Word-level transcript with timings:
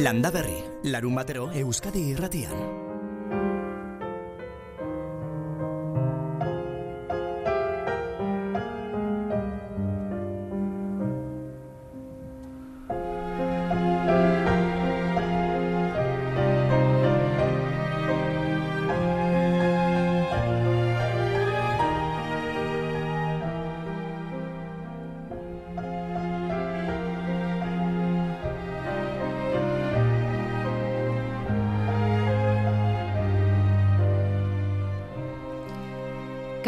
Landa 0.00 0.30
Berri, 0.30 0.56
larun 0.84 1.14
batero 1.14 1.50
Euskadi 1.52 2.06
irratian. 2.14 2.89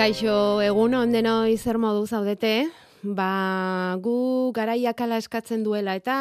Kaixo, 0.03 0.59
egun 0.59 0.97
ondeno 0.99 1.45
izer 1.47 1.77
modu 1.79 2.09
zaudete, 2.11 2.65
ba, 3.07 3.95
gu 4.03 4.51
garaiak 4.51 4.99
ala 5.05 5.21
eskatzen 5.23 5.63
duela 5.63 5.95
eta 5.95 6.17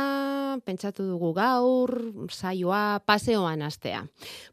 pentsatu 0.62 1.08
dugu 1.08 1.32
gaur, 1.34 1.96
saioa, 2.30 3.02
paseoan 3.10 3.64
astea. 3.66 4.04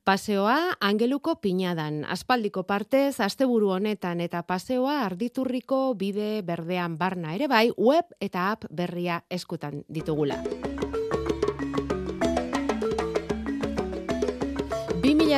Paseoa, 0.08 0.78
angeluko 0.80 1.36
pinadan, 1.44 2.06
aspaldiko 2.08 2.64
partez, 2.64 3.20
asteburu 3.20 3.74
honetan 3.76 4.24
eta 4.24 4.40
paseoa 4.48 5.02
arditurriko 5.10 5.82
bide 5.92 6.40
berdean 6.40 6.96
barna 6.96 7.36
ere 7.36 7.52
bai, 7.52 7.66
web 7.76 8.08
eta 8.24 8.48
app 8.54 8.64
berria 8.72 9.20
eskutan 9.28 9.84
ditugula. 9.92 10.40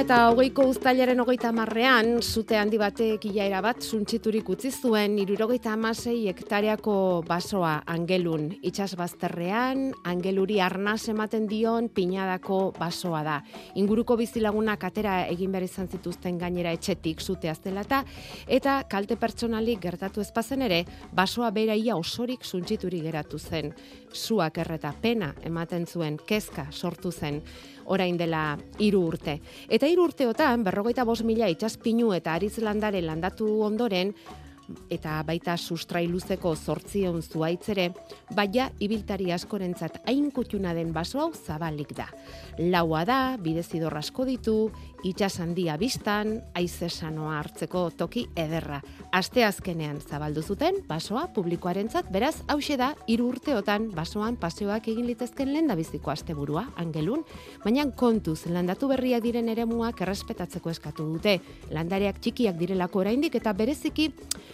2000 0.01 0.11
eta 0.11 0.31
hogeiko 0.33 0.65
uztailaren 0.71 1.19
hogeita 1.21 1.51
marrean, 1.53 2.23
zute 2.25 2.57
handi 2.57 2.79
batek 2.81 3.25
ilaera 3.29 3.59
bat 3.61 3.83
suntsiturik 3.85 4.47
utzi 4.49 4.71
zuen, 4.73 5.19
irurogeita 5.21 5.75
amasei 5.77 6.23
hektareako 6.31 6.95
basoa 7.29 7.75
angelun. 7.95 8.47
Itxas 8.65 8.95
bazterrean, 8.97 9.91
angeluri 10.09 10.57
arnaz 10.65 11.11
ematen 11.13 11.45
dion 11.51 11.91
pinadako 11.93 12.61
basoa 12.79 13.21
da. 13.27 13.35
Inguruko 13.77 14.17
bizilagunak 14.17 14.87
atera 14.89 15.19
egin 15.29 15.53
behar 15.53 15.67
izan 15.69 15.91
zituzten 15.93 16.39
gainera 16.41 16.73
etxetik 16.73 17.21
zute 17.21 17.51
aztelata, 17.53 18.01
eta 18.49 18.79
kalte 18.89 19.19
pertsonalik 19.21 19.83
gertatu 19.85 20.25
ezpazen 20.25 20.65
ere, 20.65 20.87
basoa 21.13 21.51
beraia 21.53 21.99
osorik 22.01 22.49
suntsiturik 22.49 23.05
geratu 23.11 23.39
zen. 23.39 23.75
Zuak 24.15 24.63
erreta 24.65 24.95
pena 25.03 25.35
ematen 25.45 25.85
zuen, 25.87 26.17
kezka 26.27 26.71
sortu 26.73 27.13
zen 27.13 27.43
orain 27.91 28.19
dela 28.19 28.45
hiru 28.79 29.03
urte. 29.13 29.41
Eta 29.69 29.89
hiru 29.91 30.07
urteotan, 30.09 30.65
berrogeita 30.67 31.05
bos 31.05 31.23
mila 31.27 31.51
itxaspinu 31.51 32.15
eta 32.17 32.37
ariz 32.39 32.57
landare 32.63 33.03
landatu 33.03 33.51
ondoren, 33.67 34.15
eta 34.91 35.21
baita 35.27 35.57
sustrailuzeko 35.59 36.53
zortzion 36.55 37.21
zuaitzere, 37.23 37.89
baina 38.37 38.69
ibiltari 38.83 39.31
askorentzat 39.35 40.01
hain 40.07 40.31
kutxuna 40.35 40.75
den 40.77 40.93
baso 40.95 41.21
hau 41.23 41.31
zabalik 41.35 41.95
da. 41.97 42.07
Laua 42.59 43.05
da, 43.09 43.21
bidezidor 43.41 43.97
asko 43.99 44.27
ditu, 44.29 44.57
itxas 45.05 45.41
handia 45.41 45.77
biztan, 45.81 46.35
aizesanoa 46.55 47.39
hartzeko 47.39 47.87
toki 47.97 48.27
ederra. 48.39 48.81
Aste 49.17 49.45
azkenean 49.45 50.01
zabaldu 50.01 50.43
zuten, 50.43 50.81
basoa 50.89 51.27
publikoarentzat, 51.35 52.11
beraz, 52.13 52.43
hause 52.49 52.77
da, 52.81 52.93
hiru 53.09 53.31
urteotan 53.33 53.89
basoan 53.95 54.37
paseoak 54.41 54.89
egin 54.93 55.07
litezken 55.09 55.53
lehen 55.53 55.71
da 55.71 55.77
biziko 55.79 56.13
asteburua, 56.13 56.67
angelun, 56.81 57.25
baina 57.65 57.87
kontuz 57.97 58.45
landatu 58.53 58.89
berria 58.91 59.21
diren 59.21 59.49
eremuak 59.49 60.03
errespetatzeko 60.05 60.71
eskatu 60.71 61.07
dute, 61.15 61.39
landareak 61.73 62.21
txikiak 62.21 62.59
direlako 62.61 63.05
oraindik 63.05 63.41
eta 63.41 63.53
bereziki 63.57 64.11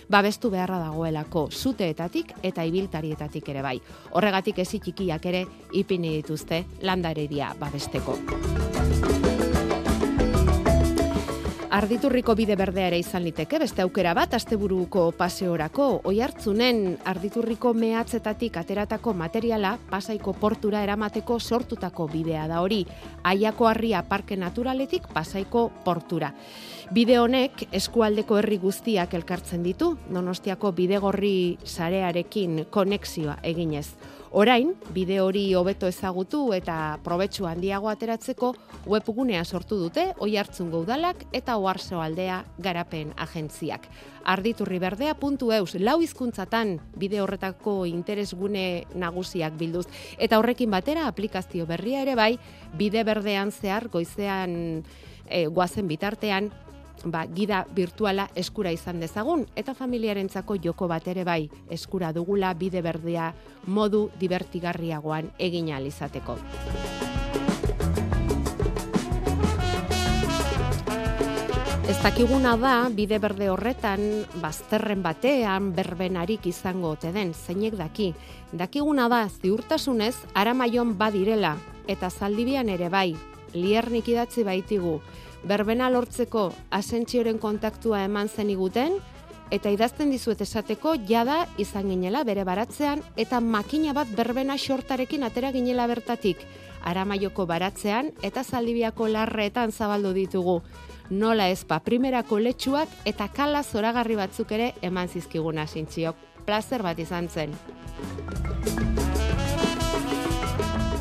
babestu 0.09 0.51
beharra 0.55 0.79
dagoelako 0.87 1.49
zuteetatik 1.51 2.37
eta 2.47 2.65
ibiltarietatik 2.65 3.49
ere 3.55 3.63
bai. 3.67 3.79
Horregatik 4.13 4.63
ezi 4.63 4.81
txikiak 4.85 5.31
ere 5.33 5.47
ipini 5.75 6.17
dituzte 6.21 6.65
landareria 6.87 7.55
babesteko. 7.59 9.26
Arditurriko 11.77 12.33
bide 12.33 12.55
berdea 12.57 12.87
ere 12.89 12.97
izan 13.03 13.21
liteke, 13.27 13.59
beste 13.61 13.83
aukera 13.85 14.15
bat, 14.17 14.33
asteburuko 14.39 15.11
paseorako, 15.19 15.89
oi 16.09 16.23
hartzunen 16.25 16.79
arditurriko 17.05 17.75
mehatzetatik 17.77 18.57
ateratako 18.57 19.13
materiala 19.13 19.75
pasaiko 19.91 20.33
portura 20.41 20.81
eramateko 20.87 21.37
sortutako 21.37 22.09
bidea 22.15 22.47
da 22.49 22.63
hori, 22.65 22.81
aiako 23.29 23.69
harria 23.69 24.01
parke 24.09 24.41
naturaletik 24.41 25.11
pasaiko 25.13 25.69
portura. 25.85 26.33
Bide 26.97 27.21
honek 27.21 27.67
eskualdeko 27.77 28.41
herri 28.41 28.57
guztiak 28.63 29.13
elkartzen 29.21 29.67
ditu, 29.67 29.99
donostiako 30.09 30.73
bidegorri 30.73 31.59
sarearekin 31.77 32.71
konexioa 32.73 33.43
eginez. 33.45 33.91
Orain, 34.35 34.73
bide 34.91 35.21
hori 35.23 35.55
hobeto 35.55 35.87
ezagutu 35.87 36.51
eta 36.57 36.99
probetxu 37.05 37.47
handiago 37.47 37.89
ateratzeko 37.89 38.53
webgunea 38.91 39.45
sortu 39.45 39.79
dute 39.79 40.09
oi 40.19 40.37
hartzun 40.37 40.71
gaudalak 40.73 41.23
eta 41.33 41.57
oarzo 41.57 42.01
aldea 42.03 42.43
garapen 42.59 43.13
agentziak. 43.17 43.87
Arditurriberdea.eus 44.27 45.77
lau 45.79 46.01
hizkuntzatan 46.03 46.77
bide 46.99 47.21
horretako 47.23 47.85
interesgune 47.87 48.87
nagusiak 48.95 49.55
bilduz. 49.57 49.87
Eta 50.19 50.41
horrekin 50.41 50.71
batera 50.75 51.07
aplikazio 51.07 51.67
berria 51.67 52.03
ere 52.03 52.17
bai, 52.19 52.33
bide 52.75 53.05
berdean 53.07 53.53
zehar 53.53 53.89
goizean 53.89 54.83
e, 55.29 55.47
guazen 55.47 55.87
bitartean 55.87 56.51
ba, 57.05 57.27
gida 57.27 57.65
virtuala 57.75 58.29
eskura 58.35 58.73
izan 58.73 59.01
dezagun 59.01 59.47
eta 59.57 59.75
familiarentzako 59.75 60.57
joko 60.63 60.89
bat 60.89 61.09
ere 61.09 61.25
bai 61.25 61.51
eskura 61.71 62.13
dugula 62.13 62.55
bide 62.55 62.83
berdea 62.83 63.33
modu 63.67 64.11
divertigarriagoan 64.21 65.33
egin 65.39 65.69
izateko. 65.87 66.39
Ez 71.87 72.03
dakiguna 72.03 72.57
da, 72.59 72.89
bide 72.91 73.21
berde 73.23 73.47
horretan, 73.47 74.01
bazterren 74.43 75.05
batean, 75.05 75.69
berbenarik 75.75 76.49
izango 76.51 76.91
ote 76.97 77.13
den, 77.15 77.31
zeinek 77.33 77.77
daki. 77.79 78.09
Dakiguna 78.51 79.07
da, 79.09 79.21
ziurtasunez, 79.31 80.17
aramaion 80.35 80.97
badirela, 80.99 81.55
eta 81.87 82.11
zaldibian 82.11 82.69
ere 82.75 82.89
bai, 82.91 83.15
liernik 83.55 84.11
idatzi 84.11 84.43
baitigu, 84.43 84.97
berbena 85.45 85.91
lortzeko 85.91 86.53
asentzioren 86.71 87.39
kontaktua 87.39 88.05
eman 88.05 88.29
zen 88.29 88.51
iguten, 88.51 88.99
eta 89.51 89.71
idazten 89.71 90.11
dizuet 90.11 90.41
esateko 90.43 90.97
jada 91.09 91.45
izan 91.59 91.91
ginela 91.93 92.25
bere 92.25 92.45
baratzean, 92.45 93.03
eta 93.17 93.41
makina 93.41 93.93
bat 93.93 94.11
berbena 94.17 94.57
xortarekin 94.59 95.23
atera 95.23 95.53
ginela 95.53 95.87
bertatik, 95.87 96.43
aramaioko 96.87 97.47
baratzean 97.47 98.13
eta 98.23 98.45
zaldibiako 98.45 99.09
larreetan 99.09 99.73
zabaldu 99.73 100.13
ditugu. 100.17 100.61
Nola 101.11 101.49
ezpa, 101.51 101.79
primerako 101.87 102.41
letxuak 102.43 102.91
eta 103.07 103.29
kala 103.29 103.63
zoragarri 103.63 104.19
batzuk 104.19 104.53
ere 104.59 104.73
eman 104.83 105.09
zizkiguna 105.09 105.67
sintziok. 105.67 106.17
Plazer 106.47 106.83
bat 106.83 106.99
izan 106.99 107.29
zen. 107.29 107.55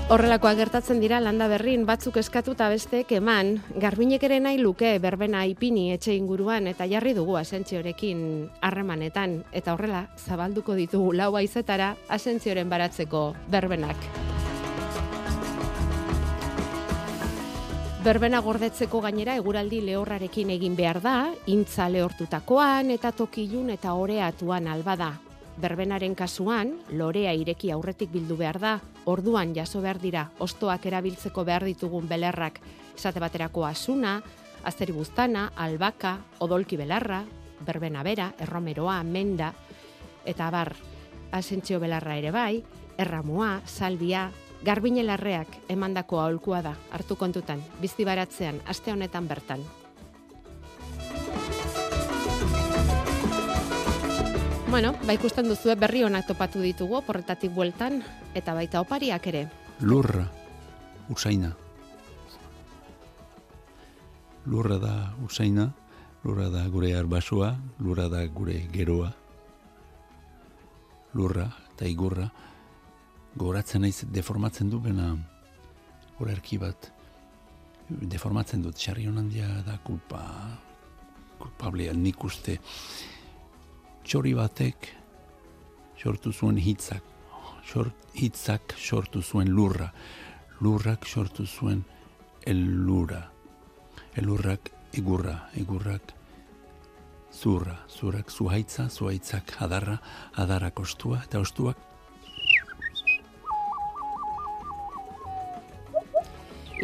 Horrelakoa 0.06 0.52
gertatzen 0.54 1.00
dira 1.02 1.18
landa 1.18 1.48
berrin 1.50 1.82
batzuk 1.90 2.20
eskatu 2.22 2.54
eta 2.54 2.68
besteek 2.70 3.10
eman, 3.18 3.56
garbinek 3.82 4.22
ere 4.28 4.38
nahi 4.38 4.60
luke 4.62 4.92
berbena 5.02 5.42
ipini 5.50 5.88
etxe 5.96 6.14
inguruan 6.14 6.70
eta 6.70 6.86
jarri 6.86 7.16
dugu 7.18 7.40
asentziorekin 7.40 8.22
harremanetan. 8.62 9.40
Eta 9.50 9.74
horrela 9.74 10.04
zabalduko 10.22 10.78
ditugu 10.78 11.10
lau 11.18 11.32
aizetara 11.42 11.96
asentzioren 12.06 12.70
baratzeko 12.70 13.34
berbenak. 13.50 13.98
Berbena 18.06 18.46
gordetzeko 18.46 19.02
gainera 19.02 19.42
eguraldi 19.42 19.82
lehorrarekin 19.90 20.54
egin 20.54 20.78
behar 20.78 21.02
da, 21.02 21.20
intza 21.50 21.90
lehortutakoan 21.90 22.94
eta 22.94 23.10
tokilun 23.10 23.74
eta 23.74 23.98
oreatuan 23.98 24.70
albada 24.70 25.16
berbenaren 25.62 26.16
kasuan, 26.16 26.76
lorea 26.92 27.34
ireki 27.34 27.72
aurretik 27.72 28.12
bildu 28.12 28.38
behar 28.40 28.60
da, 28.60 28.74
orduan 29.06 29.54
jaso 29.56 29.82
behar 29.82 30.00
dira, 30.02 30.30
ostoak 30.40 30.86
erabiltzeko 30.86 31.46
behar 31.48 31.66
ditugun 31.68 32.10
belerrak, 32.10 32.60
esate 32.96 33.24
baterako 33.24 33.66
asuna, 33.66 34.20
azeri 34.66 34.96
buztana, 34.96 35.52
albaka, 35.56 36.18
odolki 36.40 36.78
belarra, 36.78 37.24
berbena 37.66 38.04
bera, 38.04 38.32
erromeroa, 38.40 39.02
menda, 39.04 39.54
eta 40.26 40.50
bar, 40.52 40.74
asentzio 41.32 41.80
belarra 41.80 42.18
ere 42.18 42.34
bai, 42.36 42.64
erramua, 42.98 43.62
salbia, 43.66 44.30
garbinelarreak 44.66 45.60
emandako 45.70 46.20
aholkua 46.24 46.62
da, 46.66 46.76
hartu 46.92 47.16
kontutan, 47.16 47.64
bizti 47.82 48.08
baratzean, 48.08 48.62
aste 48.68 48.92
honetan 48.92 49.28
bertan. 49.28 49.64
Bueno, 54.66 54.96
ba 55.06 55.14
ikusten 55.14 55.46
duzu 55.46 55.76
berri 55.78 56.02
onak 56.04 56.26
topatu 56.26 56.60
ditugu 56.60 56.98
porretatik 57.06 57.54
bueltan 57.54 58.02
eta 58.34 58.54
baita 58.58 58.82
opariak 58.82 59.28
ere. 59.28 59.48
Lurra. 59.82 60.26
usaina. 61.10 61.52
Lurra 64.46 64.78
da 64.78 65.14
usaina, 65.24 65.70
lurra 66.24 66.50
da 66.50 66.68
gure 66.68 66.96
arbasua, 66.98 67.56
lurra 67.80 68.10
da 68.10 68.26
gure 68.26 68.68
geroa. 68.74 69.14
Lurra 71.14 71.46
eta 71.76 71.86
igurra, 71.86 72.30
goratzen 73.36 73.82
naiz 73.82 74.04
deformatzen 74.10 74.70
du 74.70 74.80
bena 74.80 75.16
horarki 76.20 76.58
bat 76.58 76.92
deformatzen 77.90 78.64
dut, 78.64 78.80
xarri 78.80 79.06
handia 79.06 79.62
da 79.66 79.78
kulpa, 79.78 80.22
kulpablea 81.38 81.94
nik 81.94 82.24
uste 82.24 82.60
txori 84.06 84.34
batek 84.38 84.92
sortu 85.98 86.32
zuen 86.34 86.58
hitzak, 86.62 87.04
hitzak 88.16 88.76
sortu 88.78 89.22
zuen 89.24 89.50
lurra, 89.50 89.90
lurrak 90.62 91.08
sortu 91.10 91.46
zuen 91.46 91.82
elura, 92.46 93.24
elurrak 94.16 94.70
igurra, 94.94 95.40
igurrak 95.58 96.14
zurra, 97.36 97.76
zurrak 97.90 98.32
zuhaitza, 98.32 98.88
zuhaitzak 98.90 99.58
adarra, 99.60 99.98
adarrak 100.36 100.80
ostua, 100.80 101.24
eta 101.26 101.42
ostuak. 101.44 101.82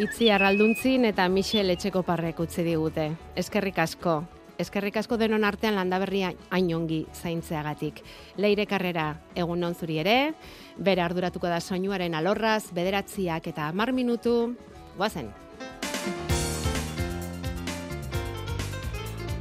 Itzi 0.02 0.30
arralduntzin 0.32 1.04
eta 1.04 1.28
Michel 1.28 1.70
etxeko 1.76 2.02
parrek 2.02 2.40
utzi 2.40 2.64
digute. 2.66 3.10
Eskerrik 3.36 3.78
asko. 3.78 4.22
Eskerrik 4.60 4.96
asko 5.00 5.16
denon 5.16 5.44
artean 5.44 5.74
landaberria 5.78 6.32
ainongi 6.50 7.06
zaintzeagatik. 7.14 8.02
Leire 8.36 8.66
karrera 8.66 9.06
egun 9.34 9.60
non 9.64 9.74
zuri 9.74 9.98
ere, 10.02 10.34
bere 10.76 11.02
arduratuko 11.02 11.48
da 11.48 11.60
soinuaren 11.60 12.14
alorraz, 12.14 12.72
bederatziak 12.72 13.48
eta 13.52 13.70
mar 13.72 13.92
minutu, 13.92 14.54
guazen. 14.96 15.32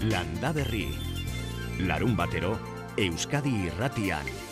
Landaberri, 0.02 0.88
larun 1.86 2.16
batero, 2.18 2.56
Euskadi 2.98 3.54
irratian. 3.68 4.51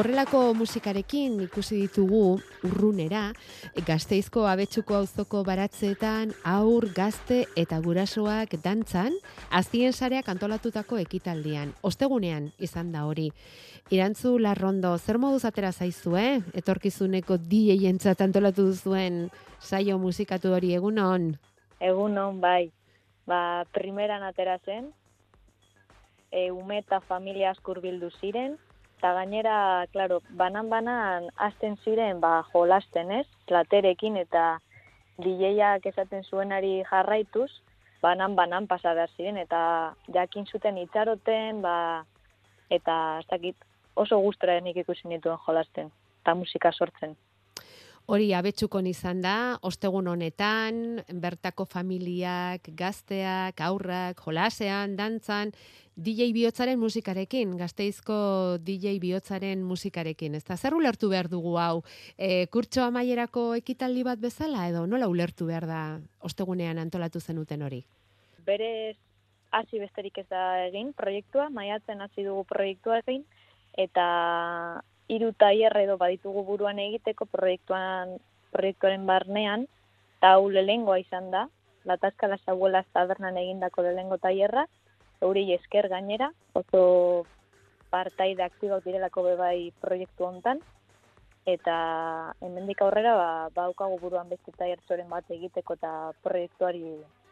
Horrelako 0.00 0.54
musikarekin 0.56 1.34
ikusi 1.44 1.82
ditugu 1.82 2.38
urrunera, 2.64 3.34
gazteizko 3.84 4.46
abetsuko 4.48 4.94
auzoko 4.96 5.42
baratzeetan 5.44 6.30
aur, 6.48 6.86
gazte 6.96 7.42
eta 7.60 7.76
gurasoak 7.84 8.54
dantzan, 8.64 9.18
azien 9.52 9.92
sareak 9.92 10.30
antolatutako 10.32 10.96
ekitaldian. 11.02 11.74
Ostegunean 11.84 12.46
izan 12.56 12.94
da 12.94 13.02
hori. 13.10 13.26
Irantzu 13.92 14.38
Larrondo, 14.40 14.94
zer 14.96 15.18
moduz 15.20 15.44
atera 15.44 15.68
zaizu, 15.68 16.14
eh? 16.16 16.40
Etorkizuneko 16.56 17.36
dieientzat 17.52 18.24
antolatu 18.24 18.70
duzuen 18.70 19.26
saio 19.60 19.98
musikatu 20.00 20.54
hori 20.56 20.72
egunon? 20.80 21.34
Egunon, 21.76 22.40
bai. 22.40 22.70
Ba, 23.28 23.66
primeran 23.76 24.24
atera 24.24 24.56
zen, 24.64 24.88
e, 26.32 26.48
ume 26.50 26.80
eta 26.80 27.04
familia 27.04 27.52
askur 27.52 27.84
bildu 27.84 28.08
ziren, 28.16 28.56
eta 29.00 29.14
gainera, 29.16 29.86
claro, 29.96 30.20
banan-banan 30.36 31.30
hasten 31.40 31.78
ziren 31.80 32.18
ba, 32.20 32.42
jolasten 32.52 33.08
ez, 33.16 33.26
platerekin 33.48 34.18
eta 34.20 34.58
DJak 35.24 35.86
esaten 35.88 36.26
zuenari 36.28 36.82
jarraituz, 36.90 37.48
banan-banan 38.04 38.68
pasa 38.68 38.92
behar 38.92 39.08
ziren, 39.16 39.38
eta 39.40 39.94
jakin 40.12 40.44
zuten 40.44 40.76
itxaroten, 40.84 41.62
ba, 41.64 42.04
eta 42.68 42.96
ez 43.22 43.26
dakit 43.32 43.56
oso 43.96 44.20
guztra 44.20 44.58
ikusi 44.60 45.08
nituen 45.08 45.40
jolasten, 45.46 45.90
eta 46.20 46.34
musika 46.34 46.70
sortzen. 46.70 47.16
Hori 48.10 48.32
abetsukon 48.34 48.88
izan 48.90 49.20
da, 49.22 49.32
ostegun 49.62 50.08
honetan, 50.10 50.98
bertako 51.22 51.62
familiak, 51.70 52.66
gazteak, 52.74 53.60
aurrak, 53.62 54.18
jolasean, 54.24 54.96
dantzan, 54.98 55.52
DJ 55.94 56.32
bihotzaren 56.34 56.80
musikarekin, 56.80 57.52
gazteizko 57.60 58.16
DJ 58.66 58.96
bihotzaren 58.98 59.62
musikarekin. 59.62 60.34
Ez 60.34 60.42
da, 60.48 60.56
zer 60.58 60.74
ulertu 60.74 61.12
behar 61.12 61.30
dugu 61.30 61.54
hau? 61.62 61.84
E, 62.18 62.48
kurtso 62.50 62.82
amaierako 62.82 63.52
ekitaldi 63.60 64.02
bat 64.10 64.18
bezala 64.18 64.66
edo 64.72 64.82
nola 64.90 65.06
ulertu 65.06 65.46
behar 65.46 65.70
da 65.70 65.84
ostegunean 66.26 66.82
antolatu 66.82 67.22
zenuten 67.22 67.62
hori? 67.62 67.84
Berez, 68.42 68.96
hasi 69.54 69.78
besterik 69.78 70.18
ez 70.18 70.26
da 70.34 70.64
egin 70.66 70.90
proiektua, 70.98 71.46
maiatzen 71.54 72.02
hasi 72.02 72.26
dugu 72.26 72.42
proiektua 72.56 73.04
egin, 73.04 73.22
eta 73.78 74.10
hiru 75.10 75.32
taier 75.34 75.74
edo 75.82 75.96
baditugu 75.98 76.44
buruan 76.46 76.78
egiteko 76.78 77.26
proiektuan 77.26 78.18
proiektuaren 78.54 79.06
barnean, 79.06 79.66
eta 80.18 80.34
hau 80.36 80.48
lehengoa 80.50 80.98
izan 81.02 81.30
da, 81.34 81.48
Latazka 81.84 82.28
las 82.28 82.46
abuelas 82.46 82.86
tabernan 82.92 83.38
egindako 83.40 83.82
lehengo 83.82 84.18
taierra, 84.18 84.66
euri 85.24 85.46
esker 85.54 85.88
gainera, 85.88 86.28
oso 86.52 86.82
partaide 87.90 88.44
aktibak 88.44 88.84
direlako 88.84 89.24
bebai 89.30 89.72
proiektu 89.80 90.26
hontan. 90.26 90.60
Eta 91.48 92.34
hemendik 92.44 92.82
aurrera 92.84 93.14
ba 93.16 93.30
baukago 93.54 93.96
buruan 93.98 94.28
beste 94.28 94.52
taiertzoren 94.58 95.08
bat 95.08 95.24
egiteko 95.36 95.74
eta 95.78 96.12
proiektuari 96.22 96.84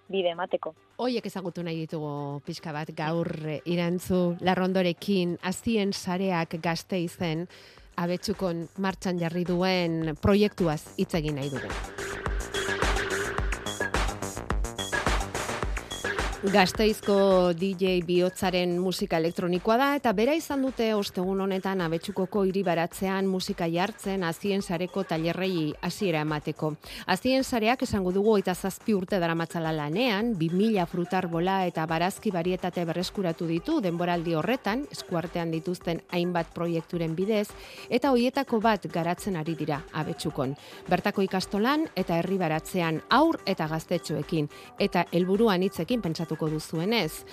bide 0.09 0.33
emateko. 0.35 0.75
Hoiek 0.99 1.27
ezagutu 1.31 1.63
nahi 1.63 1.85
ditugu 1.85 2.41
pixka 2.47 2.73
bat 2.73 2.93
gaur 2.97 3.31
irantzu 3.65 4.37
larrondorekin 4.41 5.39
azien 5.43 5.93
sareak 5.93 6.59
gazte 6.65 7.01
izen 7.01 7.47
abetsukon 7.99 8.69
martxan 8.79 9.19
jarri 9.21 9.45
duen 9.45 10.15
proiektuaz 10.23 10.83
hitz 10.99 11.13
egin 11.19 11.41
nahi 11.41 11.51
dugu. 11.55 12.08
Gazteizko 16.39 17.51
DJ 17.59 17.97
bihotzaren 18.07 18.77
musika 18.79 19.19
elektronikoa 19.19 19.75
da 19.77 19.87
eta 19.99 20.13
bera 20.15 20.37
izan 20.39 20.61
dute 20.63 20.93
ostegun 20.95 21.41
honetan 21.43 21.81
abetsukoko 21.83 22.45
hiri 22.47 22.61
baratzean 22.63 23.27
musika 23.27 23.67
jartzen 23.67 24.23
azien 24.23 24.63
sareko 24.63 25.03
tailerrei 25.03 25.73
hasiera 25.83 26.21
emateko. 26.23 26.71
Azien 27.11 27.43
sareak 27.43 27.83
esango 27.83 28.13
dugu 28.15 28.37
eta 28.39 28.55
zazpi 28.55 28.95
urte 28.95 29.19
dara 29.19 29.35
matzala 29.35 29.73
lanean, 29.75 30.37
2000 30.39 30.85
frutar 30.87 31.27
bola 31.27 31.57
eta 31.67 31.89
barazki 31.91 32.31
barietate 32.31 32.85
berreskuratu 32.87 33.51
ditu 33.51 33.81
denboraldi 33.83 34.39
horretan, 34.39 34.87
eskuartean 34.95 35.51
dituzten 35.51 36.05
hainbat 36.13 36.55
proiekturen 36.55 37.19
bidez, 37.19 37.49
eta 37.91 38.15
hoietako 38.15 38.63
bat 38.63 38.87
garatzen 38.95 39.41
ari 39.43 39.57
dira 39.59 39.81
abetsukon. 39.91 40.55
Bertako 40.87 41.27
ikastolan 41.27 41.89
eta 41.97 42.23
herri 42.23 42.39
baratzean 42.39 43.03
aur 43.11 43.43
eta 43.45 43.67
gaztetxoekin, 43.67 44.49
eta 44.79 45.05
helburuan 45.11 45.67
hitzekin 45.67 46.01
pentsatu 46.01 46.28
pentsatuko 46.29 46.49
duzuenez. 46.49 47.25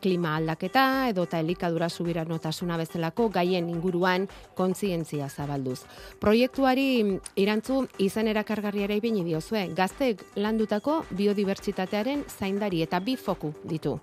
Klima 0.00 0.36
aldaketa 0.36 1.08
edo 1.08 1.24
eta 1.24 1.38
elikadura 1.38 1.88
subira 1.88 2.24
notasuna 2.24 2.76
bezalako 2.76 3.28
gaien 3.28 3.68
inguruan 3.68 4.28
kontzientzia 4.54 5.28
zabalduz. 5.28 5.84
Proiektuari 6.20 7.18
irantzu 7.36 7.86
izan 7.98 8.28
erakargarri 8.28 8.82
ere 8.84 8.96
ibini 8.96 9.24
diozue, 9.24 9.68
gaztek 9.74 10.22
landutako 10.36 11.04
biodibertsitatearen 11.10 12.24
zaindari 12.28 12.82
eta 12.82 13.00
bi 13.00 13.16
foku 13.16 13.52
ditu. 13.64 13.98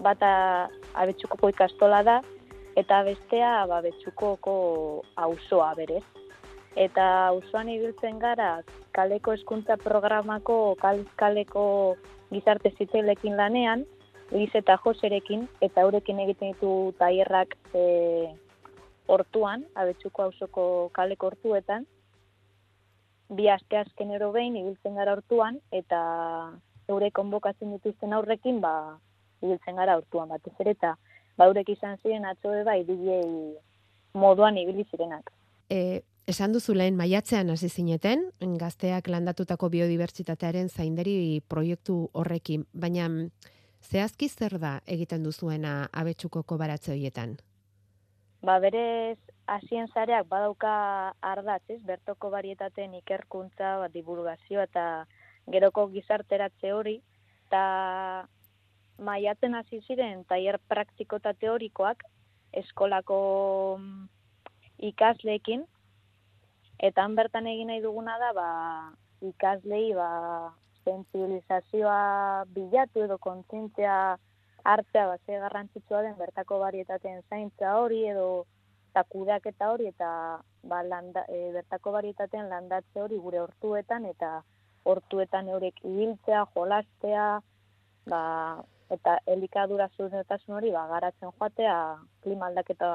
Bata 0.00 0.68
abetsukoko 0.94 1.48
ikastola 1.48 2.02
da, 2.02 2.20
eta 2.76 3.02
bestea 3.02 3.66
ba, 3.66 3.78
abetsukoko 3.78 5.04
auzoa 5.16 5.74
berez. 5.74 6.04
Eta 6.74 7.28
auzoan 7.28 7.68
ibiltzen 7.68 8.18
gara, 8.18 8.62
kaleko 8.92 9.34
eskuntza 9.34 9.76
programako, 9.76 10.74
kaleko 11.16 11.96
gizarte 12.32 12.72
zitzelekin 12.78 13.36
lanean, 13.36 13.84
Liz 14.32 14.50
eta 14.56 14.78
Joserekin, 14.80 15.44
eta 15.60 15.82
eurekin 15.84 16.20
egiten 16.22 16.54
ditu 16.54 16.94
taierrak 16.96 17.52
e, 17.76 17.82
hortuan, 19.12 19.66
abetsuko 19.76 20.24
hausoko 20.24 20.64
kaleko 20.96 21.28
hortuetan, 21.28 21.84
bi 23.36 23.48
aste 23.52 23.76
azken 23.76 24.14
ero 24.16 24.30
behin, 24.32 24.56
ibiltzen 24.56 24.96
gara 24.96 25.12
hortuan, 25.16 25.58
eta 25.72 26.00
eure 26.88 27.10
konbokatzen 27.12 27.74
dituzten 27.76 28.16
aurrekin, 28.16 28.60
ba, 28.64 28.72
ibiltzen 29.42 29.76
gara 29.76 29.98
hortuan 30.00 30.32
batez 30.32 30.54
ere, 30.64 30.76
eta 30.78 30.94
ba, 31.36 31.50
izan 31.74 32.00
ziren 32.02 32.24
atzoe 32.24 32.64
bai, 32.64 32.82
DJ 32.88 33.20
moduan 34.14 34.56
ibili 34.56 34.84
zirenak. 34.90 35.30
E, 35.68 36.00
Esan 36.26 36.52
duzu 36.54 36.74
lehen 36.74 36.96
maiatzean 36.96 37.50
hasi 37.50 37.68
zineten, 37.68 38.28
gazteak 38.58 39.08
landatutako 39.08 39.68
biodibertsitatearen 39.68 40.68
zainderi 40.68 41.40
proiektu 41.48 42.10
horrekin, 42.14 42.66
baina 42.72 43.08
zehazki 43.82 44.28
zer 44.28 44.58
da 44.58 44.80
egiten 44.86 45.24
duzuena 45.24 45.88
abetsuko 45.92 46.42
kobaratze 46.42 46.92
horietan? 46.92 47.36
ba 48.42 48.58
berez 48.58 49.18
hasien 49.46 49.86
zareak 49.94 50.26
badauka 50.26 50.74
ardatz, 51.22 51.62
ez? 51.70 51.80
Bertoko 51.86 52.30
barietateen 52.34 52.94
ikerkuntza, 52.98 53.76
ba, 53.82 53.88
divulgazio 53.88 54.62
eta 54.62 55.06
geroko 55.50 55.86
gizarteratze 55.94 56.72
hori 56.74 56.96
eta 57.46 57.62
maiatzen 59.02 59.54
hasi 59.54 59.80
ziren 59.86 60.24
tailer 60.30 60.58
praktiko 60.68 61.18
eta 61.22 61.32
teorikoak 61.34 62.02
eskolako 62.62 63.18
mm, 63.78 64.08
ikasleekin 64.90 65.64
eta 66.88 67.04
han 67.04 67.14
bertan 67.14 67.46
egin 67.46 67.70
nahi 67.70 67.80
duguna 67.80 68.18
da 68.18 68.32
ba 68.40 68.48
ikaslei 69.30 69.94
ba 69.94 70.10
sensibilizazioa 70.84 72.44
bilatu 72.54 73.04
edo 73.06 73.18
kontzientzia 73.18 74.18
hartzea 74.64 75.06
ba 75.06 75.16
ze 75.26 75.38
garrantzitsua 75.44 76.02
den 76.02 76.16
bertako 76.18 76.58
barietateen 76.58 77.22
zaintza 77.30 77.76
hori 77.78 78.00
edo 78.14 78.46
eta 78.94 79.70
hori 79.70 79.86
eta 79.86 80.40
ba, 80.62 80.82
landa, 80.82 81.24
e, 81.28 81.52
bertako 81.52 81.92
barietateen 81.92 82.48
landatze 82.48 83.00
hori 83.00 83.16
gure 83.16 83.40
hortuetan 83.40 84.04
eta 84.04 84.42
hortuetan 84.84 85.48
eurek 85.48 85.74
ibiltzea, 85.84 86.44
jolastea, 86.54 87.40
ba, 88.06 88.22
eta 88.90 89.18
elikadura 89.26 89.88
zuretasun 89.96 90.56
hori 90.56 90.70
ba, 90.70 90.86
garatzen 90.88 91.30
joatea 91.38 91.76
klima 92.22 92.46
aldaketa 92.46 92.90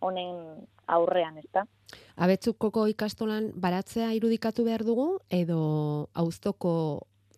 honen 0.00 0.66
aurrean, 0.86 1.38
ezta? 1.38 1.66
Abetzukoko 2.16 2.86
ikastolan 2.92 3.50
baratzea 3.54 4.12
irudikatu 4.12 4.64
behar 4.64 4.84
dugu 4.84 5.20
edo 5.30 5.60
auztoko 6.14 6.72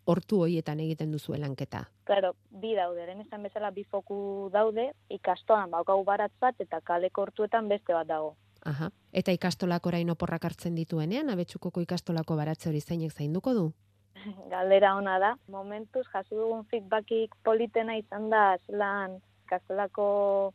hortu 0.04 0.40
hoietan 0.42 0.80
egiten 0.82 1.12
duzu 1.14 1.36
lanketa? 1.38 1.84
Claro, 2.04 2.32
bi 2.50 2.74
daude, 2.74 3.06
den 3.06 3.22
esan 3.22 3.42
bezala 3.46 3.70
bi 3.70 3.84
foku 3.84 4.50
daude, 4.52 4.90
ikastolan 5.10 5.70
baukau 5.70 6.02
baratz 6.04 6.34
bat 6.40 6.58
eta 6.60 6.80
kaleko 6.80 7.28
hortuetan 7.28 7.68
beste 7.70 7.94
bat 7.94 8.08
dago. 8.08 8.34
Aha. 8.66 8.90
Eta 9.12 9.34
ikastolak 9.34 9.86
orain 9.86 10.10
oporrak 10.10 10.44
hartzen 10.46 10.74
dituenean, 10.78 11.30
abetsukoko 11.30 11.82
ikastolako 11.82 12.36
baratze 12.38 12.68
hori 12.70 12.80
zeinek 12.80 13.12
zainduko 13.12 13.54
du? 13.54 13.66
Galdera 14.54 14.94
ona 14.98 15.18
da. 15.18 15.34
Momentuz, 15.50 16.06
jasu 16.12 16.38
dugun 16.38 16.64
feedbackik 16.70 17.34
politena 17.44 17.96
izan 17.98 18.30
da, 18.30 18.56
zelan 18.66 19.18
ikastolako 19.46 20.06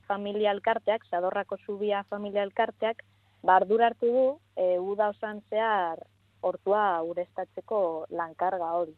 familia 0.08 0.52
elkarteak, 0.56 1.06
zadorrako 1.12 1.60
zubia 1.66 2.04
familia 2.10 2.44
elkarteak, 2.48 3.04
bardur 3.44 3.82
hartu 3.82 4.12
du, 4.12 4.28
e, 4.56 4.78
uda 4.80 5.10
osan 5.10 5.42
zehar 5.50 6.00
hortua 6.42 7.02
urestatzeko 7.04 8.08
lankarga 8.10 8.72
hori 8.80 8.96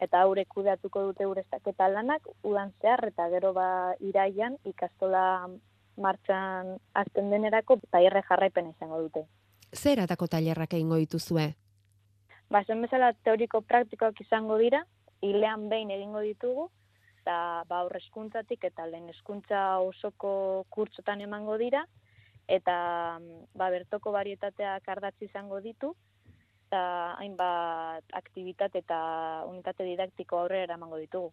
eta 0.00 0.20
haure 0.22 0.44
kudeatuko 0.44 1.02
dute 1.08 1.26
ureztaketa 1.26 1.88
lanak, 1.88 2.26
udan 2.44 2.72
zehar 2.82 3.06
eta 3.08 3.28
gero 3.32 3.52
ba 3.56 3.94
iraian 4.00 4.58
ikastola 4.64 5.48
martxan 5.96 6.76
azten 6.94 7.30
denerako 7.32 7.78
tailerre 7.90 8.22
jarraipen 8.28 8.70
izango 8.74 9.00
dute. 9.06 9.24
Zer 9.72 10.00
atako 10.00 10.28
tailerrak 10.28 10.74
egingo 10.76 10.98
dituzue? 11.00 11.54
Ba, 12.52 12.62
zen 12.64 12.82
bezala 12.84 13.12
teoriko 13.26 13.60
praktikoak 13.62 14.20
izango 14.20 14.58
dira, 14.60 14.84
hilean 15.24 15.68
behin 15.68 15.90
egingo 15.90 16.20
ditugu, 16.22 16.68
eta 17.22 17.64
ba, 17.68 17.80
aurrezkuntzatik 17.80 18.68
eta 18.68 18.86
lehen 18.86 19.08
eskuntza 19.10 19.78
osoko 19.82 20.64
kurtsotan 20.70 21.24
emango 21.24 21.56
dira, 21.58 21.86
eta 22.48 22.76
ba, 23.54 23.70
bertoko 23.70 24.12
barietateak 24.14 24.88
ardatzi 24.88 25.26
izango 25.26 25.60
ditu, 25.60 25.94
eta 26.66 27.14
hainbat 27.20 28.04
aktivitate 28.18 28.82
eta 28.82 29.00
unitate 29.46 29.86
didaktiko 29.86 30.40
aurrera 30.42 30.70
eramango 30.70 30.98
ditugu. 30.98 31.32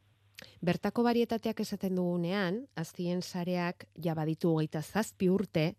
Bertako 0.64 1.04
barietateak 1.06 1.60
esaten 1.64 1.96
dugunean, 1.96 2.64
azien 2.76 3.22
sareak 3.22 3.88
ja 4.04 4.16
baditu 4.16 4.54
hogeita 4.54 4.82
zazpi 4.82 5.30
urte, 5.30 5.74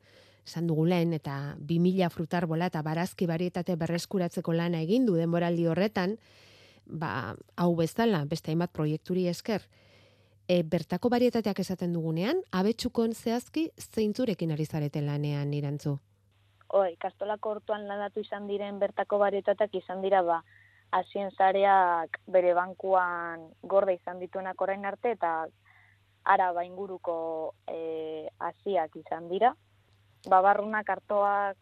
esan 0.44 0.66
dugu 0.68 0.84
lehen, 0.88 1.14
eta 1.16 1.54
bi 1.58 1.78
mila 1.80 2.10
frutar 2.12 2.46
bola 2.46 2.68
eta 2.68 2.82
barazki 2.84 3.26
barietate 3.26 3.76
berreskuratzeko 3.80 4.52
lana 4.52 4.82
egin 4.84 5.06
du 5.06 5.16
denboraldi 5.16 5.66
horretan, 5.66 6.18
ba, 6.84 7.34
hau 7.56 7.72
bezala, 7.76 8.24
beste 8.28 8.52
hainbat 8.52 8.72
proiekturi 8.72 9.26
esker, 9.28 9.64
e, 10.48 10.62
bertako 10.62 11.10
barietateak 11.10 11.60
esaten 11.60 11.92
dugunean, 11.92 12.42
abetsukon 12.52 13.14
zehazki 13.14 13.70
zeintzurekin 13.78 14.52
ari 14.52 14.64
zareten 14.64 15.06
lanean 15.06 15.52
irantzu? 15.54 15.98
oi, 16.74 16.96
kastolako 16.98 17.54
hortuan 17.54 17.86
landatu 17.88 18.22
izan 18.24 18.48
diren 18.50 18.80
bertako 18.82 19.20
barietatak 19.22 19.74
izan 19.78 20.02
dira 20.02 20.22
ba, 20.26 20.40
hasien 20.94 21.30
zareak 21.38 22.18
bere 22.36 22.54
bankuan 22.54 23.46
gorde 23.62 23.94
izan 23.94 24.18
dituenak 24.22 24.60
orain 24.66 24.84
arte 24.90 25.14
eta 25.14 25.34
ara 26.34 26.52
ba 26.56 26.64
inguruko 26.66 27.16
e, 27.68 28.26
asiak 28.48 28.96
izan 28.96 29.28
dira. 29.28 29.52
Babarrunak, 30.30 30.88
artoak, 30.88 31.58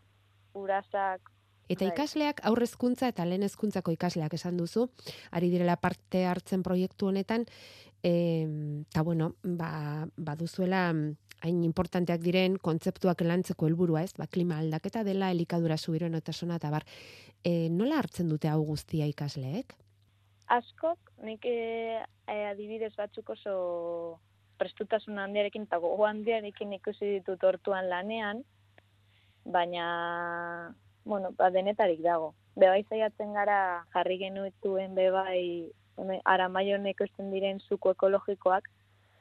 urasak, 0.55 1.32
Eta 1.69 1.87
bai. 1.87 1.93
ikasleak 1.95 2.43
aurrezkuntza 2.49 3.09
eta 3.13 3.25
lehen 3.29 3.47
hezkuntzako 3.47 3.95
ikasleak 3.95 4.35
esan 4.35 4.57
duzu, 4.57 4.89
ari 5.31 5.51
direla 5.51 5.77
parte 5.77 6.27
hartzen 6.27 6.63
proiektu 6.63 7.09
honetan, 7.09 7.47
eta 8.03 9.03
bueno, 9.03 9.35
ba, 9.43 10.07
baduzuela 10.17 10.89
hain 11.43 11.63
importanteak 11.67 12.23
diren 12.23 12.57
kontzeptuak 12.63 13.23
lantzeko 13.27 13.67
helburua, 13.67 14.03
ez? 14.03 14.13
Ba, 14.19 14.29
klima 14.31 14.59
aldaketa 14.63 15.03
dela 15.07 15.31
elikadura 15.35 15.77
subironotasuna 15.77 16.59
eta 16.61 16.71
bar. 16.71 16.87
E, 17.43 17.69
nola 17.71 17.99
hartzen 17.99 18.29
dute 18.31 18.51
hau 18.51 18.61
guztia 18.67 19.07
ikasleek? 19.11 19.75
Askok, 20.55 21.13
nik 21.27 21.47
e, 21.49 22.03
adibidez 22.27 22.93
batzuk 22.99 23.35
oso 23.35 23.55
prestutasun 24.59 25.19
handiarekin 25.19 25.67
eta 25.67 25.81
gogo 25.83 26.07
handiarekin 26.07 26.77
ikusi 26.79 27.17
ditut 27.19 27.43
hortuan 27.43 27.89
lanean, 27.91 28.45
baina, 29.43 29.87
bueno, 31.05 31.33
ba, 31.37 31.51
denetarik 31.51 32.01
dago. 32.03 32.35
Bebai 32.57 32.85
zaiatzen 32.89 33.33
gara 33.33 33.85
jarri 33.95 34.19
genutuen 34.19 34.95
bebai 34.95 35.71
ara 36.25 36.49
maioneko 36.49 37.05
esten 37.05 37.31
diren 37.31 37.61
zuko 37.61 37.93
ekologikoak, 37.93 38.69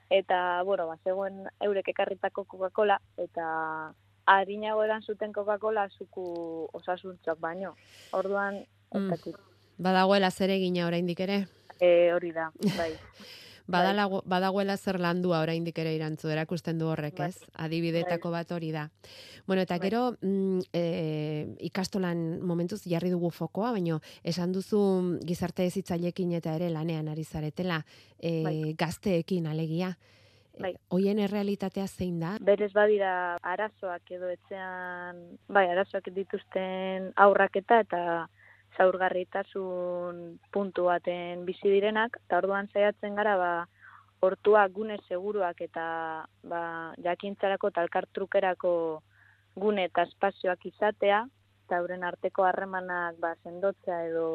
eta, 0.09 0.63
bueno, 0.67 0.87
ba, 0.87 0.97
zegoen 1.03 1.45
eurek 1.63 1.91
ekarritako 1.93 2.45
Coca-Cola, 2.45 2.99
eta 3.17 3.93
harinago 4.25 4.83
edan 4.83 5.03
zuten 5.03 5.33
Coca-Cola 5.33 5.87
zuku 5.97 6.67
osasuntzak 6.73 7.39
baino. 7.39 7.75
Orduan, 8.11 8.63
mm. 8.93 9.35
Badagoela 9.81 10.31
zer 10.31 10.51
egina 10.53 10.85
oraindik 10.87 11.19
ere? 11.19 11.45
E, 11.79 12.11
hori 12.13 12.31
da, 12.35 12.51
bai. 12.77 12.91
Badalago, 13.67 14.21
badagoela 14.25 14.77
zer 14.77 14.99
landua 14.99 15.41
oraindik 15.41 15.77
ere 15.79 15.93
irantzu 15.95 16.29
erakusten 16.29 16.79
du 16.79 16.87
horrek, 16.91 17.17
bai. 17.17 17.29
ez? 17.29 17.51
Adibidetako 17.65 18.31
bai. 18.31 18.41
bat 18.41 18.51
hori 18.51 18.71
da. 18.71 18.87
Bueno, 19.47 19.61
eta 19.61 19.77
bai. 19.77 19.89
gero 19.89 20.01
mm, 20.21 20.59
e, 20.73 20.83
ikastolan 21.71 22.41
momentuz 22.41 22.81
jarri 22.85 23.11
dugu 23.13 23.31
fokoa, 23.31 23.71
baino 23.71 24.01
esan 24.23 24.51
duzu 24.51 25.19
gizarte 25.25 25.65
ezitzailekin 25.65 26.33
eta 26.39 26.55
ere 26.55 26.69
lanean 26.69 27.07
ari 27.11 27.23
zaretela 27.23 27.83
e, 28.19 28.73
gazteekin 28.77 29.47
alegia. 29.47 29.95
Bai. 30.61 30.73
Hoien 30.91 31.19
errealitatea 31.23 31.87
zein 31.87 32.19
da? 32.19 32.35
Berez 32.43 32.71
badira 32.75 33.37
arazoak 33.41 34.11
edo 34.11 34.29
etzean, 34.29 35.21
bai, 35.47 35.65
arazoak 35.71 36.11
dituzten 36.13 37.11
aurrak 37.15 37.55
eta 37.61 37.79
eta 37.85 38.01
zaurgarritasun 38.77 40.39
puntu 40.51 40.87
baten 40.87 41.45
bizi 41.45 41.69
direnak, 41.69 42.17
eta 42.25 42.39
orduan 42.41 42.69
zaiatzen 42.73 43.15
gara, 43.15 43.35
ba, 43.37 43.53
hortuak 44.21 44.71
gune 44.71 44.97
seguruak 45.07 45.61
eta 45.65 45.85
ba, 46.43 46.63
jakintzarako 47.03 47.71
talkartrukerako 47.77 48.73
gune 49.55 49.87
eta 49.89 50.05
espazioak 50.09 50.65
izatea, 50.69 51.23
eta 51.65 51.79
euren 51.81 52.03
arteko 52.03 52.45
harremanak 52.45 53.17
ba, 53.19 53.33
sendotzea 53.43 54.03
edo 54.09 54.27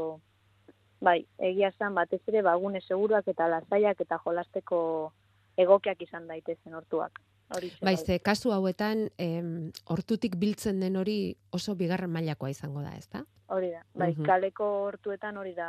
bai, 1.00 1.21
egia 1.38 1.71
zen 1.78 1.95
batez 1.95 2.23
ere 2.26 2.43
ba, 2.43 2.57
gune 2.57 2.81
seguruak 2.81 3.28
eta 3.28 3.49
lasaiak 3.52 4.00
eta 4.00 4.19
jolasteko 4.25 4.81
egokiak 5.57 6.02
izan 6.02 6.26
daitezen 6.26 6.75
hortuak. 6.75 7.21
Baize, 7.80 8.18
kasu 8.20 8.50
hauetan, 8.52 9.08
em, 9.18 9.70
hortutik 9.86 10.36
biltzen 10.36 10.80
den 10.80 10.96
hori 10.96 11.36
oso 11.54 11.76
bigarren 11.78 12.10
mailakoa 12.10 12.50
izango 12.50 12.82
da, 12.82 12.96
ez 12.96 13.08
da? 13.12 13.22
Hori 13.54 13.70
da, 13.70 13.84
bai, 13.94 14.14
kaleko 14.26 14.66
hortuetan 14.88 15.36
hori 15.38 15.54
da 15.54 15.68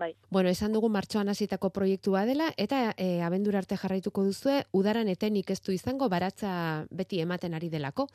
bai. 0.00 0.16
Bueno, 0.30 0.48
esan 0.48 0.72
dugu 0.72 0.88
martxoan 0.90 1.28
hasitako 1.28 1.70
proiektua 1.76 2.24
dela 2.26 2.48
eta 2.56 2.94
e, 2.96 3.20
abendura 3.22 3.60
arte 3.60 3.76
jarraituko 3.78 4.24
duzue 4.26 4.64
udaran 4.72 5.08
etenik 5.12 5.52
ez 5.54 5.60
du 5.60 5.74
izango 5.76 6.08
baratza 6.08 6.86
beti 6.90 7.20
ematen 7.20 7.54
ari 7.54 7.68
delako, 7.70 8.08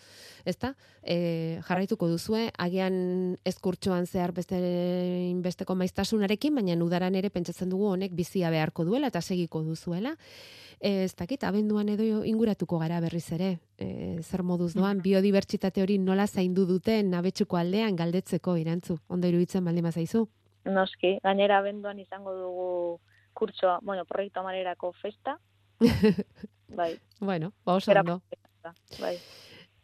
ezta? 0.44 0.74
E, 1.01 1.62
jarraituko 1.68 2.10
duzue 2.12 2.50
agian 2.58 3.38
ezkurtxoan 3.46 4.10
zehar 4.10 4.34
beste 4.36 4.60
inbesteko 5.30 5.77
maiztasunarekin, 5.80 6.56
baina 6.58 6.75
udaran 6.84 7.15
ere 7.15 7.30
pentsatzen 7.30 7.70
dugu 7.70 7.94
honek 7.94 8.12
bizia 8.18 8.51
beharko 8.51 8.84
duela 8.84 9.13
eta 9.13 9.22
segiko 9.22 9.62
duzuela. 9.63 10.15
E, 10.80 11.06
ez 11.06 11.13
dakit, 11.15 11.46
abenduan 11.48 11.89
edo 11.94 12.24
inguratuko 12.27 12.80
gara 12.82 13.00
berriz 13.00 13.27
ere, 13.38 13.60
e, 13.77 14.18
zer 14.22 14.44
moduz 14.44 14.74
doan, 14.74 14.98
mm. 14.98 15.06
biodibertsitate 15.06 15.86
hori 15.86 16.00
nola 16.01 16.27
zaindu 16.27 16.65
duten 16.65 17.13
nabetsuko 17.13 17.62
aldean 17.62 17.96
galdetzeko 17.96 18.58
irantzu, 18.58 18.98
ondo 19.08 19.32
iruditzen 19.32 19.63
baldin 19.63 19.92
zaizu? 19.92 20.25
Noski, 20.66 21.20
gainera 21.24 21.60
abenduan 21.62 22.00
izango 22.00 22.34
dugu 22.34 22.70
kurtsoa, 23.34 23.80
bueno, 23.84 24.06
proiektu 24.06 24.40
amarerako 24.40 24.94
festa. 25.02 25.38
bai. 26.80 26.96
Bueno, 27.20 27.54
ba 27.66 27.76
oso 27.76 27.92
ondo. 27.92 28.22
Bai. 29.00 29.18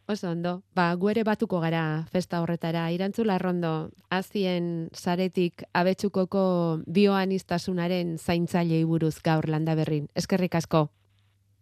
Oso 0.08 0.30
ondo, 0.30 0.62
ba, 0.74 0.92
gu 0.98 1.12
ere 1.12 1.22
batuko 1.22 1.60
gara 1.60 2.04
festa 2.10 2.40
horretara. 2.42 2.88
Irantzula 2.90 3.38
rondo, 3.38 3.90
azien 4.10 4.88
saretik 4.92 5.62
abetsukoko 5.72 6.80
bioanistasunaren 6.86 8.16
zaintzailei 8.18 8.82
buruz 8.84 9.20
gaur 9.22 9.48
landa 9.48 9.76
berrin. 9.78 10.08
Eskerrik 10.14 10.58
asko. 10.58 10.88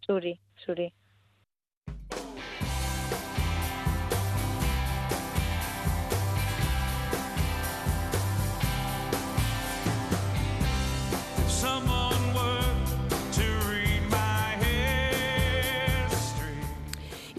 Zuri, 0.06 0.38
zuri. 0.64 0.88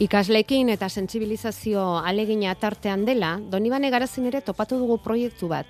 Ikaslekin 0.01 0.72
eta 0.74 0.88
sentsibilizazio 0.89 1.81
alegina 2.01 2.55
tartean 2.58 3.03
dela, 3.05 3.36
Donibane 3.38 3.91
Garazin 3.93 4.25
ere 4.25 4.39
topatu 4.41 4.79
dugu 4.81 4.96
proiektu 4.98 5.46
bat. 5.51 5.67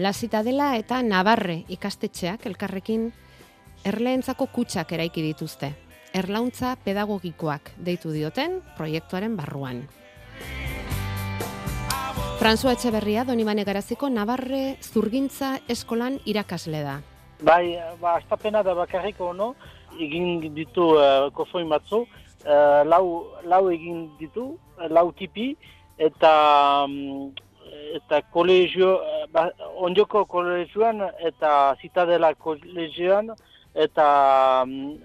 La 0.00 0.14
Citadela 0.16 0.70
eta 0.80 1.02
Navarre 1.04 1.66
ikastetxeak 1.68 2.46
elkarrekin 2.48 3.10
erleentzako 3.84 4.46
kutsak 4.54 4.94
eraiki 4.96 5.20
dituzte. 5.20 5.68
Erlauntza 6.16 6.78
pedagogikoak 6.80 7.74
deitu 7.76 8.14
dioten 8.14 8.62
proiektuaren 8.78 9.36
barruan. 9.36 9.82
François 12.40 12.72
Etxeberria, 12.72 13.26
Donibane 13.28 13.66
Garaziko 13.68 14.08
Navarre 14.08 14.78
zurgintza 14.80 15.58
eskolan 15.68 16.16
irakasle 16.24 16.80
da. 16.86 17.02
Bai, 17.44 17.76
ba, 18.00 18.16
astapena 18.16 18.64
da 18.64 18.72
bakarriko 18.74 19.28
ono, 19.34 19.50
egin 20.00 20.54
ditu 20.56 20.94
uh, 20.96 21.28
kofoin 21.36 21.68
batzu, 21.68 22.06
uh, 22.46 22.84
lau, 22.84 23.26
lau 23.44 23.68
egin 23.70 24.08
ditu, 24.20 24.52
uh, 24.78 24.88
lau 24.90 25.10
tipi, 25.12 25.54
eta 25.98 26.32
mm, 26.88 27.30
eta 27.98 28.22
kolegio, 28.34 28.94
uh, 29.00 29.26
ba, 29.32 29.48
ondioko 29.76 30.24
kolegioan 30.30 31.02
eta 31.24 31.74
zitadela 31.82 32.34
kolegioan, 32.34 33.32
eta 33.74 34.08
um, 34.66 34.96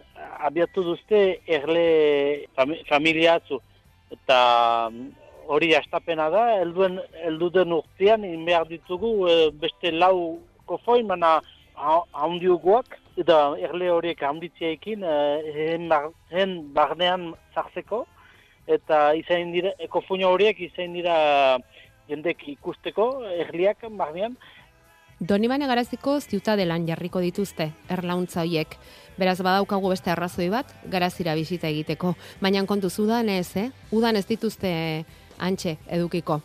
abiatu 0.45 0.83
duzte 0.83 1.23
erle 1.47 2.47
fami, 2.55 2.81
familiatzu. 2.89 3.59
Eta 4.13 4.39
mm, 4.91 5.11
hori 5.47 5.73
astapena 5.75 6.29
da, 6.33 6.43
helduen 6.61 6.99
helduden 7.25 7.73
urtean, 7.75 8.25
behar 8.45 8.67
ditugu 8.69 9.13
eh, 9.27 9.49
beste 9.59 9.91
lau 9.91 10.39
kofoin, 10.69 11.07
mana 11.07 11.39
ha- 11.75 12.05
handiugoak, 12.23 12.97
eta 13.17 13.55
erle 13.61 13.91
horiek 13.91 14.21
handitzeekin 14.21 15.03
hen, 15.03 15.87
bar- 15.89 16.13
hen 16.31 16.73
barnean 16.73 17.33
sartzeko, 17.53 18.05
eta 18.67 19.13
izain 19.15 19.51
dira, 19.53 19.71
ekofuño 19.79 20.31
horiek 20.33 20.59
izain 20.59 20.93
dira 20.93 21.57
jendek 22.09 22.47
ikusteko, 22.47 23.23
erliak 23.45 23.85
barnean, 23.91 24.37
Donibane 25.23 25.67
Garaziko 25.69 26.17
ziutadelan 26.19 26.83
jarriko 26.87 27.21
dituzte 27.23 27.69
erlauntza 27.87 28.41
hoiek. 28.41 28.73
Beraz 29.15 29.37
badaukagu 29.45 29.91
beste 29.93 30.11
arrazoi 30.11 30.49
bat, 30.51 30.73
garazira 30.91 31.35
bisita 31.37 31.69
egiteko. 31.69 32.15
Baina 32.41 32.65
kontu 32.65 32.89
udan 32.99 33.29
ez, 33.29 33.55
eh? 33.55 33.69
Udan 33.91 34.17
ez 34.17 34.25
dituzte 34.27 35.05
antxe 35.39 35.77
edukiko. 35.87 36.41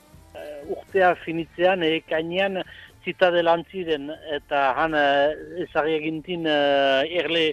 urtea 0.68 1.14
finitzean, 1.24 1.82
ekainean 1.82 2.62
zitadelan 3.08 3.64
ziren, 3.72 4.10
eta 4.36 4.72
han 4.76 4.96
eh, 4.96 5.64
ezagri 5.64 5.96
egintin 5.98 6.46
eh, 6.46 7.18
erle, 7.22 7.44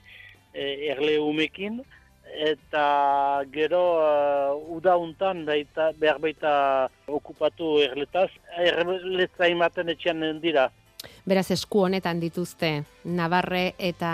eh, 0.54 0.74
erle 0.92 1.20
umekin, 1.24 1.80
eta 2.36 2.86
gero 3.54 3.82
uh, 3.96 4.74
uda 4.76 4.98
untan 5.00 5.46
baita, 5.48 5.92
behar 5.96 6.18
baita 6.20 6.52
okupatu 7.08 7.78
erletaz, 7.86 8.28
erletza 8.60 9.48
imaten 9.48 9.94
etxean 9.94 10.42
dira. 10.44 10.66
Beraz 11.24 11.46
esku 11.56 11.86
honetan 11.86 12.20
dituzte 12.20 12.74
Navarre 13.06 13.70
eta 13.80 14.12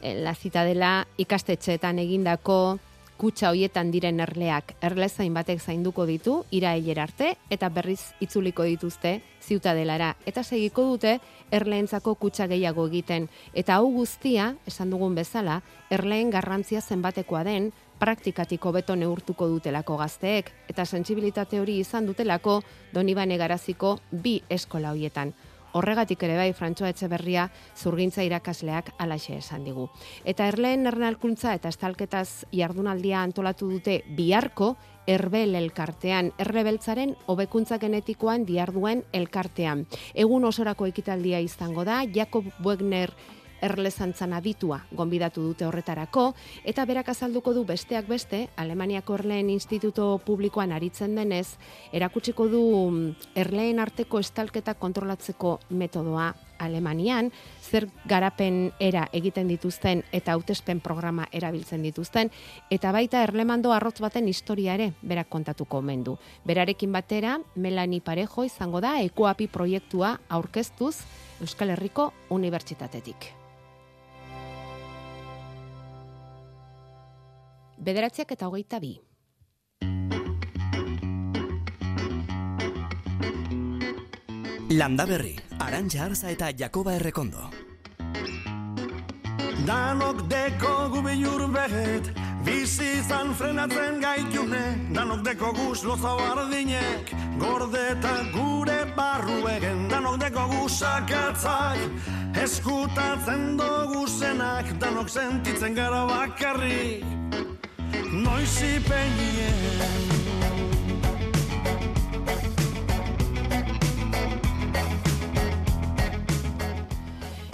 La 0.00 0.32
Citadela 0.32 0.94
ikastetxeetan 1.20 2.00
egindako 2.00 2.78
kutsa 3.20 3.50
hoietan 3.52 3.90
diren 3.92 4.22
erleak 4.24 4.72
erlezain 4.80 5.34
batek 5.36 5.60
zainduko 5.60 6.06
ditu 6.08 6.38
irailera 6.56 7.04
arte 7.04 7.34
eta 7.52 7.68
berriz 7.68 8.14
itzuliko 8.24 8.64
dituzte 8.64 9.18
ziutadelara. 9.44 10.14
Eta 10.24 10.42
segiko 10.42 10.86
dute 10.88 11.18
erleentzako 11.52 12.14
kutsa 12.14 12.46
gehiago 12.48 12.86
egiten. 12.88 13.28
Eta 13.52 13.76
hau 13.76 13.92
guztia 13.92 14.54
esan 14.66 14.94
dugun 14.94 15.14
bezala 15.14 15.60
erleen 15.90 16.32
garrantzia 16.32 16.80
zenbatekoa 16.80 17.44
den 17.44 17.70
praktikatik 18.00 18.64
hobeto 18.64 18.96
neurtuko 18.96 19.50
dutelako 19.52 20.00
gazteek. 20.00 20.48
Eta 20.72 20.88
sentsibilitate 20.88 21.60
hori 21.60 21.76
izan 21.84 22.08
dutelako 22.08 22.62
Donibane 22.94 23.36
Garaziko 23.36 23.98
bi 24.10 24.38
eskola 24.48 24.96
hoietan. 24.96 25.34
Horregatik 25.72 26.22
ere 26.26 26.36
bai 26.36 26.52
Frantsoa 26.52 26.90
Etxeberria 26.90 27.48
zurgintza 27.76 28.24
irakasleak 28.26 28.92
alaxe 28.98 29.36
esan 29.38 29.64
digu. 29.64 29.88
Eta 30.24 30.48
erleen 30.50 30.86
ernalkuntza 30.90 31.54
eta 31.54 31.70
estalketaz 31.70 32.46
jardunaldia 32.52 33.22
antolatu 33.22 33.70
dute 33.70 34.00
biharko 34.16 34.74
Erbel 35.10 35.56
elkartean, 35.58 36.28
errebeltzaren 36.38 37.16
hobekuntza 37.26 37.80
genetikoan 37.82 38.44
diarduen 38.46 39.02
elkartean. 39.16 39.86
Egun 40.14 40.44
osorako 40.46 40.86
ekitaldia 40.86 41.40
izango 41.42 41.82
da, 41.88 42.02
Jakob 42.14 42.46
Wegner 42.62 43.10
erlezantzan 43.62 44.32
aditua 44.36 44.80
gonbidatu 44.96 45.42
dute 45.42 45.66
horretarako, 45.66 46.30
eta 46.64 46.84
berak 46.88 47.10
azalduko 47.12 47.54
du 47.54 47.64
besteak 47.68 48.08
beste, 48.08 48.48
Alemaniako 48.56 49.18
Erleen 49.20 49.50
Instituto 49.50 50.20
Publikoan 50.24 50.72
aritzen 50.72 51.14
denez, 51.18 51.56
erakutsiko 51.92 52.48
du 52.48 52.62
mm, 52.90 53.32
erleen 53.34 53.80
arteko 53.80 54.20
estalketa 54.20 54.74
kontrolatzeko 54.74 55.58
metodoa 55.70 56.32
Alemanian, 56.60 57.30
zer 57.62 57.88
garapen 58.06 58.70
era 58.80 59.06
egiten 59.16 59.48
dituzten 59.48 60.04
eta 60.12 60.36
hautespen 60.36 60.82
programa 60.84 61.26
erabiltzen 61.32 61.82
dituzten, 61.82 62.30
eta 62.70 62.92
baita 62.92 63.24
erlemando 63.24 63.72
arrotz 63.72 63.98
baten 64.04 64.28
historia 64.28 64.76
ere 64.76 64.92
berak 65.02 65.30
kontatuko 65.32 65.80
omen 65.80 66.04
du. 66.04 66.18
Berarekin 66.44 66.92
batera, 66.92 67.38
Melani 67.56 68.00
Parejo 68.00 68.44
izango 68.44 68.84
da 68.84 68.98
ekoapi 69.00 69.48
proiektua 69.48 70.18
aurkeztuz 70.28 70.96
Euskal 71.40 71.72
Herriko 71.72 72.12
Unibertsitatetik. 72.28 73.39
Bederatziak 77.80 78.32
eta 78.36 78.48
hogeita 78.48 78.78
bi. 78.78 78.92
Landa 84.70 85.06
Berri, 85.06 85.32
Arantxa 85.58 86.04
Arza 86.04 86.30
eta 86.30 86.52
Jakoba 86.56 86.92
Errekondo. 86.94 87.48
Danok 89.66 90.20
deko 90.30 90.74
gubeiur 90.92 91.46
behet, 91.52 92.10
bizi 92.46 92.92
izan 93.00 93.32
frenatzen 93.34 93.98
gaitune, 94.04 94.62
danok 94.94 95.24
deko 95.26 95.50
guz 95.56 95.82
loza 95.84 96.14
bardinek, 96.20 97.10
gorde 97.40 97.82
eta 97.96 98.14
gure 98.34 98.78
barru 98.96 99.40
egen, 99.56 99.88
danok 99.90 100.20
deko 100.22 100.46
guzakatzai, 100.52 101.88
eskutatzen 102.44 103.56
dugu 103.58 104.06
zenak, 104.06 104.70
danok 104.78 105.10
sentitzen 105.10 105.74
gara 105.74 106.04
bakarrik, 106.08 107.04
noiz 108.12 108.54
ipenien. 108.62 109.58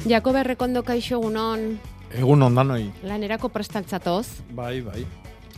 Jakob 0.07 0.37
Errekondo 0.39 0.83
kaixo 0.87 1.19
egunon, 1.19 1.79
Egun 2.15 2.43
ondanoi. 2.47 2.91
lanerako 3.03 3.49
prestaltzatoz, 3.51 4.27
Bai, 4.55 4.81
bai. 4.81 5.05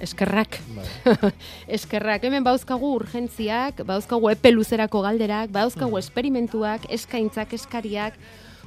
eskerrak. 0.01 0.59
bai. 0.75 0.87
Eskerrak, 1.77 2.25
hemen 2.25 2.45
bauzkagu 2.45 2.95
urgentziak, 2.97 3.83
bauzkagu 3.85 4.31
epe 4.31 4.53
luzerako 4.53 5.03
galderak, 5.05 5.51
bauzkagu 5.53 5.99
esperimentuak, 5.99 6.87
eskaintzak, 6.89 7.53
eskariak, 7.53 8.15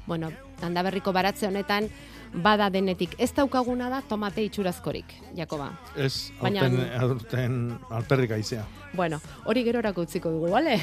bueno, 0.05 0.29
handaberriko 0.61 1.11
baratze 1.13 1.47
honetan, 1.47 1.89
bada 2.33 2.69
denetik. 2.69 3.15
Ez 3.19 3.31
daukaguna 3.35 3.89
da 3.89 4.01
tomate 4.07 4.43
itxurazkorik, 4.45 5.05
Jakoba. 5.35 5.71
Ez, 5.95 6.31
Baina- 6.41 6.61
aurten, 6.65 7.01
aurten 7.01 7.79
alperrik 7.89 8.31
aizea. 8.31 8.65
Bueno, 8.93 9.19
hori 9.45 9.63
gerorako 9.63 10.01
utziko 10.01 10.31
dugu, 10.31 10.49
bale? 10.51 10.79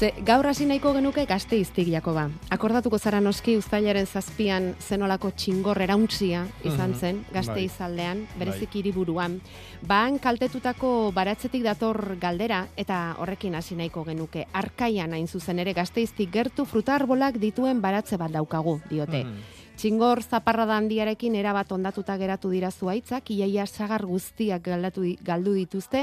Ze 0.00 0.14
gaur 0.24 0.46
hasi 0.48 0.64
nahiko 0.64 0.94
genuke 0.96 1.26
gazteiztik 1.28 1.90
Jakoba. 1.92 2.22
Akordatuko 2.54 2.96
zara 2.96 3.18
noski 3.20 3.58
uztailaren 3.60 4.06
zazpian 4.08 4.70
zenolako 4.80 5.28
txingor 5.36 5.76
erauntzia 5.84 6.46
izan 6.64 6.90
Mhm. 6.94 6.98
zen 7.00 7.16
Bai. 7.26 7.34
gazteizaldean, 7.34 8.22
berezik 8.38 8.72
hiriburuan. 8.74 9.40
Ban 9.86 10.18
kaltetutako 10.18 11.12
baratzetik 11.12 11.62
dator 11.62 12.16
galdera 12.18 12.66
eta 12.76 13.14
horrekin 13.18 13.54
hasi 13.54 13.74
nahiko 13.74 14.04
genuke. 14.04 14.46
Arkaian 14.54 15.12
hain 15.12 15.28
zuzen 15.28 15.58
ere 15.58 15.74
gazteiztik 15.74 16.32
gertu 16.32 16.64
fruta 16.64 16.94
arbolak 16.94 17.36
dituen 17.36 17.82
baratze 17.82 18.16
bat 18.16 18.30
daukagu, 18.30 18.80
diote. 18.88 19.24
Mhm. 19.24 19.59
Txingor 19.80 20.20
zaparrada 20.20 20.74
handiarekin 20.76 21.38
erabat 21.40 21.70
ondatuta 21.72 22.12
geratu 22.20 22.50
dira 22.52 22.68
zuaitzak, 22.68 23.30
iaia 23.32 23.64
sagar 23.64 24.02
guztiak 24.04 24.60
galdatu, 24.66 25.06
galdu 25.24 25.54
dituzte, 25.56 26.02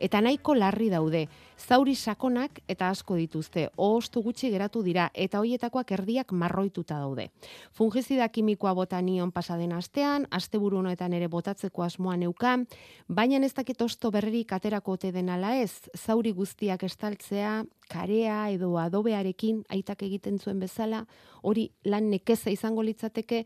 eta 0.00 0.22
nahiko 0.24 0.54
larri 0.56 0.88
daude. 0.88 1.26
Zauri 1.60 1.92
sakonak 1.92 2.62
eta 2.72 2.88
asko 2.88 3.18
dituzte, 3.20 3.66
ohostu 3.76 4.22
gutxi 4.24 4.48
geratu 4.48 4.80
dira, 4.86 5.10
eta 5.12 5.42
hoietakoak 5.42 5.92
erdiak 5.98 6.32
marroituta 6.32 7.02
daude. 7.02 7.28
Fungizida 7.76 8.30
kimikoa 8.32 8.72
bota 8.72 9.02
nion 9.02 9.28
pasaden 9.30 9.74
astean, 9.76 10.24
asteburu 10.30 10.80
honetan 10.80 11.12
ere 11.12 11.28
botatzeko 11.28 11.84
asmoa 11.84 12.16
neukan, 12.16 12.64
baina 13.08 13.44
ez 13.44 13.52
dakit 13.52 13.82
osto 13.82 14.10
berririk 14.10 14.56
aterako 14.56 14.96
ote 14.96 15.12
den 15.12 15.28
ala 15.28 15.58
ez, 15.60 15.90
zauri 15.92 16.32
guztiak 16.32 16.88
estaltzea, 16.88 17.58
karea 17.88 18.48
edo 18.52 18.74
adobearekin 18.78 19.64
aitak 19.68 20.02
egiten 20.06 20.38
zuen 20.38 20.60
bezala, 20.60 21.04
hori 21.42 21.68
lan 21.84 22.10
nekeza 22.10 22.50
izango 22.50 22.82
litzateke, 22.82 23.44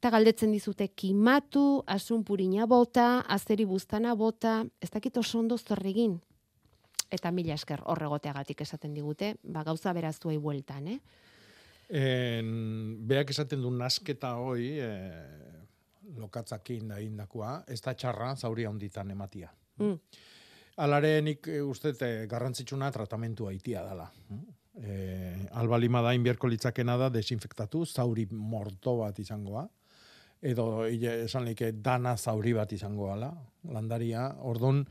eta 0.00 0.10
galdetzen 0.14 0.52
dizute 0.52 0.88
kimatu, 0.96 1.82
asun 1.86 2.24
purina 2.24 2.66
bota, 2.66 3.20
azeri 3.28 3.66
buztana 3.68 4.14
bota, 4.16 4.62
ez 4.80 4.90
dakit 4.90 5.16
oso 5.20 5.38
ondo 5.38 5.58
zer 5.58 5.82
egin. 5.86 6.18
Eta 7.10 7.32
mila 7.34 7.56
esker 7.58 7.82
horregoteagatik 7.84 8.62
esaten 8.62 8.94
digute, 8.94 9.34
ba 9.42 9.64
gauza 9.66 9.92
beraztuei 9.92 10.38
bueltan, 10.38 10.88
eh? 10.88 10.98
En, 11.90 12.50
beak 13.10 13.32
esaten 13.34 13.60
du 13.60 13.70
nasketa 13.74 14.36
hoi, 14.38 14.78
e, 14.78 14.90
lokatzakin 16.16 16.92
da 16.94 17.00
indakoa, 17.02 17.64
ez 17.68 17.80
da 17.82 17.94
txarra 17.94 18.34
zauri 18.36 18.64
handitan 18.64 19.10
ematia. 19.10 19.50
Mm. 19.82 19.98
Alare 20.76 21.20
nik 21.20 21.46
e, 21.48 21.60
uste 21.60 21.92
e, 21.98 22.26
garrantzitsuna 22.26 22.90
tratamentu 22.90 23.46
haitia 23.46 23.82
dela. 23.84 24.06
E, 24.80 25.48
albalima 25.52 26.00
da 26.00 26.14
inbierko 26.14 26.48
litzakena 26.48 26.96
da 26.96 27.10
desinfektatu, 27.10 27.84
zauri 27.86 28.26
morto 28.30 28.96
bat 29.02 29.18
izangoa, 29.18 29.66
edo 30.40 30.86
esan 30.86 31.44
like, 31.44 31.72
dana 31.72 32.16
zauri 32.16 32.54
bat 32.56 32.72
izango 32.72 33.10
ala, 33.12 33.30
landaria, 33.68 34.26
ordun 34.40 34.84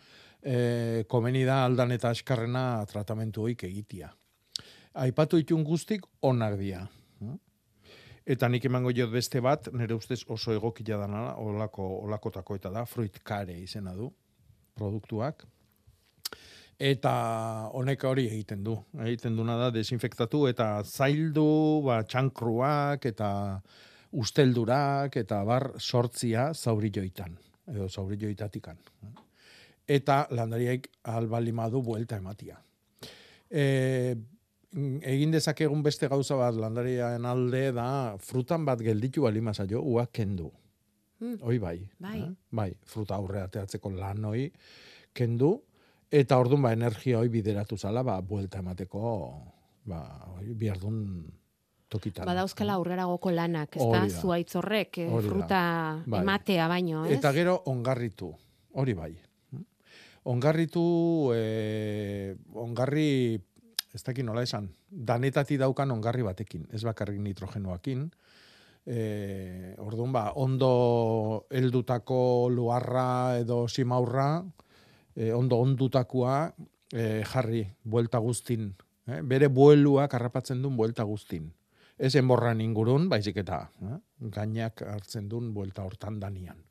e, 0.43 1.05
komeni 1.09 1.43
da 1.47 1.63
aldan 1.65 1.91
eta 1.95 2.11
eskarrena 2.11 2.85
tratamentu 2.85 3.47
hoik 3.47 3.63
egitia. 3.63 4.11
Aipatu 4.99 5.37
itun 5.37 5.63
guztik 5.63 6.05
onak 6.21 6.57
dira. 6.59 6.85
Eta 8.29 8.47
nik 8.49 8.65
emango 8.65 8.91
jo 8.93 9.07
beste 9.09 9.41
bat, 9.41 9.71
nire 9.73 9.95
ustez 9.95 10.19
oso 10.29 10.53
egokila 10.53 10.99
dana, 11.01 11.21
olako, 11.41 11.87
olakotako 12.05 12.59
eta 12.59 12.69
da, 12.69 12.83
fruit 12.85 13.15
kare 13.25 13.55
izena 13.57 13.95
du, 13.97 14.11
produktuak. 14.77 15.47
Eta 16.79 17.13
honek 17.75 18.03
hori 18.07 18.29
egiten 18.31 18.63
du. 18.63 18.77
Egiten 19.03 19.35
duna 19.35 19.57
da 19.59 19.67
desinfektatu 19.75 20.45
eta 20.47 20.79
zaildu, 20.87 21.81
ba, 21.83 21.99
txankruak 22.07 23.03
eta 23.09 23.31
usteldurak 24.15 25.17
eta 25.19 25.41
bar 25.43 25.73
sortzia 25.77 26.53
zauri 26.53 26.89
joitan, 26.95 27.35
edo 27.67 27.89
zauri 27.89 28.15
joitatikan. 28.21 28.79
Eta 29.89 30.21
landariaik 30.31 30.87
albalima 31.03 31.67
du 31.69 31.81
buelta 31.83 32.17
ematia. 32.21 32.55
E, 33.49 34.15
egin 35.03 35.31
dezakegun 35.33 35.83
beste 35.83 36.07
gauza 36.07 36.37
bat 36.39 36.55
landariaen 36.55 37.25
alde 37.25 37.71
da 37.75 37.89
frutan 38.23 38.63
bat 38.65 38.79
gelditu 38.85 39.25
balima 39.27 39.53
zaio, 39.53 39.81
uak 39.81 40.13
kendu. 40.13 40.51
Mm. 41.19 41.41
Hoi 41.43 41.57
bai. 41.59 41.79
Bai. 41.99 42.19
eh? 42.21 42.29
Bai, 42.55 42.71
fruta 42.85 43.17
aurre 43.19 43.41
ateatzeko 43.43 43.91
lan 43.97 44.29
hoi 44.29 44.45
kendu, 45.13 45.57
eta 46.11 46.37
orduan 46.41 46.65
ba 46.65 46.73
energia 46.73 47.19
hoi 47.19 47.29
bideratu 47.29 47.77
zala, 47.77 48.03
ba, 48.03 48.19
buelta 48.21 48.59
emateko, 48.63 49.01
ba, 49.85 50.01
hoi, 50.33 50.53
bihardun 50.57 50.99
tokitan. 51.89 52.25
Badauzkala 52.29 52.77
aurreragoko 52.77 53.31
lanak, 53.33 53.77
ez 53.77 53.89
da, 53.91 54.03
zuaitz 54.09 54.55
horrek, 54.57 55.01
eh, 55.05 55.09
fruta 55.25 55.61
Bai. 56.05 56.21
ematea 56.21 56.67
baino, 56.67 57.05
ez? 57.05 57.17
Eta 57.17 57.33
gero 57.33 57.59
ongarritu, 57.65 58.31
hori 58.73 58.93
bai. 58.93 59.11
Ongarritu, 60.29 61.31
eh, 61.33 62.35
ongarri, 62.53 63.39
ez 63.93 64.03
dakit 64.03 64.25
nola 64.25 64.43
esan, 64.43 64.69
danetati 64.89 65.57
daukan 65.57 65.91
ongarri 65.91 66.25
batekin, 66.25 66.67
ez 66.71 66.83
bakarrik 66.83 67.19
nitrogenoakin. 67.19 68.09
Eh, 68.85 69.75
orduan 69.77 70.11
ba, 70.11 70.31
ondo 70.35 71.45
heldutako 71.49 72.49
luarra 72.49 73.37
edo 73.39 73.67
simaurra, 73.67 74.43
eh, 75.19 75.33
ondo 75.35 75.59
ondutakoa 75.59 76.37
eh, 76.93 77.23
jarri, 77.27 77.65
buelta 77.83 78.21
guztin. 78.23 78.71
Eh? 79.09 79.21
Bere 79.21 79.49
bueluak 79.51 80.13
harrapatzen 80.15 80.63
duen 80.63 80.77
buelta 80.79 81.03
guztin. 81.03 81.49
Ez 81.99 82.13
enborran 82.15 82.61
ingurun, 82.63 83.09
baizik 83.11 83.41
eta 83.43 83.65
eh? 83.83 83.99
gainak 84.31 84.85
hartzen 84.87 85.27
duen 85.29 85.51
buelta 85.53 85.83
hortan 85.83 86.19
danian. 86.21 86.61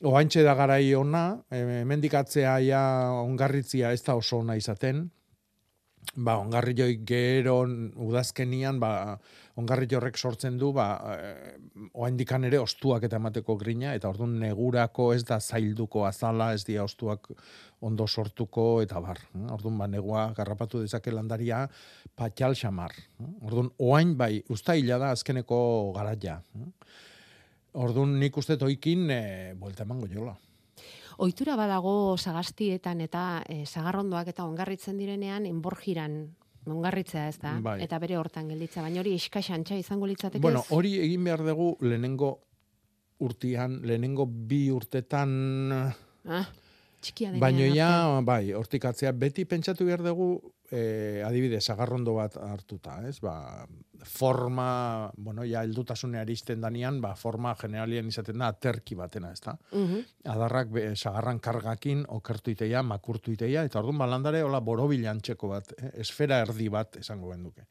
Oantxe 0.00 0.42
da 0.44 0.54
garai 0.56 0.94
ona, 0.96 1.24
eh, 1.52 1.82
mendikatzea 1.88 2.58
ja 2.64 2.82
ongarritzia 3.20 3.92
ez 3.92 4.02
da 4.04 4.16
oso 4.16 4.40
ona 4.40 4.56
izaten, 4.56 5.08
ba, 6.16 6.36
ongarri 6.40 6.74
joi 6.74 6.94
gero 7.06 7.60
udazkenian, 8.08 8.80
ba, 8.82 9.18
ongarri 9.60 9.86
horrek 9.94 10.18
sortzen 10.18 10.56
du, 10.58 10.72
ba, 10.72 10.86
eh, 11.14 11.54
oaindikan 11.94 12.44
ere 12.48 12.58
ostuak 12.58 13.04
eta 13.06 13.20
emateko 13.20 13.56
grina, 13.60 13.94
eta 13.94 14.08
orduan 14.10 14.38
negurako 14.40 15.12
ez 15.14 15.22
da 15.24 15.40
zailduko 15.40 16.04
azala, 16.08 16.52
ez 16.54 16.64
dia 16.64 16.84
ostuak 16.84 17.30
ondo 17.80 18.06
sortuko, 18.06 18.82
eta 18.82 19.00
bar. 19.00 19.20
eh? 19.34 19.46
Orduan, 19.52 19.78
ba, 19.78 19.86
negua 19.86 20.32
garrapatu 20.36 20.80
dezake 20.80 21.12
landaria 21.12 21.68
patxal 22.16 22.54
xamar. 22.54 22.92
eh? 23.20 23.30
Orduan, 23.42 23.70
oain 23.78 24.16
bai, 24.16 24.42
usta 24.48 24.74
da 24.74 25.10
azkeneko 25.10 25.92
garaia. 25.94 26.42
eh? 26.56 26.68
Orduan, 27.72 28.18
nik 28.18 28.36
uste 28.36 28.56
toikin, 28.56 29.10
e, 29.10 29.54
buelta 29.54 29.84
emango 29.84 30.08
jola. 30.10 30.36
Ohitura 31.20 31.54
badago 31.58 32.16
sagastietan 32.16 33.00
eta 33.04 33.42
e, 33.48 33.64
sagarrondoak 33.66 34.30
eta 34.32 34.44
ongarritzen 34.48 34.96
direnean 34.96 35.44
enborjiran 35.46 36.14
ongarritzea 36.70 37.26
ez 37.28 37.38
da, 37.42 37.54
Bai. 37.60 37.80
eta 37.84 37.98
bere 37.98 38.16
hortan 38.20 38.48
gelditza, 38.48 38.82
baina 38.84 39.00
hori 39.02 39.14
iskaxantxa 39.18 39.76
izango 39.80 40.06
litzateke 40.06 40.40
Bueno, 40.44 40.62
hori 40.70 40.94
egin 41.02 41.24
behar 41.24 41.42
dugu 41.44 41.72
lehenengo 41.80 42.30
urtian, 43.26 43.80
lehenengo 43.84 44.26
bi 44.26 44.70
urtetan, 44.72 45.72
Ah, 46.28 46.46
txikia 47.00 47.32
denean. 47.32 47.40
baino 47.40 47.64
arte. 47.64 47.76
ja, 47.76 48.20
bai, 48.24 48.52
hortikatzea, 48.52 49.12
beti 49.12 49.44
pentsatu 49.44 49.84
behar 49.88 50.02
dugu, 50.04 50.28
eh, 50.70 51.22
adibidez, 51.26 51.64
sagarrondo 51.64 52.14
bat 52.14 52.36
hartuta, 52.40 53.00
ez? 53.08 53.18
Ba, 53.20 53.66
forma, 54.06 55.10
bueno, 55.16 55.44
ja, 55.44 55.64
heldutasunea 55.66 56.22
aristen 56.22 56.60
danian, 56.60 57.00
ba, 57.02 57.14
forma 57.18 57.54
generalian 57.58 58.08
izaten 58.08 58.38
da, 58.38 58.48
aterki 58.54 58.94
batena, 58.94 59.32
ez 59.32 59.40
da? 59.44 59.56
Mhm. 59.72 60.04
adarrak 60.30 60.70
be, 60.70 60.84
sagarran 60.96 61.40
kargakin 61.40 62.04
okertu 62.08 62.54
iteia, 62.54 62.82
makurtu 62.82 63.32
iteia, 63.32 63.64
eta 63.64 63.80
orduan 63.80 63.98
balandare 63.98 64.42
hola 64.42 64.60
borobilantxeko 64.60 65.48
bat, 65.48 65.72
eh, 65.78 65.90
esfera 66.04 66.40
erdi 66.46 66.68
bat 66.68 66.96
esango 66.96 67.32
genduke. 67.32 67.66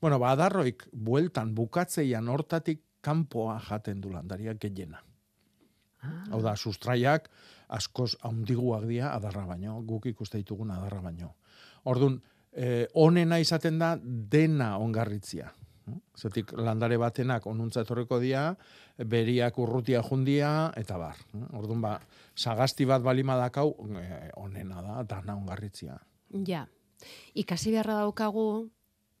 Bueno, 0.00 0.18
ba, 0.18 0.32
adarroik 0.32 0.88
bueltan 0.92 1.54
bukatzeian 1.54 2.28
hortatik 2.28 2.82
kanpoa 3.00 3.58
jaten 3.60 4.00
du 4.00 4.10
landaria 4.10 4.54
gehiena. 4.54 5.02
Ah, 6.02 6.24
Hau 6.30 6.40
da, 6.42 6.56
sustraiak 6.56 7.28
askoz 7.68 8.16
haundiguak 8.26 8.84
dira 8.88 9.14
adarra 9.14 9.46
baino, 9.46 9.80
guk 9.86 10.06
ikuste 10.10 10.38
ditugun 10.38 10.70
adarra 10.70 11.00
baino. 11.00 11.36
Orduan, 11.84 12.20
eh, 12.52 12.86
onena 12.94 13.38
izaten 13.40 13.78
da 13.78 13.96
dena 14.02 14.76
ongarritzia. 14.78 15.50
Zetik 16.16 16.52
landare 16.54 16.96
batenak 17.00 17.46
onuntza 17.50 17.82
etorreko 17.82 18.20
dia, 18.22 18.52
beriak 18.96 19.58
urrutia 19.58 20.02
jundia, 20.06 20.72
eta 20.78 20.98
bar. 21.00 21.18
Orduan 21.58 21.80
ba, 21.82 21.96
sagasti 22.36 22.86
bat 22.86 23.02
balima 23.02 23.36
dakau, 23.40 23.72
eh, 23.98 24.30
onena 24.36 24.82
da, 24.82 25.02
dana 25.02 25.36
ongarritzia. 25.36 25.98
Ja. 26.46 26.66
Ikasi 27.34 27.72
beharra 27.74 27.98
daukagu, 28.04 28.68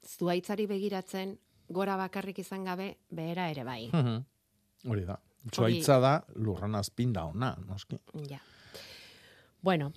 zuaitzari 0.06 0.68
begiratzen, 0.70 1.34
gora 1.68 1.96
bakarrik 1.96 2.38
izan 2.38 2.64
gabe, 2.64 2.96
behera 3.10 3.48
ere 3.50 3.64
bai. 3.64 3.82
Hori 4.86 5.04
da. 5.08 5.18
Txoaitza 5.50 5.98
da, 5.98 6.12
lurran 6.38 6.76
azpinda 6.78 7.24
ona, 7.26 7.56
noski. 7.66 7.98
Ja. 8.30 8.38
Bueno, 9.62 9.92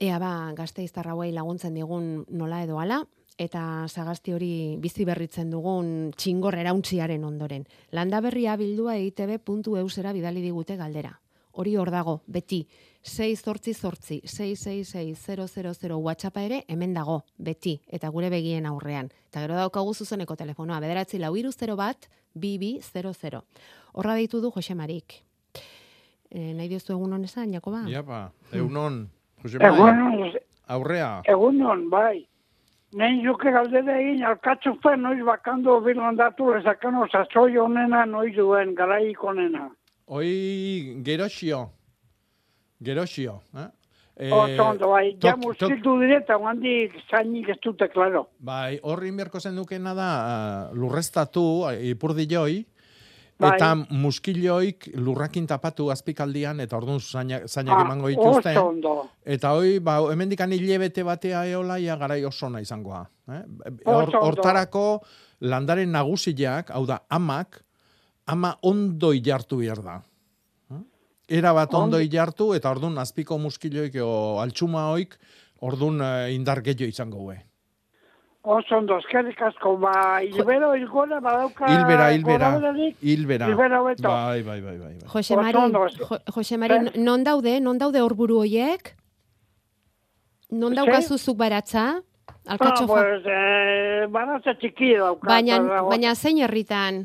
ea 0.00 0.18
ba, 0.18 0.52
gazte 0.56 0.86
hauei 1.04 1.30
laguntzen 1.32 1.74
digun 1.74 2.24
nola 2.28 2.62
edo 2.64 2.80
ala, 2.80 3.04
eta 3.38 3.86
sagasti 3.88 4.32
hori 4.32 4.76
bizi 4.80 5.04
berritzen 5.04 5.50
dugun 5.50 6.12
txingor 6.16 6.56
erauntziaren 6.56 7.24
ondoren. 7.24 7.66
Landa 7.92 8.20
berria 8.20 8.56
bildua 8.56 8.96
E 8.96 9.04
eitb.eusera 9.04 10.12
bidali 10.12 10.42
digute 10.42 10.76
galdera. 10.76 11.20
hori 11.52 11.76
hor 11.76 11.90
dago, 11.90 12.22
beti. 12.26 12.66
6 13.02 13.42
zortzi 13.42 13.74
zortzi, 13.74 14.20
666 14.24 15.96
WhatsAppa 15.96 16.42
ere 16.42 16.64
hemen 16.68 16.94
dago, 16.94 17.24
beti, 17.38 17.80
eta 17.88 18.08
gure 18.08 18.30
begien 18.30 18.66
aurrean. 18.66 19.10
Eta 19.28 19.40
gero 19.40 19.56
daukagu 19.56 19.94
zuzeneko 19.94 20.36
telefonoa, 20.36 20.80
bederatzi 20.80 21.18
lau 21.18 21.34
iru 21.36 21.52
0 21.52 21.76
bat, 21.76 22.08
bibi 22.34 22.80
00. 22.80 23.42
Horra 23.92 24.14
deitu 24.14 24.40
du 24.40 24.50
Jose 24.50 24.74
Marik. 24.74 25.24
E, 26.30 26.52
nahi 26.54 26.68
diozu 26.68 26.92
egun 26.92 27.12
honesan, 27.12 27.52
Jakoba? 27.52 27.88
Iapa, 27.88 28.32
eunon, 28.52 29.02
Jose 29.02 29.19
Mari, 29.42 29.66
Egun, 29.66 30.32
aurrea. 30.68 31.22
egun 31.24 31.62
hon, 31.62 31.88
bai. 31.90 32.26
Nein 32.92 33.20
juke 33.22 33.52
galdera 33.54 33.96
egin, 34.00 34.24
alkatzu 34.26 34.74
fen 34.82 35.02
noiz 35.02 35.22
bakando 35.24 35.80
bilandatu 35.80 36.50
lezakano 36.52 37.06
sasoi 37.08 37.56
honena 37.56 38.04
noiz 38.06 38.34
duen, 38.36 38.74
garaik 38.74 39.22
honena. 39.22 39.68
Hoi 40.06 40.96
geroxio. 41.06 41.68
Geroxio. 42.82 43.40
Eh? 43.56 43.68
Eh, 44.20 44.32
ondo, 44.60 44.90
bai, 44.90 45.14
ja 45.22 45.32
muskiltu 45.40 45.94
direta, 46.02 46.36
handik 46.44 46.92
zainik 47.08 47.48
ez 47.48 47.56
dute, 47.64 47.86
klaro. 47.88 48.26
Bai, 48.38 48.78
horri 48.82 49.08
inberko 49.08 49.40
zen 49.40 49.56
dukena 49.56 49.94
da 49.96 50.08
ah, 50.18 50.74
lurreztatu 50.76 51.44
ah, 51.64 51.72
ipurdi 51.72 52.26
joi, 52.28 52.58
Bai. 53.40 53.56
eta 53.56 53.74
muskilioik 53.74 54.90
lurrakin 55.00 55.46
tapatu 55.48 55.88
azpikaldian, 55.90 56.60
eta 56.60 56.76
orduan 56.76 57.00
zainak, 57.00 57.48
zainak 57.48 57.78
Ah, 57.78 57.84
emango 57.86 58.08
dituzte. 58.08 58.54
Eta 59.24 59.52
hoi, 59.56 59.78
ba, 59.78 59.98
hemendikan 60.12 60.52
hilebete 60.52 61.02
batea 61.02 61.46
eola, 61.46 61.78
ja 61.78 61.96
garai 61.96 62.24
oso 62.24 62.46
ona 62.46 62.60
izangoa. 62.60 63.06
Eh? 63.30 63.42
Ondo. 63.86 64.20
hortarako 64.20 65.00
landaren 65.40 65.90
nagusiak, 65.90 66.70
hau 66.70 66.86
da, 66.86 67.00
amak, 67.08 67.62
ama 68.26 68.56
ondo 68.62 69.12
jartu 69.14 69.56
behar 69.56 69.82
da. 69.82 70.02
Eh? 70.70 70.82
Era 71.38 71.52
bat 71.52 71.74
ondo 71.74 71.98
jartu, 71.98 72.52
eta 72.54 72.70
orduan 72.70 72.98
azpiko 72.98 73.38
muskilioik 73.38 73.96
o 74.02 74.40
altxuma 74.40 74.90
hoik, 74.90 75.16
orduan 75.60 76.00
eh, 76.00 76.34
indar 76.34 76.60
gehiago 76.62 76.90
izango 76.90 77.24
hue. 77.24 77.49
Oso 78.42 78.78
ondo, 78.78 78.96
eskerrik 78.98 79.40
asko, 79.42 79.74
ba, 79.76 80.22
hilbero, 80.24 80.72
hilgora, 80.74 81.18
badauka... 81.20 81.66
Hilbera, 81.68 82.06
hilbera, 82.14 82.48
hilbera. 83.02 83.46
Hilbera 83.50 83.80
hobeto. 83.82 84.08
Bai, 84.08 84.42
bai, 84.42 84.60
bai, 84.62 84.78
bai. 84.78 84.94
bai. 84.96 85.08
Jose 85.12 85.36
Mari, 85.36 85.58
ondo. 85.58 85.82
Jo, 85.92 86.16
Jose 86.32 86.56
Mari, 86.56 86.78
Zer? 86.88 86.96
non 86.98 87.22
daude, 87.22 87.60
non 87.60 87.76
daude 87.76 88.00
horburu 88.00 88.38
hoiek? 88.40 88.94
Non 90.56 90.72
Zer? 90.72 90.80
daukazuzuk 90.86 91.36
baratza? 91.36 92.00
Ah, 92.00 92.56
Alkatxofa. 92.56 92.94
pues, 92.94 93.22
eh, 93.28 94.06
baratza 94.08 94.54
txiki 94.56 94.94
dauka. 94.96 95.28
baina, 95.28 95.60
baina 95.84 96.14
zein 96.16 96.38
herritan? 96.40 97.04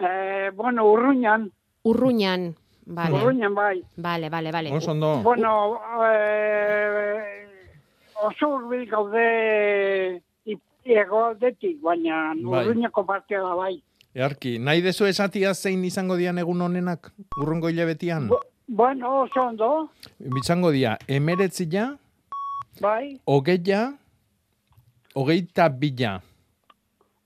Eh, 0.00 0.50
bueno, 0.52 0.90
urruñan, 0.90 1.52
Urruñan. 1.86 2.56
Vale, 2.86 3.14
urruñan 3.14 3.54
bai. 3.54 3.84
vale, 3.96 4.28
vale, 4.28 4.50
vale. 4.50 4.72
Oso 4.74 4.90
ondo. 4.90 5.22
Bueno, 5.22 5.78
eh, 6.10 7.46
oso 8.22 8.48
urbil 8.48 8.90
gaude 8.90 10.22
ego 10.94 11.24
aldetik, 11.24 11.80
baina 11.82 12.34
Bai. 12.36 12.66
urruñako 12.68 13.06
partea 13.06 13.40
da 13.40 13.54
bai. 13.54 13.82
Earki, 14.14 14.58
nahi 14.58 14.80
dezu 14.82 15.04
esatia 15.06 15.52
zein 15.54 15.84
izango 15.84 16.16
dian 16.16 16.38
egun 16.38 16.60
honenak, 16.62 17.12
urrungo 17.40 17.68
hilabetian? 17.68 18.28
Bu- 18.28 18.42
Bueno, 18.68 19.20
oso 19.22 19.40
ondo, 19.42 19.90
Bitzango 20.18 20.72
dia, 20.72 20.98
emeretzia, 21.06 21.96
bai, 22.80 23.20
hogeia, 23.24 23.94
hogeita 25.14 25.68
bila. 25.68 26.20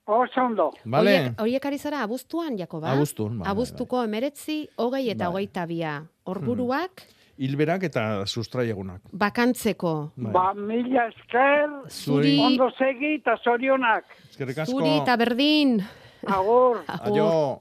oso 0.06 0.40
ondo. 0.42 0.72
Bale? 0.84 1.10
Horiek, 1.16 1.40
horiek 1.40 1.64
ari 1.66 1.78
zara 1.78 2.02
abuztuan, 2.02 2.58
Jakoba? 2.58 2.90
Abuztun, 2.92 3.38
bai, 3.38 3.44
bai, 3.44 3.50
Abuztuko 3.52 4.02
emeretzi, 4.04 4.68
hogei 4.76 5.08
eta 5.10 5.28
Bai. 5.28 5.32
hogeita 5.32 5.66
bia. 5.66 6.02
Horburuak, 6.24 7.02
Hilberak 7.40 7.86
eta 7.88 8.26
sustraiegunak. 8.26 9.00
bakantzeko. 9.12 10.12
Bai. 10.16 10.32
Ba, 10.34 10.52
mila 10.54 11.06
esker, 11.08 11.70
Zuri, 11.88 12.36
ondo 12.38 12.68
segi 12.76 13.14
eta 13.16 13.38
zorionak. 13.42 14.04
Eskerrik 14.28 14.58
asko. 14.58 14.76
zuri 14.76 14.92
eta 15.00 15.16
berdin. 15.16 15.80
Agur. 16.26 16.84
Agur. 16.98 17.16
Aio. 17.16 17.60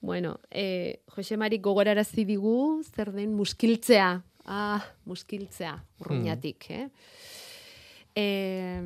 Bueno, 0.00 0.38
eh, 0.50 1.02
Jose 1.14 1.36
Marik 1.36 1.60
gogorarazi 1.62 2.24
digu, 2.24 2.82
zer 2.84 3.12
den 3.12 3.34
muskiltzea. 3.34 4.22
Ah, 4.46 4.80
muskiltzea, 5.04 5.74
urruñatik, 6.00 6.70
eh? 6.70 6.86
E, 8.16 8.80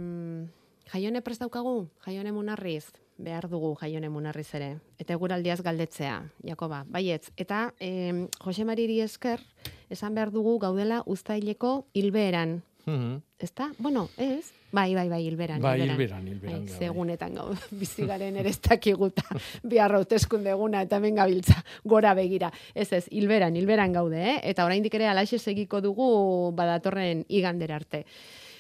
jaione 0.91 1.23
prest 1.23 1.45
daukagu, 1.45 1.87
jaione 2.03 2.33
munarriz, 2.35 2.91
behar 3.23 3.47
dugu 3.49 3.77
jaione 3.79 4.09
munarriz 4.11 4.49
ere. 4.59 4.73
Eta 4.99 5.15
eguraldiaz 5.15 5.61
galdetzea, 5.63 6.17
Jakoba, 6.49 6.83
baietz. 6.91 7.31
Eta 7.37 7.69
e, 7.79 8.27
Jose 8.43 8.67
Mariri 8.67 8.99
esker, 9.05 9.45
esan 9.93 10.17
behar 10.17 10.33
dugu 10.33 10.59
gaudela 10.59 11.03
uztaileko 11.07 11.87
hilbeeran. 11.93 12.63
Mhm. 12.87 13.23
Ezta? 13.39 13.71
Bueno, 13.79 14.09
ez? 14.17 14.53
Bai, 14.73 14.95
bai, 14.95 15.09
bai, 15.09 15.21
hilberan. 15.27 15.61
Bai, 15.61 15.81
hilberan, 15.83 16.27
hilberan, 16.27 16.65
Bai, 16.65 16.79
segunetan 16.79 17.35
gau, 17.35 17.51
bizi 17.81 18.07
garen 18.09 18.37
ere 18.41 18.49
ez 18.49 18.59
dakiguta, 18.63 19.23
biharra 19.63 20.01
hauteskunde 20.01 20.51
eguna 20.51 20.81
eta 20.83 20.97
hemen 20.97 21.19
gabiltza 21.21 21.59
gora 21.85 22.15
begira. 22.15 22.51
Ez 22.75 22.89
ez, 22.93 23.05
hilberan, 23.11 23.57
hilberan 23.57 23.93
gaude, 23.93 24.23
eh? 24.23 24.39
Eta 24.51 24.65
oraindik 24.65 24.95
ere 24.99 25.11
alaxe 25.11 25.39
segiko 25.39 25.83
dugu 25.85 26.09
badatorren 26.57 27.27
igander 27.29 27.75
arte. 27.77 28.05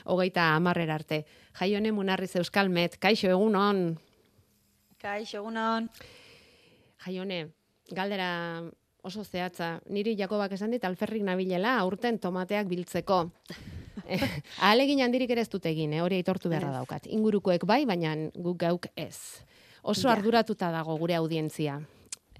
Hogeita 0.04 0.50
amarrer 0.56 0.90
arte. 0.90 1.24
Jaione 1.58 1.92
Munarriz 1.92 2.34
Euskalmet, 2.36 2.98
kaixo 2.98 3.30
egunon. 3.30 3.96
Kaixo, 5.00 5.40
egunon. 5.40 5.88
Jaione, 7.06 7.46
galdera 7.90 8.62
oso 9.02 9.24
zehatza. 9.24 9.80
Niri 9.90 10.14
Jakobak 10.18 10.52
esan 10.56 10.70
dit 10.70 10.84
alferrik 10.84 11.22
nabilela 11.26 11.76
aurten 11.82 12.18
tomateak 12.22 12.68
biltzeko. 12.70 13.24
Ahalegin 14.62 15.02
handirik 15.04 15.30
ere 15.34 15.42
ez 15.44 15.50
dut 15.52 15.66
egin, 15.68 15.92
eh? 15.92 16.02
hori 16.02 16.20
aitortu 16.20 16.48
beharra 16.52 16.72
daukat. 16.72 17.06
Ingurukoek 17.12 17.66
bai, 17.68 17.82
baina 17.86 18.14
guk 18.34 18.58
gauk 18.62 18.86
ez. 18.96 19.42
Oso 19.82 20.08
Ja. 20.08 20.14
arduratuta 20.16 20.70
dago 20.70 20.96
gure 20.96 21.14
audientzia. 21.18 21.80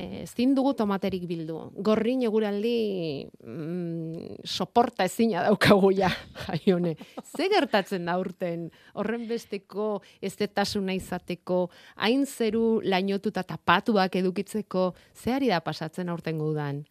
Eh, 0.00 0.22
ezin 0.22 0.55
dugu 0.57 0.72
tomaterik 0.76 1.26
bildu. 1.28 1.59
Gorrin 1.85 2.22
eguraldi 2.24 3.26
mm, 3.44 4.38
soporta 4.44 5.05
ezina 5.05 5.42
daukagu 5.44 5.90
ja, 5.96 6.09
jaione. 6.46 6.94
Ze 7.37 7.48
gertatzen 7.52 8.09
da 8.09 8.16
urten 8.20 8.70
horren 8.94 9.26
besteko 9.28 9.90
estetasuna 10.24 10.96
izateko, 10.96 11.66
hain 12.00 12.24
zeru 12.26 12.81
lainotuta 12.85 13.44
tapatuak 13.44 14.16
edukitzeko, 14.22 14.92
ze 15.14 15.37
ari 15.37 15.52
da 15.52 15.61
pasatzen 15.61 16.09
aurten 16.09 16.40
gudan? 16.40 16.83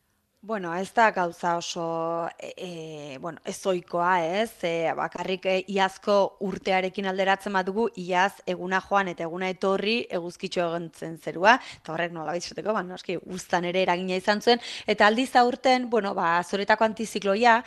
Bueno, 0.43 0.73
ez 0.75 0.91
da 0.95 1.11
gauza 1.11 1.55
oso, 1.55 2.27
e, 2.39 2.53
e, 2.57 3.17
bueno, 3.19 3.37
ez 3.45 3.63
oikoa, 3.63 4.25
ez? 4.25 4.49
E, 4.65 4.89
bakarrik 4.97 5.43
e, 5.45 5.59
iazko 5.69 6.15
urtearekin 6.41 7.05
alderatzen 7.05 7.53
badugu, 7.53 7.83
iaz 7.93 8.41
eguna 8.49 8.79
joan 8.81 9.11
eta 9.11 9.21
eguna 9.27 9.51
etorri 9.53 9.99
eguzkitxo 10.09 10.63
egontzen 10.63 11.19
zerua, 11.21 11.59
eta 11.77 11.93
horrek 11.93 12.15
nola 12.15 12.33
esateko, 12.39 12.73
ba, 12.73 12.81
noski, 12.81 13.19
guztan 13.21 13.67
ere 13.69 13.83
eragina 13.85 14.17
izan 14.17 14.41
zuen, 14.41 14.63
eta 14.89 15.05
aldiz 15.05 15.29
aurten, 15.37 15.85
bueno, 15.93 16.15
ba, 16.17 16.31
zoretako 16.41 16.89
antizikloia, 16.89 17.59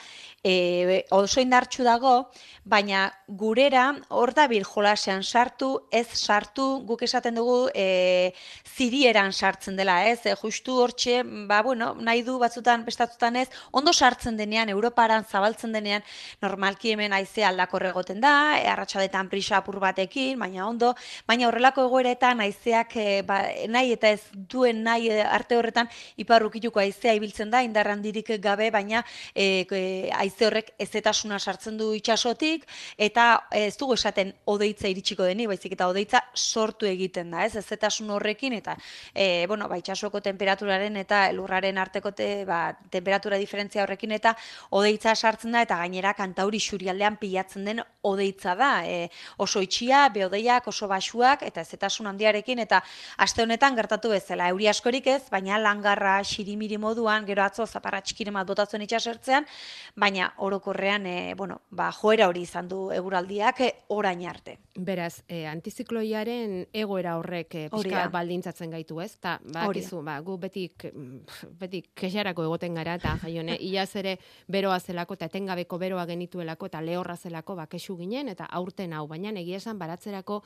e, 0.43 1.05
oso 1.15 1.47
indartxu 1.47 1.87
dago, 1.87 2.17
baina 2.65 3.05
gurera 3.29 3.87
hor 4.09 4.35
dabil 4.35 4.67
jolasean 4.67 5.23
sartu, 5.23 5.71
ez 5.93 6.09
sartu, 6.19 6.83
guk 6.91 7.07
esaten 7.07 7.39
dugu 7.39 7.69
e, 7.71 8.35
zirieran 8.67 9.31
sartzen 9.33 9.79
dela, 9.79 10.03
ez? 10.11 10.27
E, 10.27 10.35
justu 10.43 10.75
hortxe, 10.83 11.23
ba, 11.47 11.63
bueno, 11.63 11.95
nahi 11.95 12.27
du 12.27 12.37
batzutan, 12.65 12.85
bestatutan 12.85 13.37
ez, 13.37 13.49
ondo 13.73 13.93
sartzen 13.93 14.37
denean, 14.37 14.69
Europaran 14.69 15.25
zabaltzen 15.25 15.73
denean, 15.73 16.03
normalki 16.43 16.93
hemen 16.93 17.13
haize 17.13 17.45
aldakor 17.45 17.85
egoten 17.87 18.21
da, 18.21 18.59
e, 18.59 18.67
arratsaldetan 18.69 19.29
prisa 19.29 19.59
apur 19.59 19.79
batekin, 19.81 20.39
baina 20.39 20.67
ondo, 20.67 20.95
baina 21.27 21.49
horrelako 21.49 21.85
egoeretan 21.89 22.41
haizeak 22.41 22.97
e, 22.97 23.23
ba, 23.23 23.43
nahi 23.69 23.93
eta 23.93 24.11
ez 24.11 24.23
duen 24.33 24.83
nahi 24.85 25.11
e, 25.11 25.21
arte 25.23 25.57
horretan 25.57 25.89
iparrukituko 26.17 26.81
haizea 26.81 27.15
ibiltzen 27.15 27.51
da, 27.51 27.63
indar 27.63 27.89
handirik 27.89 28.33
gabe, 28.41 28.71
baina 28.71 29.05
e, 29.35 29.67
e, 29.71 30.11
haize 30.15 30.47
horrek 30.47 30.73
ezetasuna 30.79 31.39
sartzen 31.39 31.77
du 31.77 31.93
itsasotik 31.95 32.65
eta 32.97 33.47
ez 33.53 33.77
dugu 33.77 33.95
esaten 33.95 34.33
odeitza 34.47 34.89
iritsiko 34.89 35.25
denik, 35.29 35.51
baizik 35.53 35.77
eta 35.77 35.89
odeitza 35.89 36.23
sortu 36.35 36.87
egiten 36.87 37.31
da, 37.35 37.45
ez? 37.45 37.55
Ezetasun 37.57 38.11
horrekin 38.15 38.55
eta 38.57 38.77
e, 39.13 39.47
bueno, 39.49 39.69
ba, 39.69 39.79
itsasoko 39.81 40.21
temperaturaren 40.25 40.97
eta 41.01 41.27
lurraren 41.37 41.79
arteko 41.79 42.15
te, 42.17 42.45
ba, 42.49 42.54
temperatura 42.91 43.39
diferentzia 43.41 43.83
horrekin 43.85 44.15
eta 44.17 44.35
odeitza 44.71 45.15
sartzen 45.15 45.55
da 45.55 45.63
eta 45.65 45.79
gainera 45.81 46.15
kantauri 46.15 46.61
xurialdean 46.61 47.19
pilatzen 47.21 47.65
den 47.69 47.83
odeitza 48.05 48.55
da. 48.59 48.73
E, 48.85 49.09
oso 49.39 49.63
itxia, 49.65 50.09
beodeiak, 50.15 50.69
oso 50.69 50.89
basuak 50.91 51.45
eta 51.47 51.65
ezetasun 51.65 52.11
handiarekin 52.11 52.61
eta 52.65 52.83
aste 53.19 53.43
honetan 53.43 53.77
gertatu 53.79 54.13
bezala. 54.13 54.51
Euri 54.53 54.69
askorik 54.69 55.09
ez, 55.15 55.23
baina 55.33 55.59
langarra 55.61 56.19
xirimiri 56.25 56.79
moduan, 56.79 57.27
gero 57.29 57.45
atzo 57.45 57.67
zaparra 57.67 58.03
txikire 58.05 58.35
bat 58.35 58.47
botatzen 58.49 58.83
itxasertzean, 58.85 59.47
baina 59.97 60.33
orokorrean 60.45 61.07
e, 61.07 61.17
bueno, 61.39 61.61
ba, 61.71 61.91
joera 61.93 62.29
hori 62.29 62.45
izan 62.45 62.69
du 62.69 62.91
eguraldiak 62.95 63.61
e, 63.65 63.71
orain 63.95 64.27
arte. 64.29 64.59
Beraz, 64.75 65.23
e, 65.29 65.45
antizikloiaren 65.47 66.65
egoera 66.75 67.17
horrek 67.21 67.55
e, 67.55 67.67
pixka 67.73 68.09
baldintzatzen 68.13 68.75
gaitu, 68.75 69.01
ez? 69.05 69.13
Ta, 69.23 69.39
ba, 69.55 69.69
Hori 69.69 69.85
kizu, 69.85 70.03
ba, 70.07 70.19
gu 70.25 70.37
beti, 70.41 70.67
beti 71.61 71.83
kexarako 71.95 72.44
egoten 72.45 72.75
gara, 72.75 72.95
eta 72.95 73.17
jaione, 73.23 73.57
iaz 73.73 73.91
ere 73.97 74.19
beroa 74.49 74.79
zelako, 74.81 75.15
eta 75.15 75.27
etengabeko 75.27 75.79
beroa 75.79 76.07
genituelako, 76.07 76.67
eta 76.67 76.81
lehorra 76.81 77.17
zelako, 77.17 77.57
ba, 77.57 77.67
kexu 77.67 77.97
ginen, 77.99 78.29
eta 78.29 78.45
aurten 78.47 78.93
hau, 78.93 79.07
baina 79.09 79.31
egia 79.41 79.57
esan 79.57 79.79
baratzerako, 79.79 80.43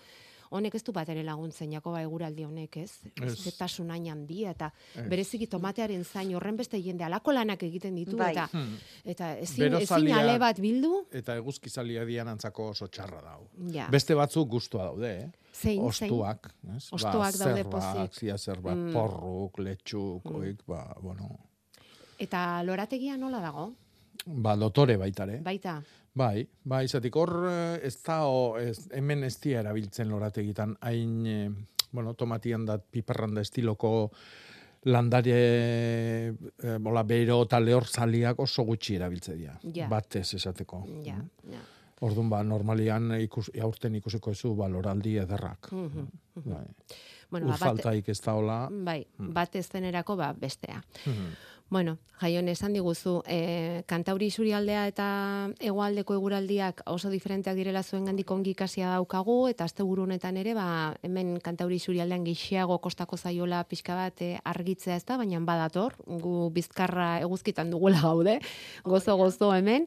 honek 0.50 0.74
ez 0.78 0.80
du 0.82 0.92
bat 0.96 1.08
ere 1.12 1.20
laguntzen, 1.22 1.68
Jakoba 1.74 2.00
eguraldi 2.00 2.44
honek, 2.46 2.76
ez? 2.80 2.92
Ez. 3.20 3.34
Zetasun 3.50 3.90
hain 3.92 4.06
handia, 4.08 4.54
eta 4.56 4.70
Ez. 4.96 5.04
bereziki 5.10 5.46
tomatearen 5.46 6.04
zain 6.08 6.34
horren 6.34 6.56
beste 6.56 6.80
jende 6.80 7.04
alako 7.04 7.32
lanak 7.36 7.62
egiten 7.66 7.94
ditu, 7.94 8.16
Bai. 8.16 8.30
eta, 8.32 8.46
Hmm. 8.54 8.78
eta 9.04 9.34
ezin, 9.36 9.44
ezin 9.44 9.72
Berozalia- 9.74 10.16
ale 10.22 10.38
bat 10.38 10.58
bildu, 10.58 11.04
Eta 11.12 11.36
eguzkizalia 11.36 12.06
dian 12.06 12.28
antzako 12.28 12.70
oso 12.70 12.88
txarra 12.88 13.20
dau. 13.20 13.46
ja. 13.70 13.88
Beste 13.90 14.14
batzuk 14.14 14.48
gustua 14.48 14.84
daude, 14.84 15.10
eh? 15.18 15.28
zein, 15.52 15.82
zein. 15.92 16.10
Ostuak, 16.12 16.48
ez? 16.78 16.88
Ostuak 16.92 17.34
daude 17.36 17.54
zerbak, 17.62 17.94
pozik. 17.94 18.14
zia 18.14 18.38
zerbat, 18.38 18.74
Mm. 18.76 18.92
porruk, 18.94 19.58
letxuk, 19.58 20.30
oik, 20.30 20.62
ba, 20.66 20.94
bueno, 21.02 21.28
Eta 22.18 22.62
lorategia 22.66 23.16
nola 23.16 23.40
dago? 23.40 23.72
ba, 24.26 24.56
dotore 24.56 24.96
baitare. 25.00 25.38
Baita. 25.40 25.78
Bai, 26.18 26.42
bai, 26.64 26.82
izatik 26.84 27.14
hor 27.16 27.30
eh, 27.48 27.80
ez 27.86 27.94
da, 28.02 28.24
o, 28.26 28.58
ez, 28.58 28.88
hemen 28.92 29.22
ez 29.24 29.36
dira 29.40 29.60
erabiltzen 29.62 30.08
lorategitan, 30.10 30.74
hain, 30.84 31.14
eh, 31.26 31.48
bueno, 31.92 32.12
tomatian 32.18 32.66
da, 32.66 32.76
piperran 32.78 33.34
da 33.38 33.44
estiloko 33.46 34.10
landare, 34.90 35.38
eh, 35.38 36.76
bola, 36.80 37.02
bero 37.04 37.40
eta 37.46 37.60
lehor 37.60 37.86
oso 38.36 38.62
gutxi 38.64 38.96
erabiltze 38.96 39.34
dira. 39.36 39.58
Ja. 39.74 39.88
Batez 39.88 40.34
esateko. 40.34 40.84
Ja, 41.04 41.16
ja. 41.50 41.62
Orduan, 42.00 42.28
ba, 42.30 42.42
normalian 42.42 43.12
ikus, 43.20 43.50
aurten 43.62 43.94
ikusiko 43.98 44.30
ezu, 44.30 44.54
ba, 44.54 44.68
loraldi 44.68 45.16
ederrak. 45.18 45.70
Mhm, 45.72 46.06
mhm. 46.34 46.50
Bai. 46.52 46.66
Bueno, 47.30 47.46
ba, 47.46 47.52
bate, 47.52 47.64
Urfaltaik 47.64 48.08
ez 48.08 48.20
da 48.20 48.34
hola. 48.34 48.68
bai, 48.70 49.06
Mm. 49.18 49.32
bate 49.34 49.62
zenerako 49.62 50.16
ba, 50.16 50.32
bestea. 50.32 50.82
Mhm. 51.06 51.34
Bueno, 51.70 51.98
jaion 52.16 52.46
esan 52.48 52.72
diguzu, 52.72 53.18
e, 53.28 53.82
kantauri 53.86 54.30
surialdea 54.32 54.86
eta 54.88 55.08
hegoaldeko 55.60 56.14
eguraldiak 56.16 56.80
oso 56.88 57.10
diferenteak 57.12 57.58
direla 57.58 57.82
zuen 57.82 58.06
gandik 58.08 58.30
ongi 58.32 58.54
ikasia 58.56 58.94
daukagu, 58.94 59.50
eta 59.50 59.66
azte 59.68 59.82
honetan 59.82 60.38
ere, 60.40 60.54
ba, 60.54 60.94
hemen 61.02 61.38
kantauri 61.44 61.78
surialdean 61.78 62.24
gehiago 62.24 62.78
kostako 62.78 63.18
zaiola 63.18 63.64
pixka 63.64 63.94
bat 63.94 64.22
e, 64.22 64.38
argitzea 64.44 64.96
ez 64.96 65.04
da, 65.04 65.18
baina 65.18 65.40
badator, 65.40 65.94
gu 66.06 66.48
bizkarra 66.50 67.20
eguzkitan 67.20 67.70
dugula 67.70 68.00
gaude, 68.00 68.40
gozo-gozo 68.84 69.52
hemen, 69.52 69.86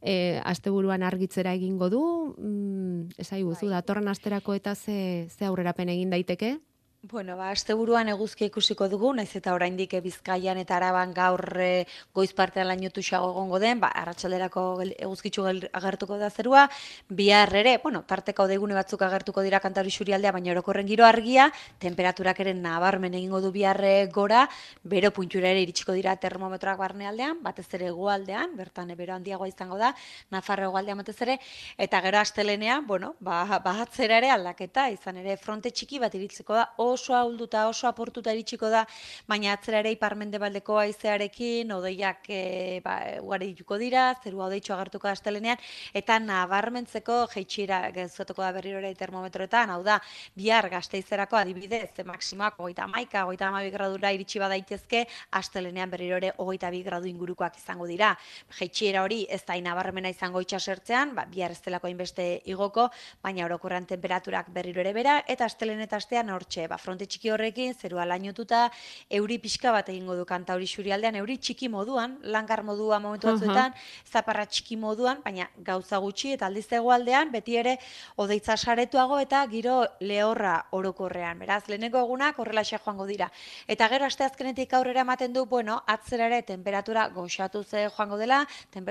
e, 0.00 0.40
asteburuan 0.44 1.02
argitzera 1.02 1.52
egingo 1.52 1.90
du, 1.90 2.34
mm, 2.38 3.18
esai 3.18 3.42
guzu, 3.42 3.66
datorren 3.68 4.06
asterako 4.06 4.54
eta 4.54 4.76
ze, 4.76 5.26
ze 5.34 5.44
aurrerapen 5.44 5.88
egin 5.88 6.10
daiteke? 6.10 6.60
Bueno, 7.02 7.36
ba, 7.38 7.52
asteburuan 7.54 8.08
eguzkia 8.10 8.48
ikusiko 8.48 8.88
dugu, 8.90 9.12
naiz 9.14 9.30
eta 9.38 9.52
oraindik 9.54 9.92
Bizkaian 10.02 10.58
eta 10.58 10.74
Araban 10.76 11.12
gaur 11.14 11.40
eh, 11.62 11.86
goiz 12.12 12.32
partean 12.34 12.66
lainotu 12.66 13.04
xago 13.06 13.28
egongo 13.30 13.60
den, 13.62 13.78
ba, 13.78 13.92
arratsalderako 14.00 14.64
eguzkitzu 14.82 15.44
agertuko 15.78 16.18
da 16.18 16.28
zerua, 16.28 16.64
bihar 17.08 17.54
ere, 17.54 17.76
bueno, 17.84 18.02
tarteko 18.02 18.48
deigune 18.50 18.74
batzuk 18.74 19.04
agertuko 19.06 19.44
dira 19.46 19.60
kantari 19.62 19.94
surialdea, 19.94 20.32
baina 20.34 20.50
orokorren 20.50 20.88
giro 20.90 21.06
argia, 21.06 21.46
temperaturak 21.78 22.40
ere 22.42 22.56
nabarmen 22.58 23.14
egingo 23.14 23.40
du 23.46 23.52
bihar 23.54 23.78
eh, 23.84 24.08
gora, 24.12 24.48
bero 24.82 25.12
puntura 25.12 25.54
ere 25.54 25.62
iritsiko 25.62 25.94
dira 25.94 26.16
termometroak 26.16 26.82
barnealdean, 26.82 27.38
batez 27.46 27.68
ere 27.78 27.92
hegoaldean, 27.92 28.56
bertan 28.58 28.90
bero 28.98 29.14
handiagoa 29.14 29.46
izango 29.46 29.78
da, 29.78 29.94
Nafarro 30.34 30.66
hegoaldean 30.72 30.98
batez 31.04 31.16
ere, 31.22 31.38
eta 31.78 32.02
gero 32.02 32.18
astelenean, 32.18 32.84
bueno, 32.90 33.14
ba, 33.20 33.44
bahatzera 33.62 34.18
ere 34.18 34.34
aldaketa, 34.34 34.90
izan 34.90 35.22
ere 35.22 35.38
fronte 35.38 35.70
txiki 35.70 36.02
bat 36.02 36.18
iritsiko 36.18 36.58
da, 36.58 36.68
oso 36.90 37.14
ahulduta, 37.14 37.66
oso 37.68 37.88
aportuta 37.88 38.32
iritsiko 38.34 38.70
da, 38.72 38.84
baina 39.28 39.52
atzera 39.52 39.82
ere 39.84 39.92
iparmendebaldeko 39.94 40.78
haizearekin, 40.82 41.70
odeiak 41.76 42.26
e, 42.28 42.80
ba, 42.84 42.96
ugarituko 43.22 43.78
dira, 43.78 44.08
zerua 44.24 44.48
odeitxo 44.48 44.74
agertuko 44.74 45.08
da 45.08 45.14
astelenean, 45.16 45.60
eta 45.94 46.18
nabarmentzeko 46.22 47.20
jeitxira 47.34 47.82
gezuetuko 47.94 48.42
da 48.42 48.50
berriro 48.56 48.82
ere 48.82 48.94
termometroetan, 48.98 49.70
hau 49.74 49.82
da, 49.86 49.98
bihar 50.36 50.68
gazteizerako 50.72 51.38
adibidez, 51.40 51.92
e, 51.98 52.06
maksimoak 52.08 52.58
hogeita 52.58 52.88
maika, 52.90 53.24
hogeita 53.28 53.48
amabi 53.52 53.70
gradura 53.74 54.12
iritsi 54.16 54.42
badaitezke, 54.42 55.04
astelenean 55.38 55.90
berriro 55.90 56.18
ere 56.18 56.32
hogeita 56.38 56.70
bi 56.74 56.82
gradu 56.86 57.08
ingurukoak 57.10 57.58
izango 57.60 57.86
dira. 57.86 58.14
Jeitxiera 58.58 59.02
hori 59.04 59.24
ez 59.28 59.42
da 59.46 59.58
nabarmena 59.60 60.10
izango 60.12 60.40
itxasertzean, 60.44 61.14
ba, 61.16 61.26
bihar 61.28 61.52
ez 61.52 61.60
delako 61.64 61.88
hainbeste 61.90 62.28
igoko, 62.50 62.88
baina 63.24 63.44
orokorrean 63.46 63.86
temperaturak 63.90 64.50
berriro 64.54 64.82
ere 64.84 64.94
bera, 64.96 65.18
eta 65.26 65.48
astelen 65.48 65.82
eta 65.84 65.98
astean 66.00 66.30
hortxe, 66.34 66.66
ba, 66.70 66.77
fronte 66.78 67.06
txiki 67.06 67.30
horrekin, 67.30 67.74
zerua 67.74 68.06
lainotuta, 68.08 68.68
euri 69.10 69.38
pixka 69.42 69.72
bat 69.72 69.88
egingo 69.88 70.16
du 70.16 70.24
kantauri 70.28 70.66
surialdean, 70.66 71.18
euri 71.20 71.38
txiki 71.38 71.68
moduan, 71.68 72.18
langar 72.22 72.62
modua 72.62 72.98
momentu 73.02 73.28
batzuetan, 73.32 73.74
zaparra 74.06 74.46
txiki 74.46 74.76
moduan, 74.76 75.22
baina 75.24 75.48
gauza 75.64 75.98
gutxi 75.98 76.32
eta 76.36 76.46
aldiz 76.46 76.66
hegoaldean 76.72 77.32
beti 77.32 77.56
ere 77.60 77.76
odeitza 78.16 78.56
saretuago 78.56 79.18
eta 79.22 79.44
giro 79.50 79.80
lehorra 80.00 80.54
orokorrean. 80.72 81.38
Beraz, 81.38 81.64
leheneko 81.68 82.00
egunak 82.06 82.38
horrelaxe 82.38 82.78
joango 82.84 83.06
dira. 83.06 83.30
Eta 83.66 83.88
gero 83.92 84.06
asteazkenetik 84.08 84.72
aurrera 84.74 85.04
ematen 85.06 85.32
du, 85.32 85.44
bueno, 85.46 85.80
atzera 85.86 86.26
ere 86.30 86.42
temperatura 86.42 87.08
goxatu 87.14 87.62
ze 87.64 87.88
joango 87.88 88.18
dela, 88.18 88.44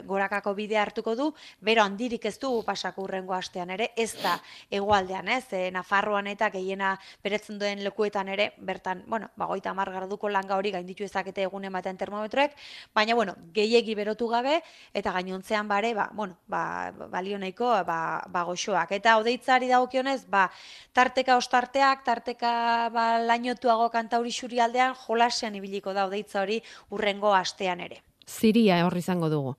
gorakako 0.05 0.53
bidea 0.57 0.81
hartuko 0.81 1.15
du, 1.15 1.31
bero 1.61 1.83
handirik 1.83 2.25
ez 2.25 2.37
du 2.39 2.51
pasako 2.65 3.03
urrengo 3.07 3.33
astean 3.33 3.69
ere, 3.75 3.91
ez 3.95 4.13
da 4.21 4.37
hegoaldean, 4.71 5.27
ez, 5.27 5.45
e, 5.51 5.69
Nafarroan 5.71 6.27
eta 6.27 6.49
gehiena 6.53 6.95
beretzen 7.23 7.59
duen 7.59 7.76
lekuetan 7.83 8.29
ere, 8.29 8.51
bertan, 8.57 9.03
bueno, 9.07 9.29
ba, 9.35 9.45
goita 9.45 9.71
amar 9.71 9.91
graduko 9.91 10.29
langa 10.29 10.57
hori 10.57 10.71
gainditu 10.71 11.03
ezakete 11.03 11.43
egunen 11.47 11.73
batean 11.73 11.97
termometroek, 11.97 12.55
baina, 12.95 13.15
bueno, 13.15 13.35
gehiegi 13.53 13.95
berotu 13.95 14.27
gabe, 14.31 14.61
eta 14.93 15.11
gainontzean 15.15 15.67
bare, 15.67 15.93
ba, 15.93 16.09
bueno, 16.13 16.37
ba, 16.47 16.91
balio 17.11 17.37
nahiko, 17.39 17.69
ba, 17.87 17.99
ba 18.27 18.43
goxoak. 18.47 18.91
Eta 18.99 19.17
odeitzari 19.21 19.67
dagokionez, 19.71 20.25
ba, 20.29 20.47
tarteka 20.93 21.37
ostarteak, 21.37 22.03
tarteka 22.05 22.89
ba, 22.93 23.07
lainotuago 23.19 23.89
kantauri 23.93 24.31
xurialdean, 24.31 24.95
jolasean 25.05 25.55
ibiliko 25.55 25.93
da 25.93 26.07
odeitza 26.07 26.41
hori 26.41 26.61
urrengo 26.89 27.33
astean 27.35 27.81
ere. 27.81 28.03
Ziria 28.27 28.83
hor 28.85 28.97
izango 28.97 29.29
dugu. 29.29 29.55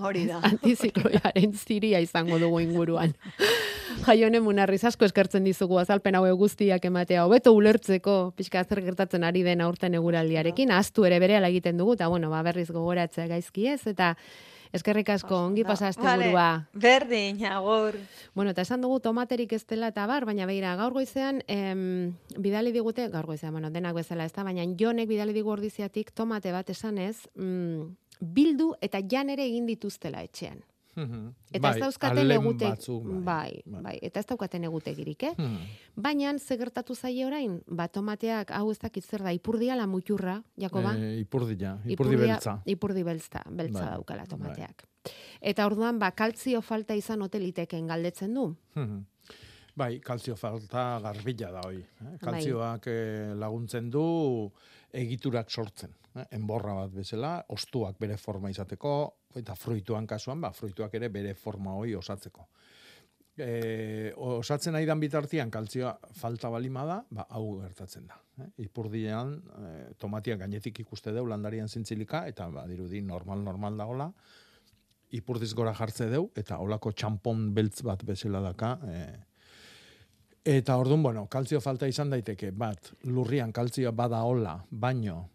Hori 0.00 0.24
da. 0.24 0.40
Antizikloiaren 0.52 1.52
ziria 1.52 2.00
izango 2.00 2.38
dugu 2.40 2.62
inguruan. 2.64 3.12
Jaione 4.06 4.40
munarriz 4.40 4.80
asko 4.88 5.04
eskertzen 5.04 5.44
dizugu 5.44 5.76
azalpen 5.78 6.16
hau 6.16 6.24
guztiak 6.38 6.84
ematea 6.88 7.26
hobeto 7.26 7.52
ulertzeko 7.52 8.32
pixka 8.36 8.64
zer 8.64 8.80
gertatzen 8.82 9.24
ari 9.24 9.42
den 9.44 9.60
aurten 9.60 9.94
eguraldiarekin, 9.94 10.72
ahaztu 10.72 11.04
ere 11.04 11.20
berehala 11.20 11.52
egiten 11.52 11.76
dugu, 11.76 11.94
eta 11.98 12.08
bueno, 12.08 12.30
ba, 12.30 12.42
berriz 12.42 12.70
gogoratzea 12.70 13.28
gaizki 13.28 13.68
ez, 13.68 13.82
eta 13.86 14.14
eskerrik 14.72 15.10
asko 15.12 15.36
ongi 15.36 15.62
pasa 15.68 15.90
Vale, 16.00 16.30
burua. 16.30 16.66
Berdin, 16.72 17.44
agur. 17.44 17.98
Bueno, 18.34 18.50
eta 18.56 18.62
esan 18.62 18.80
dugu 18.80 18.98
tomaterik 19.00 19.52
ez 19.52 19.66
dela 19.66 19.92
eta 19.92 20.06
bar, 20.06 20.24
baina 20.24 20.46
beira, 20.46 20.74
gaur 20.76 20.96
goizean, 20.96 21.42
em, 21.46 22.14
bidali 22.38 22.72
digute, 22.72 23.08
gaur 23.12 23.26
goizean, 23.26 23.52
bueno, 23.52 23.70
denak 23.70 23.94
bezala 23.94 24.24
ez 24.24 24.32
da, 24.32 24.42
baina 24.42 24.64
jonek 24.64 25.08
bidali 25.08 25.36
digu 25.36 25.52
ordiziatik 25.52 26.10
tomate 26.10 26.52
bat 26.52 26.70
esanez, 26.70 27.28
mm, 27.36 27.90
bildu 28.22 28.72
eta 28.80 29.02
jan 29.02 29.30
ere 29.34 29.44
egin 29.44 29.66
dituztela 29.66 30.22
etxean. 30.22 30.62
Eta 30.92 31.70
ez 31.70 31.80
dauzkaten 31.80 32.30
egute, 32.34 32.68
batzuk, 32.68 33.04
bai, 33.24 33.62
bai, 33.64 33.94
eta 34.04 34.20
ez 34.20 34.26
daukaten 34.28 34.66
egutegirik, 34.68 35.22
eh? 35.24 35.30
Hmm. 35.38 35.62
Baina, 35.96 36.34
ze 36.38 36.58
gertatu 36.60 36.94
zaie 36.94 37.24
orain, 37.24 37.62
ba, 37.66 37.86
tomateak, 37.88 38.52
hau 38.52 38.70
ez 38.70 38.78
dakit 38.78 39.04
zer 39.04 39.24
da, 39.24 39.32
ipurdia 39.32 39.76
la 39.76 39.86
muturra, 39.86 40.42
Jakoba? 40.60 40.92
Eh, 40.98 41.20
ipurdi 41.22 41.56
ja, 41.58 41.78
ipurdi 41.86 41.94
Ipurdia- 41.94 42.34
beltza. 42.34 42.58
Ipurdi 42.66 43.02
beltza, 43.02 43.42
beltza 43.48 43.86
Bai, 43.86 43.94
daukala 43.94 44.26
tomateak. 44.26 44.84
Eta 45.40 45.66
orduan, 45.66 45.98
ba, 45.98 46.10
kaltzio 46.12 46.60
falta 46.60 46.94
izan 46.94 47.22
hoteliteken 47.22 47.86
galdetzen 47.86 48.34
du. 48.34 48.54
Mhm. 48.74 49.06
Bai, 49.74 50.00
kalzio 50.04 50.36
falta 50.36 51.00
garbila 51.00 51.50
da 51.54 51.62
hoi. 51.64 51.78
Eh? 51.80 52.04
Bai. 52.04 52.18
Kalzioak 52.20 52.88
eh, 52.92 53.32
laguntzen 53.40 53.88
du 53.90 54.04
egiturak 54.92 55.50
sortzen. 55.50 55.94
Eh? 56.14 56.26
Enborra 56.36 56.74
bat 56.76 56.92
bezala, 56.92 57.38
ostuak 57.54 57.96
bere 58.00 58.18
forma 58.20 58.50
izateko, 58.52 58.92
eta 59.40 59.56
fruituan 59.56 60.06
kasuan, 60.06 60.42
ba, 60.44 60.52
fruituak 60.52 60.92
ere 61.00 61.08
bere 61.08 61.32
forma 61.34 61.72
hoi 61.78 61.94
osatzeko. 61.96 62.48
E, 63.32 64.12
osatzen 64.20 64.76
aidan 64.76 65.00
bitartian 65.00 65.48
kalzioa 65.50 65.94
falta 66.20 66.50
balima 66.52 66.84
da, 66.84 66.98
ba, 67.08 67.24
hau 67.32 67.62
gertatzen 67.62 68.04
da. 68.10 68.18
Eh? 68.44 68.50
Ipurdian, 68.66 69.38
e, 69.56 69.70
tomatiak 69.96 70.42
gainetik 70.44 70.82
ikuste 70.84 71.16
deu 71.16 71.24
landarian 71.30 71.68
zintzilika, 71.68 72.26
eta 72.28 72.50
ba, 72.52 72.66
dirudi 72.68 73.00
normal-normal 73.00 73.80
dagola, 73.80 74.10
ipurdiz 75.16 75.54
gora 75.56 75.72
jartze 75.76 76.10
deu, 76.12 76.26
eta 76.36 76.60
olako 76.60 76.92
txampon 76.92 77.54
beltz 77.56 77.80
bat 77.88 78.04
bezala 78.04 78.44
daka, 78.44 78.74
e, 78.84 79.00
Eta 80.44 80.74
orduan, 80.76 81.02
bueno, 81.02 81.28
kaltzio 81.30 81.60
falta 81.62 81.86
izan 81.86 82.10
daiteke, 82.10 82.50
bat, 82.50 82.90
lurrian 83.06 83.52
kaltzioa 83.54 83.92
bada 83.94 84.24
hola, 84.26 84.56
baino, 84.70 85.28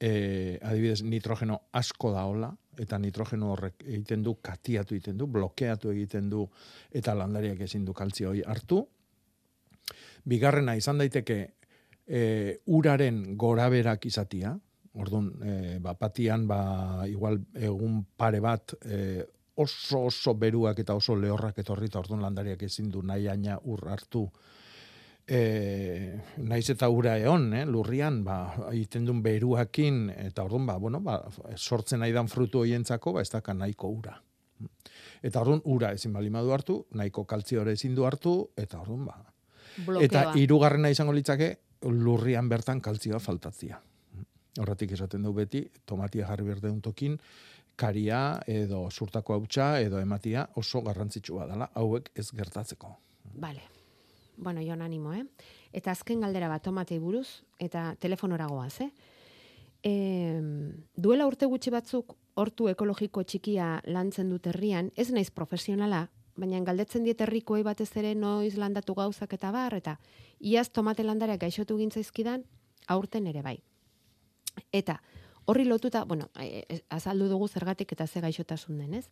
e, 0.00 0.56
adibidez 0.62 1.02
nitrogeno 1.04 1.58
asko 1.76 2.12
da 2.14 2.22
hola, 2.24 2.48
eta 2.80 2.96
nitrogeno 2.98 3.52
horrek 3.52 3.84
egiten 3.84 4.22
du, 4.24 4.38
katiatu 4.40 4.96
egiten 4.96 5.18
du, 5.20 5.28
blokeatu 5.28 5.92
egiten 5.92 6.30
du, 6.32 6.46
eta 6.90 7.12
landariak 7.14 7.60
ezin 7.66 7.84
du 7.84 7.92
kaltzio 7.92 8.30
hori 8.30 8.40
hartu. 8.46 8.80
Bigarrena 10.24 10.78
izan 10.80 11.02
daiteke 11.02 11.38
e, 12.08 12.22
uraren 12.72 13.36
goraberak 13.36 14.08
izatia, 14.08 14.56
orduan, 14.96 15.28
e, 15.44 15.78
ba, 15.84 15.92
patian, 15.98 16.48
ba, 16.48 17.04
igual 17.10 17.36
egun 17.52 18.00
pare 18.16 18.40
bat, 18.40 18.78
e, 18.80 19.26
oso 19.56 20.04
oso 20.10 20.34
beruak 20.34 20.78
eta 20.82 20.94
oso 20.94 21.16
lehorrak 21.16 21.58
etorri, 21.62 21.86
eta 21.86 22.00
orduan 22.00 22.22
landariak 22.22 22.62
ezin 22.62 22.90
du 22.90 23.02
nahi 23.02 23.28
aina 23.28 23.58
ur 23.64 23.88
hartu, 23.88 24.28
e, 25.26 26.20
naiz 26.44 26.68
eta 26.70 26.88
ura 26.92 27.16
eon, 27.18 27.48
eh, 27.54 27.64
lurrian, 27.66 28.22
ba, 28.24 28.38
egiten 28.72 29.06
duen 29.08 29.22
beruakin, 29.24 30.08
eta 30.26 30.44
orduan, 30.44 30.66
ba, 30.68 30.76
bueno, 30.78 31.00
ba, 31.00 31.20
sortzen 31.56 32.02
nahi 32.04 32.12
dan 32.12 32.28
frutu 32.28 32.64
hoientzako, 32.64 33.14
ba, 33.16 33.22
ez 33.22 33.30
daka 33.32 33.54
nahiko 33.54 33.88
ura. 33.88 34.18
Eta 35.24 35.40
orduan, 35.40 35.62
ura 35.64 35.92
ezin 35.96 36.12
balimadu 36.12 36.52
hartu, 36.52 36.78
nahiko 36.92 37.24
kaltziore 37.24 37.72
ezin 37.72 37.94
du 37.94 38.04
hartu, 38.04 38.36
eta 38.56 38.80
orduan, 38.82 39.06
ba. 39.08 39.18
Blokeoa. 39.86 40.04
Eta 40.04 40.26
hirugarrena 40.38 40.92
izango 40.92 41.14
litzake, 41.16 41.54
lurrian 41.90 42.48
bertan 42.48 42.80
kaltzioa 42.80 43.18
faltatzia. 43.20 43.80
Horretik 44.60 44.92
esaten 44.94 45.24
du 45.26 45.32
beti, 45.34 45.64
tomatia 45.84 46.28
jarri 46.28 46.44
berde 46.46 46.70
tokin, 46.80 47.16
karia 47.76 48.40
edo 48.46 48.88
surtako 48.90 49.34
hautsa 49.34 49.80
edo 49.80 50.00
ematia 50.00 50.48
oso 50.60 50.82
garrantzitsua 50.82 51.46
dela, 51.50 51.70
hauek 51.74 52.10
ez 52.14 52.30
gertatzeko. 52.32 52.96
Vale. 53.34 53.62
Bueno, 54.36 54.60
jon 54.62 54.82
animo, 54.82 55.12
eh? 55.14 55.24
Eta 55.72 55.92
azken 55.92 56.20
galdera 56.20 56.48
bat 56.50 56.62
tomatei 56.62 56.98
buruz, 56.98 57.44
eta 57.58 57.94
telefonora 58.00 58.46
goaz, 58.50 58.80
eh? 58.82 58.90
E, 59.84 59.92
duela 60.96 61.26
urte 61.28 61.46
gutxi 61.46 61.70
batzuk, 61.70 62.16
hortu 62.34 62.68
ekologiko 62.72 63.22
txikia 63.22 63.80
lantzen 63.86 64.30
dut 64.32 64.48
herrian, 64.50 64.90
ez 64.96 65.10
naiz 65.14 65.30
profesionala, 65.30 66.08
baina 66.36 66.58
galdetzen 66.66 67.04
diet 67.06 67.20
herrikoei 67.22 67.62
batez 67.62 67.90
ere 68.00 68.14
noiz 68.18 68.56
landatu 68.58 68.94
gauzak 68.98 69.36
eta 69.36 69.52
bar, 69.54 69.76
eta 69.78 69.98
iaz 70.40 70.68
tomate 70.70 71.04
landareak 71.06 71.44
gaixotu 71.44 71.78
gintzaizkidan, 71.78 72.42
aurten 72.88 73.28
ere 73.30 73.42
bai. 73.42 73.58
Eta 74.72 74.98
horri 75.46 75.64
lotuta, 75.64 76.04
bueno, 76.04 76.30
e, 76.40 76.64
e, 76.68 76.80
azaldu 76.88 77.28
dugu 77.28 77.48
zergatik 77.48 77.92
eta 77.92 78.06
ze 78.06 78.20
gaixotasun 78.20 78.78
den, 78.78 78.94
ez? 78.94 79.08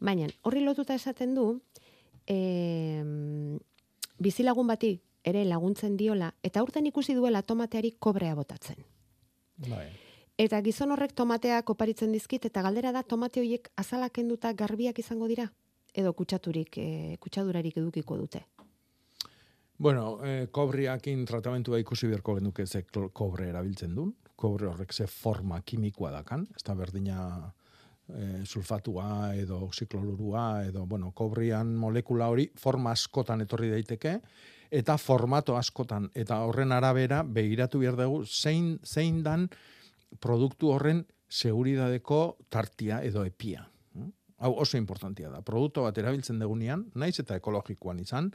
Baina 0.00 0.28
horri 0.42 0.60
lotuta 0.64 0.94
esaten 0.94 1.34
du, 1.34 1.60
e, 2.26 3.04
bizilagun 4.18 4.66
bati 4.66 5.00
ere 5.24 5.44
laguntzen 5.44 5.96
diola, 5.96 6.34
eta 6.42 6.60
aurten 6.60 6.86
ikusi 6.86 7.14
duela 7.14 7.42
tomateari 7.42 7.92
kobrea 7.98 8.34
botatzen. 8.34 8.80
Bai. 9.68 9.88
Eta 10.40 10.62
gizon 10.64 10.94
horrek 10.94 11.12
tomateak 11.12 11.68
oparitzen 11.68 12.12
dizkit, 12.12 12.46
eta 12.48 12.62
galdera 12.64 12.92
da 12.96 13.02
tomate 13.02 13.42
horiek 13.42 13.68
azalak 13.76 14.14
kenduta 14.16 14.54
garbiak 14.56 14.98
izango 14.98 15.28
dira? 15.28 15.50
Edo 15.92 16.14
kutsaturik, 16.16 16.78
e, 16.78 17.16
kutsadurarik 17.20 17.76
edukiko 17.76 18.16
dute. 18.16 18.46
Bueno, 19.80 20.18
eh, 20.24 20.48
kobriakin 20.52 21.24
tratamentua 21.24 21.78
ikusi 21.80 22.06
beharko 22.10 22.34
genuke 22.36 22.66
ze 22.66 22.82
kobre 23.12 23.46
erabiltzen 23.48 23.94
duen. 23.94 24.10
Kobre 24.40 24.70
horrek 24.70 24.92
ze 24.92 25.06
forma 25.06 25.60
kimikoa 25.60 26.10
dakan, 26.14 26.46
ez 26.56 26.62
da 26.64 26.74
berdina 26.74 27.18
eh, 28.08 28.40
sulfatua 28.44 29.34
edo 29.36 29.60
oxiklorurua 29.66 30.64
edo, 30.70 30.86
bueno, 30.86 31.12
kobrian 31.12 31.74
molekula 31.76 32.30
hori 32.32 32.48
forma 32.56 32.94
askotan 32.96 33.44
etorri 33.44 33.70
daiteke, 33.74 34.16
eta 34.70 34.96
formato 34.98 35.56
askotan, 35.58 36.08
eta 36.14 36.40
horren 36.46 36.72
arabera 36.72 37.22
begiratu 37.22 37.82
behar 37.82 37.98
dugu 37.98 38.24
zein, 38.24 38.78
zein 38.84 39.22
dan 39.26 39.48
produktu 40.20 40.72
horren 40.74 41.04
seguridadeko 41.28 42.38
tartia 42.48 43.02
edo 43.06 43.24
epia. 43.26 43.69
Mm? 44.40 44.44
Hau 44.46 44.54
oso 44.62 44.78
importantia 44.78 45.28
da. 45.28 45.42
Produktu 45.44 45.82
bat 45.84 45.98
erabiltzen 45.98 46.38
degunean, 46.40 46.86
naiz 46.94 47.18
eta 47.20 47.36
ekologikoan 47.36 47.98
izan, 48.00 48.30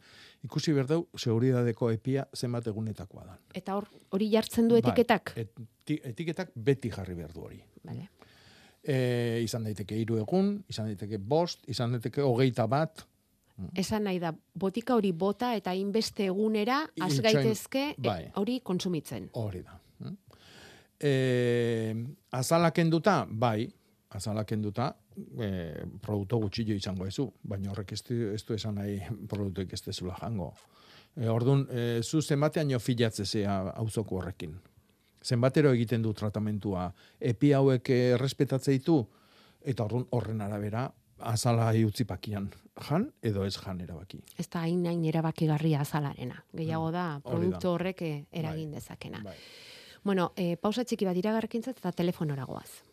ikusi 0.45 0.73
behar 0.73 0.87
dugu 0.87 1.07
seguridadeko 1.17 1.89
epia 1.91 2.27
zenbat 2.35 2.67
egunetakoa 2.67 3.25
da. 3.25 3.37
Eta 3.53 3.75
hor, 3.75 3.87
hori 4.13 4.29
jartzen 4.31 4.67
du 4.69 4.75
etiketak? 4.77 5.33
Bai, 5.35 5.47
eti, 5.47 5.99
etiketak 6.03 6.51
beti 6.55 6.91
jarri 6.93 7.15
behar 7.15 7.33
du 7.33 7.41
hori. 7.41 7.59
Vale. 7.83 8.07
E, 8.85 9.41
izan 9.41 9.63
daiteke 9.65 9.97
hiru 9.97 10.19
egun, 10.21 10.63
izan 10.69 10.85
daiteke 10.91 11.17
bost, 11.17 11.63
izan 11.67 11.91
daiteke 11.97 12.21
hogeita 12.21 12.67
bat, 12.67 13.05
Esan 13.73 14.03
nahi 14.03 14.17
da, 14.19 14.33
botika 14.53 14.97
hori 14.97 15.13
bota 15.15 15.53
eta 15.55 15.71
inbeste 15.73 16.25
egunera, 16.27 16.81
az 16.99 17.13
Itxoin- 17.13 17.23
gaitezke 17.23 17.83
e, 17.93 18.01
bai. 18.03 18.25
hori 18.35 18.59
kontsumitzen. 18.59 19.29
hori 19.33 19.61
da. 19.63 19.79
Mm? 19.99 20.17
E, 20.99 21.95
azala 22.31 22.71
kenduta, 22.71 23.25
bai, 23.29 23.69
azala 24.09 24.43
kenduta, 24.43 24.89
e, 25.15 25.49
produktu 26.01 26.39
gutxillo 26.43 26.75
izango 26.75 27.07
ezu, 27.07 27.27
baina 27.43 27.71
horrek 27.71 27.93
ez 27.95 28.01
du, 28.07 28.17
ez 28.33 28.43
du 28.45 28.55
esan 28.55 28.75
nahi 28.79 28.99
produktuek 29.29 29.73
ez 29.73 29.81
dezula 29.85 30.17
jango. 30.21 30.51
E, 31.15 31.27
orduan, 31.31 31.65
e, 31.71 32.01
zu 32.03 32.21
zenbatean 32.21 32.71
jo 32.71 32.79
filatzezea 32.79 33.57
auzoko 33.75 34.19
horrekin. 34.19 34.55
Zenbatero 35.25 35.71
egiten 35.73 36.03
du 36.05 36.13
tratamentua, 36.13 36.91
epi 37.19 37.51
hauek 37.57 37.89
errespetatzea 37.89 38.77
ditu, 38.77 38.99
eta 39.65 39.87
orduan 39.87 40.05
horren 40.11 40.41
arabera, 40.45 40.85
azala 41.19 41.71
utzi 41.87 42.03
pakian, 42.05 42.49
jan 42.89 43.07
edo 43.23 43.45
ez 43.45 43.55
jan 43.55 43.79
erabaki. 43.81 44.19
Ez 44.37 44.47
da 44.49 44.65
hain 44.65 44.85
hain 44.85 45.05
erabakigarria 45.05 45.81
azalarena. 45.81 46.43
Gehiago 46.53 46.91
da, 46.91 47.05
da. 47.15 47.29
produktu 47.29 47.71
horrek 47.71 48.01
eh, 48.01 48.25
eragin 48.31 48.71
dezakena. 48.71 49.23
Bai. 49.23 49.35
Bueno, 50.05 50.33
e, 50.37 50.55
pausa 50.61 50.83
txiki 50.85 51.07
bat 51.07 51.17
iragarkintzat 51.17 51.79
eta 51.81 51.91
telefonora 51.91 52.45
goaz. 52.45 52.83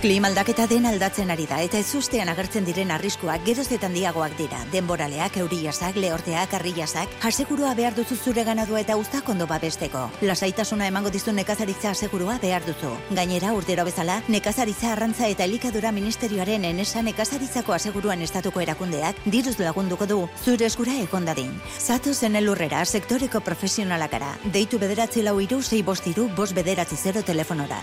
Klima 0.00 0.30
aldaketa 0.30 0.64
den 0.64 0.86
aldatzen 0.88 1.28
ari 1.28 1.44
da 1.44 1.58
eta 1.60 1.76
ezustean 1.76 2.30
agertzen 2.32 2.64
diren 2.64 2.88
arriskuak 2.94 3.42
geroz 3.44 3.66
handiagoak 3.68 4.32
dira. 4.38 4.56
Denboraleak, 4.72 5.34
euriasak, 5.36 5.96
lehorteak, 6.00 6.54
arriasak, 6.56 7.08
asegurua 7.22 7.74
behar 7.74 7.94
duzu 7.94 8.16
zure 8.16 8.42
ganadua 8.42 8.80
eta 8.80 8.96
uztak 8.96 9.28
ondo 9.28 9.46
babesteko. 9.46 10.08
Lasaitasuna 10.22 10.86
emango 10.86 11.10
dizu 11.10 11.32
nekazaritza 11.32 11.90
asegurua 11.90 12.38
behar 12.40 12.64
duzu. 12.64 12.94
Gainera, 13.10 13.52
urtero 13.52 13.84
bezala, 13.84 14.22
nekazaritza 14.28 14.94
arrantza 14.94 15.28
eta 15.28 15.44
elikadura 15.44 15.92
ministerioaren 15.92 16.64
enesa 16.64 17.02
nekazaritzako 17.02 17.74
aseguruan 17.76 18.22
estatuko 18.22 18.62
erakundeak 18.64 19.20
diruz 19.26 19.58
lagunduko 19.58 20.06
du 20.06 20.28
zure 20.42 20.64
eskura 20.64 20.94
ekondadin. 21.02 21.52
Zato 21.78 22.14
zen 22.14 22.40
elurrera 22.40 22.86
sektoreko 22.86 23.40
profesionalakara. 23.40 24.38
Deitu 24.46 24.78
bederatzi 24.78 25.20
lau 25.20 25.36
iru, 25.40 25.60
sei 25.60 25.82
bostiru, 25.82 26.30
bost 26.34 26.56
bederatzi 26.56 26.96
zero 26.96 27.20
telefonora. 27.20 27.82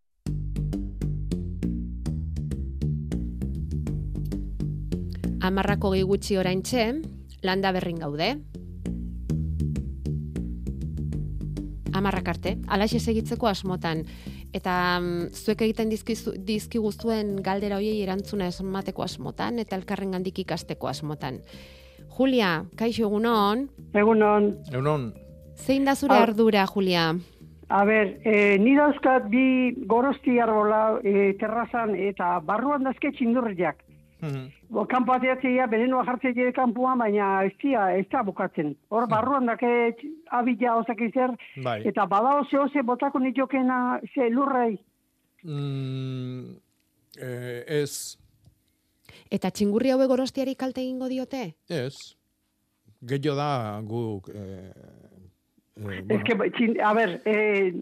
Amarrako 5.41 5.89
gehi 5.95 6.03
gutxi 6.05 6.35
oraintxe, 6.37 6.83
landa 7.41 7.71
berrin 7.73 7.97
gaude. 7.97 8.35
Amarrak 11.97 12.29
arte, 12.31 12.53
alaxe 12.71 12.99
segitzeko 13.01 13.49
asmotan. 13.49 14.03
Eta 14.53 14.75
mm, 15.01 15.31
zuek 15.33 15.63
egiten 15.65 15.89
dizkizu, 15.91 16.35
dizkiguztuen 16.47 17.37
galdera 17.43 17.79
hoiei 17.79 18.03
erantzuna 18.03 18.47
esmateko 18.51 19.03
asmotan, 19.03 19.59
eta 19.63 19.75
elkarren 19.79 20.13
gandik 20.13 20.43
ikasteko 20.45 20.91
asmotan. 20.91 21.41
Julia, 22.17 22.63
kaixo 22.77 23.07
egunon, 23.07 23.65
Egunon, 23.97 24.49
Egunon, 24.71 25.11
zein 25.55 25.85
da 25.87 25.95
zure 25.95 26.15
Ah. 26.15 26.23
ardura, 26.23 26.67
Julia? 26.67 27.15
a 27.71 27.85
ber, 27.85 28.19
e, 28.27 28.57
ni 28.59 28.75
dauzkat 28.75 29.29
bi 29.31 29.71
gorosti 29.87 30.39
arbola 30.43 30.99
e, 31.07 31.31
terrazan 31.39 31.95
eta 31.95 32.39
barruan 32.43 32.83
dazke 32.83 33.13
txindurriak. 33.15 33.77
Bo, 34.69 34.85
kanpo 34.85 35.13
ateatzea, 35.15 35.65
benenua 35.67 36.03
jartzen 36.05 36.33
dire 36.37 36.51
kanpoan, 36.53 36.99
baina 37.01 37.43
ez 37.47 37.53
dira, 37.61 37.87
ez 37.97 38.05
da 38.11 38.21
bukatzen. 38.23 38.75
Hor, 38.89 39.07
barruan 39.09 39.49
dake 39.49 39.71
abila 40.29 40.75
ozak 40.77 41.01
izer, 41.01 41.33
bai. 41.63 41.81
eta 41.89 42.05
bada 42.05 42.35
oze 42.43 42.59
oze 42.59 42.83
botako 42.85 43.19
nitokena 43.19 43.99
ze 44.13 44.29
lurrei. 44.29 44.77
Mm, 45.43 46.55
eh, 47.17 47.63
ez, 47.81 48.17
Eta 49.31 49.49
txingurri 49.51 49.91
haue 49.91 50.07
gorostiari 50.07 50.55
kalte 50.55 50.81
egingo 50.81 51.07
diote? 51.11 51.53
ez. 51.69 52.15
Gehiago 53.01 53.35
da 53.35 53.81
guk... 53.81 54.29
Eh, 54.29 54.71
eh, 54.71 54.97
Ez 55.73 55.83
bueno, 55.83 56.23
que, 56.27 56.49
txin, 56.51 56.75
a 56.83 56.93
ber, 56.93 57.21
e, 57.25 57.31
o, 57.31 57.33
e, 57.33 57.81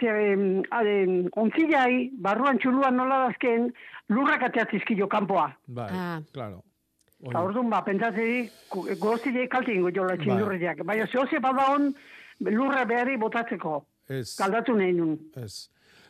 ze, 0.00 0.06
em, 0.32 0.62
ade, 0.70 1.28
ontzilai, 1.36 2.10
barruan 2.18 2.58
txuluan 2.58 2.96
nola 2.96 3.26
dazken, 3.28 3.72
lurrak 4.08 4.42
ateatzizkio 4.48 5.08
kanpoa. 5.08 5.50
Bai, 5.66 5.90
Ah. 5.92 6.20
claro. 6.32 6.62
Eta 7.22 7.38
orduan, 7.40 7.68
ba, 7.70 7.82
pentsatzei, 7.84 8.50
gozile 8.98 9.46
kalte 9.48 9.72
ingo 9.74 9.90
jola 9.94 10.16
Bai. 10.16 10.24
txindurriak. 10.24 10.82
Baina 10.84 11.06
zehose 11.06 11.38
bada 11.40 11.66
hon, 11.70 11.92
lurra 12.40 12.84
behari 12.84 13.16
botatzeko. 13.16 13.84
Ez, 14.08 14.34
Kaldatu 14.36 14.74
nahi 14.74 14.92
nun. 14.92 15.18
ez. 15.36 15.68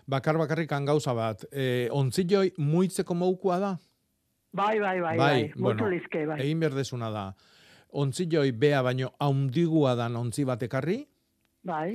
Bakar 0.08 0.36
bakarrik 0.38 0.70
gauza 0.86 1.12
bat. 1.14 1.44
E, 1.52 1.88
ontzilloi 1.90 2.52
muitzeko 2.58 3.14
moukua 3.14 3.58
da? 3.60 3.76
Bai, 4.52 4.78
bai, 4.80 5.00
bai, 5.00 5.16
bai. 5.18 5.52
bueno, 5.56 5.74
Motu 5.84 5.90
lizke, 5.90 6.26
bai. 6.26 6.40
egin 6.40 6.60
berdezuna 6.60 7.10
da. 7.10 7.34
Ontzilloi 7.92 8.52
bea 8.52 8.82
baino 8.82 9.12
haundigua 9.20 9.94
dan 9.94 10.16
ontzi 10.16 10.44
bat 10.44 10.62
ekarri, 10.62 11.06
Bai, 11.64 11.92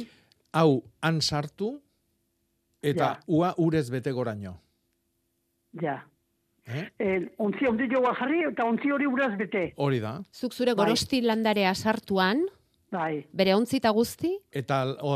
hau 0.58 0.82
han 1.02 1.22
sartu, 1.22 1.76
eta 2.82 3.06
Ja. 3.14 3.20
ua 3.28 3.54
urez 3.58 3.90
bete 3.94 4.12
goraino. 4.12 4.58
ja. 5.82 6.04
Eh? 6.68 6.90
Eh, 7.00 7.30
ontzi 7.40 7.64
ondi 7.70 7.86
joa 7.88 8.12
jarri, 8.20 8.42
eta 8.44 8.66
ontzi 8.68 8.90
hori 8.92 9.06
uraz 9.08 9.38
bete. 9.40 9.74
Hori 9.78 10.02
da. 10.04 10.18
Zuk 10.36 10.52
zure 10.54 10.74
Bai. 10.76 10.84
gorosti 10.86 11.22
landarea 11.22 11.74
sartuan, 11.76 12.42
Bai, 12.92 13.26
bere 13.32 13.54
ontzi 13.56 13.78
eta 13.78 13.90
guzti, 13.96 14.34
Eta 14.52 14.82
o, 15.02 15.14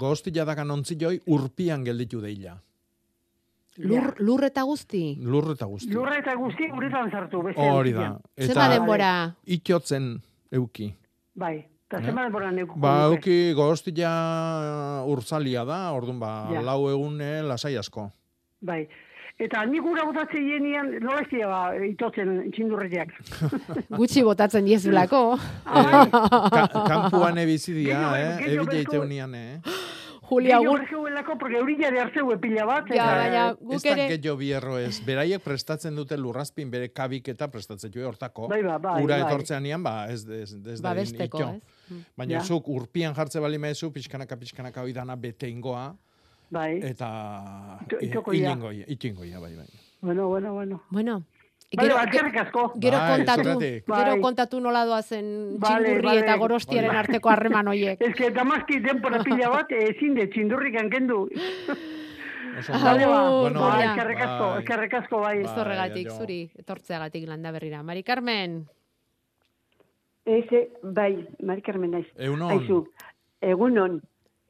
goztila 0.00 0.44
dakan 0.48 0.70
ontzilloi 0.70 1.20
urpian 1.26 1.84
gelditu 1.84 2.20
deila. 2.22 2.56
lur, 3.76 4.14
lur 4.20 4.44
eta 4.44 4.62
guzti. 4.62 5.16
Lur 5.20 5.52
eta 5.52 5.66
guzti. 5.66 5.90
lurra 5.92 6.16
eta 6.18 6.34
guzti 6.36 6.70
uretan 6.72 7.10
sartu. 7.10 7.42
Beste 7.42 7.60
Hori 7.60 7.92
da. 7.92 8.10
ontzian. 8.12 8.48
Zema 8.48 8.68
denbora, 8.68 9.12
Itxotzen 9.46 10.20
euki. 10.50 10.94
Bai, 11.34 11.66
eta 11.92 12.00
Eh? 12.00 12.06
zema 12.08 12.22
denbora 12.24 12.50
neukuko. 12.50 12.80
Ba, 12.80 13.08
nuke. 13.10 13.16
euki 13.18 13.52
goztila 13.52 15.04
urtzalia 15.06 15.64
da, 15.68 15.92
orduan 15.92 16.18
ba, 16.20 16.48
Ja. 16.52 16.62
lau 16.62 16.88
egune 16.88 17.42
lasai 17.42 17.76
asko. 17.76 18.10
Bai. 18.60 18.88
Eta 19.38 19.64
nik 19.66 19.82
gura 19.82 20.04
botatzen 20.04 20.44
jenean, 20.46 20.90
nola 21.02 21.20
ez 21.22 21.28
dira, 21.30 21.48
ba, 21.48 21.84
itotzen 21.84 22.50
txindurriak. 22.52 23.08
gutxi 24.00 24.22
botatzen 24.22 24.64
diezulako. 24.64 25.36
Ka, 25.64 26.68
kampuan 26.86 27.38
ebizidia, 27.38 27.98
Gehiago- 27.98 28.16
eh? 28.16 28.36
gehiago 28.44 28.66
Ebile 28.70 28.84
berko- 28.84 29.02
unian, 29.04 29.34
eh? 29.34 29.60
Julia, 30.32 30.56
Gehiago 30.58 30.70
gu, 30.72 30.78
berkeuelako, 30.78 31.38
porque 31.38 31.56
eurilla 31.58 31.90
de 31.90 32.00
hartzeu 32.00 32.40
pila 32.40 32.64
bat. 32.64 32.86
Ja, 32.88 32.94
eta- 32.94 33.16
baina 33.18 33.42
Ez 33.50 33.56
guk 33.60 33.82
da 33.82 33.90
ere... 33.90 34.06
gehiago 34.16 34.36
bierro 34.38 34.78
ez. 34.78 35.00
Beraiek 35.04 35.42
prestatzen 35.42 35.96
dute 35.96 36.16
lurrazpin 36.16 36.70
bere 36.70 36.88
kabiketa 36.92 37.48
prestatzen 37.50 37.90
jo 37.92 38.06
hortako. 38.08 38.48
Bai, 38.48 38.62
ba, 38.62 38.78
bai, 38.78 39.02
Ura 39.02 39.18
bai. 39.18 39.26
etortzean 39.26 39.82
ba, 39.82 40.06
ez, 40.12 40.24
ez, 40.28 40.54
ez 40.54 40.80
da 40.80 40.90
Babesteko, 40.94 41.38
itxo. 41.38 41.60
Baina 42.16 42.34
Ja. 42.38 42.44
zuk 42.44 42.68
urpian 42.68 43.14
jartze 43.14 43.40
bali 43.40 43.58
mezu, 43.58 43.92
pixkanaka, 43.92 44.36
pixkanaka 44.36 44.82
hoi 44.82 44.92
dana 44.92 45.16
bete 45.16 45.48
ingoa, 45.48 45.94
Bai, 46.50 46.80
eta 46.84 47.78
Ito- 47.86 47.98
eh, 48.32 48.84
itingoia, 48.88 49.38
bai, 49.40 49.56
bai. 49.56 49.66
bueno, 50.02 50.28
bueno, 50.28 50.52
bueno. 50.52 50.82
Bueno, 50.90 51.24
gero, 51.70 51.96
asko. 51.96 52.72
gero 52.78 52.98
Bai, 52.98 53.16
kontatu, 53.16 53.42
zergatik. 53.42 53.84
gero 53.86 54.10
Bai. 54.12 54.20
kontatu 54.20 54.60
nola 54.60 54.84
doazen 54.84 55.56
Bale, 55.58 55.84
txingurri 55.84 56.04
bale. 56.06 56.20
eta 56.20 56.36
gorostiaren 56.36 56.88
Bai. 56.90 56.96
arteko 56.98 57.30
harreman 57.30 57.68
hoiek. 57.68 58.00
Ez 58.06 58.14
que 58.14 58.30
damazki 58.30 58.80
denpora 58.80 59.22
pila 59.24 59.48
bat, 59.48 59.72
ezin 59.72 60.14
de 60.14 60.26
txindurrik 60.28 60.76
hankendu. 60.76 61.28
Oso 62.58 62.72
Bale, 62.84 63.06
ba, 63.06 63.30
Bueno, 63.30 63.60
ba, 63.62 63.70
Julia. 63.72 63.94
eskerrik 63.94 64.20
asko, 64.20 64.44
bai. 64.50 64.58
eskerrik 64.62 64.94
asko, 64.94 65.20
bai. 65.20 65.38
Ez 65.40 65.48
horregatik, 65.56 66.06
jaio. 66.08 66.18
zuri, 66.20 66.50
etortzeagatik 66.58 67.26
landa 67.26 67.50
berrira. 67.50 67.82
Mari 67.82 68.02
Carmen, 68.02 68.66
Eze, 70.24 70.68
bai, 70.82 71.26
Mari 71.42 71.62
Carmen 71.62 71.90
naiz. 71.90 72.06
Eunon. 72.16 72.50
Aizu, 72.54 72.84
egunon, 73.42 74.00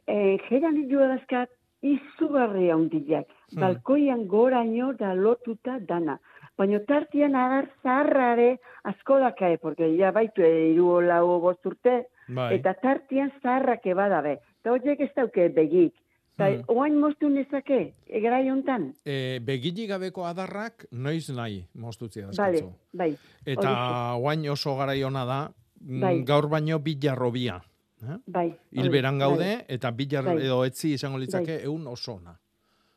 e, 0.06 0.36
jeran 0.48 0.74
nio 0.76 1.06
dazkat 1.08 1.50
izugarri 1.82 2.68
handiak. 2.70 3.26
Hmm. 3.52 3.60
Balkoian 3.60 4.26
goraino 4.28 4.92
da 4.98 5.14
lotuta 5.14 5.78
dana. 5.80 6.18
Baina 6.58 6.78
tartian 6.86 7.34
agar 7.34 7.70
zaharrare 7.82 8.58
asko 8.84 9.16
dakae, 9.18 9.56
porque 9.58 9.88
ja 9.96 10.12
baitu 10.12 10.42
iru 10.44 11.00
lau 11.00 11.40
bost 11.40 11.64
urte, 11.66 12.04
Bai. 12.28 12.54
eta 12.58 12.74
tartian 12.74 13.32
zaharrake 13.42 13.94
badabe. 13.94 14.36
Eta 14.60 14.72
horiek 14.76 15.00
ez 15.00 15.10
dauke 15.16 15.48
begik. 15.48 15.94
Eta 16.36 16.48
Hmm. 16.48 16.62
oain 16.68 16.94
moztu 17.00 17.28
nezake, 17.28 17.92
egerai 18.08 18.48
hontan? 18.50 18.92
E, 19.04 19.38
begili 19.40 19.86
gabeko 19.86 20.24
adarrak 20.24 20.86
noiz 20.92 21.28
nahi 21.30 21.64
mostutzia 21.74 22.26
Bale, 22.36 22.60
daskatzu. 22.60 22.72
bai. 22.92 23.16
Eta 23.46 24.14
guain 24.18 24.48
oso 24.50 24.76
garai 24.76 25.02
ona 25.04 25.24
da, 25.24 25.50
Bai. 25.84 26.22
gaur 26.24 26.48
baino 26.48 26.78
bilarrobia. 26.80 27.60
Eh? 28.02 28.16
Bai. 28.26 28.48
Hilberan 28.72 29.18
bai, 29.18 29.28
gaude, 29.28 29.64
eta 29.68 29.90
bilar 29.90 30.24
Bai. 30.24 30.36
edo 30.46 30.64
etzi 30.64 30.92
izango 30.94 31.18
litzake 31.18 31.56
Bai. 31.58 31.64
eun 31.64 31.86
oso 31.86 32.14
ona. 32.14 32.38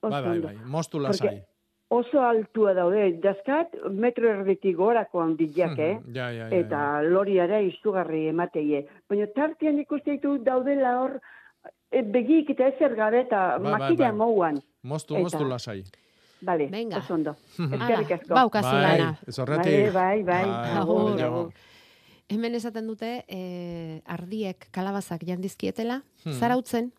Oso 0.02 0.12
Bai, 0.12 0.22
bai, 0.24 0.40
bai, 0.40 0.56
mostu 0.66 1.00
lasai. 1.00 1.44
Oso 1.90 2.20
altua 2.22 2.74
daude, 2.74 3.20
dazkat 3.22 3.76
metro 3.92 4.28
erditik 4.30 4.76
gorako 4.76 5.22
handiak, 5.22 5.78
eh? 5.78 6.00
Mhm, 6.00 6.16
Ja, 6.16 6.32
ja, 6.32 6.48
ja, 6.50 6.58
eta 6.58 7.02
loriara 7.04 7.60
izugarri 7.62 8.28
emateie. 8.28 8.88
Baina 9.10 9.28
tartean 9.36 9.78
ikuste 9.80 10.12
ditu 10.18 10.40
daudela 10.44 10.96
hor 11.02 11.20
e, 11.92 12.02
begik 12.02 12.50
eta 12.50 12.68
ezer 12.68 12.96
gabe 12.96 13.22
eta 13.22 13.58
Bai, 13.60 13.72
bai, 13.72 13.80
makina 13.80 14.10
bai. 14.10 14.18
mouan. 14.18 14.60
Mostu, 14.84 15.14
Eta- 15.14 15.24
mostu 15.24 15.46
lasai. 15.46 15.84
Bale, 16.42 16.68
Venga. 16.68 16.98
oso 16.98 17.14
ondo. 17.14 17.36
Hala, 17.58 17.76
Eskerrik 17.86 18.12
asko. 18.12 18.34
baukazu 18.34 18.68
Bai, 18.72 18.98
lana. 18.98 19.20
ez 19.28 19.40
horretik. 19.40 19.94
Bai, 19.94 20.24
bai, 20.24 20.46
bai. 20.46 21.50
Hemen 22.28 22.56
esaten 22.58 22.88
dute, 22.90 23.24
eh, 23.28 24.02
ardiek 24.06 24.68
kalabazak 24.74 25.24
jandizkietela, 25.28 26.04
Hmm. 26.24 26.34
zarautzen, 26.40 26.92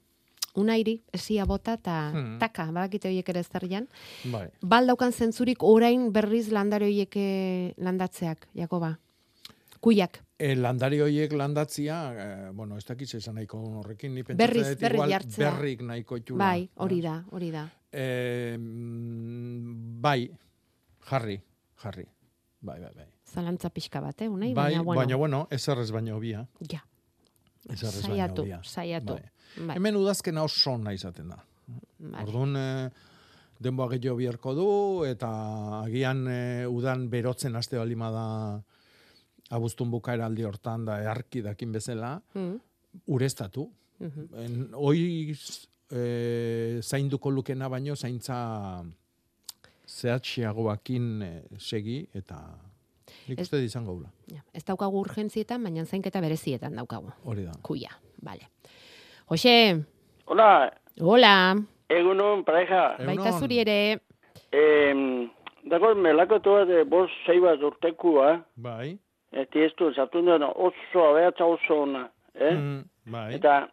unairi, 0.54 1.02
esia 1.12 1.44
bota 1.44 1.74
eta 1.74 2.12
Hmm. 2.12 2.38
taka, 2.38 2.70
badakite 2.70 3.08
horiek 3.08 3.28
ere 3.28 3.40
ez 3.40 3.48
jan. 3.68 3.88
Bai. 4.24 4.48
Bal 4.62 4.86
daukan 4.86 5.12
zentzurik 5.12 5.62
orain 5.62 6.12
berriz 6.12 6.50
landare 6.50 6.86
horiek 6.86 7.12
eh, 7.16 7.74
landatzeak, 7.76 8.46
Jakoba. 8.54 8.98
Kuiak. 9.80 10.22
E, 10.38 10.54
landari 10.54 11.00
horiek 11.00 11.32
landatzia, 11.32 12.12
eh, 12.14 12.50
bueno, 12.52 12.76
ez 12.76 12.84
dakitz 12.84 13.14
esan 13.14 13.34
nahiko 13.34 13.58
horrekin, 13.80 14.14
ni 14.14 14.22
Berriz, 14.22 14.68
dut 14.68 14.80
berriz 14.80 15.00
igual 15.02 15.26
berrik 15.38 15.82
nahiko 15.82 16.18
txula. 16.18 16.38
Bai, 16.38 16.68
hori 16.76 17.00
da, 17.00 17.24
hori 17.30 17.50
da. 17.50 17.68
Eh, 17.92 18.56
mm, 18.58 20.00
bai, 20.00 20.30
jarri, 21.10 21.40
jarri. 21.82 22.06
Bai, 22.60 22.80
bai, 22.80 22.92
bai. 22.94 23.15
Zalantza 23.26 23.70
pixka 23.70 24.00
bat, 24.00 24.20
eh, 24.22 24.28
unai? 24.28 24.52
Bai, 24.54 24.72
baina, 24.72 24.82
bueno, 24.82 25.00
baina, 25.00 25.16
bueno, 25.16 25.48
eserrez 25.50 25.90
baino 25.90 26.18
bia. 26.20 26.46
ja, 26.70 26.82
Eserrez 27.68 28.02
saiatu, 28.06 28.42
baino 28.42 28.44
bia. 28.44 28.60
saiatu. 28.62 29.14
Bai. 29.14 29.66
Bai. 29.66 29.76
Hemen 29.76 29.96
udazkena 29.96 30.42
oso 30.44 30.72
ona 30.72 30.92
izaten 30.92 31.28
da. 31.28 31.38
Vale. 31.98 32.22
Orduan, 32.26 32.56
eh, 32.56 32.90
denboa 33.58 33.88
gehiago 33.94 34.16
biharko 34.20 34.54
du, 34.54 34.68
eta 35.08 35.28
agian 35.82 36.26
eh, 36.28 36.66
udan 36.68 37.08
berotzen 37.10 37.56
aste 37.56 37.78
balima 37.78 38.10
da 38.10 38.26
abuztun 39.56 39.90
bukaera 39.90 40.26
aldi 40.26 40.44
hortan 40.44 40.84
da 40.84 41.00
earki 41.02 41.42
dakin 41.42 41.72
bezala, 41.72 42.20
Mm, 42.34 42.60
ureztatu. 43.08 43.70
mhm. 44.00 44.26
En, 44.34 44.68
hoi 44.74 45.34
e, 45.90 46.80
zainduko 46.82 47.30
lukena 47.30 47.68
baino 47.68 47.94
zaintza 47.96 48.82
zehatxiagoakin 49.88 51.22
e, 51.22 51.30
segi 51.58 52.06
eta 52.14 52.38
nik 53.28 53.40
uste 53.40 53.60
izango 53.64 53.94
gula. 53.94 54.08
Ja, 54.32 54.40
ez 54.54 54.64
daukagu 54.64 55.00
urgentzietan, 55.00 55.62
baina 55.62 55.84
zainketa 55.84 56.20
berezietan 56.20 56.74
daukagu. 56.76 57.10
Hori 57.24 57.44
da. 57.44 57.52
Kuia, 57.62 57.90
vale. 58.22 58.48
Jose, 59.28 59.84
Hola, 60.26 60.70
hola, 61.00 61.54
egunon, 61.88 62.44
pareja. 62.44 62.96
baita 63.06 63.32
zuri 63.38 63.58
ere, 63.62 63.98
Eh, 64.52 64.94
dago, 65.64 65.94
melako 65.94 66.38
toa 66.40 66.64
de 66.64 66.84
bos 66.84 67.10
zei 67.26 67.40
bat 67.40 67.60
urtekua, 67.62 68.44
Bai. 68.56 68.98
eta 69.32 69.58
ez 69.58 69.72
du, 69.78 69.92
zartu 69.94 70.22
duen 70.22 70.42
oso 70.42 71.02
abeatza 71.10 71.44
oso 71.44 71.82
ona, 71.82 72.08
eh? 72.34 72.52
Mm, 72.54 72.84
bai. 73.12 73.34
Eta, 73.34 73.68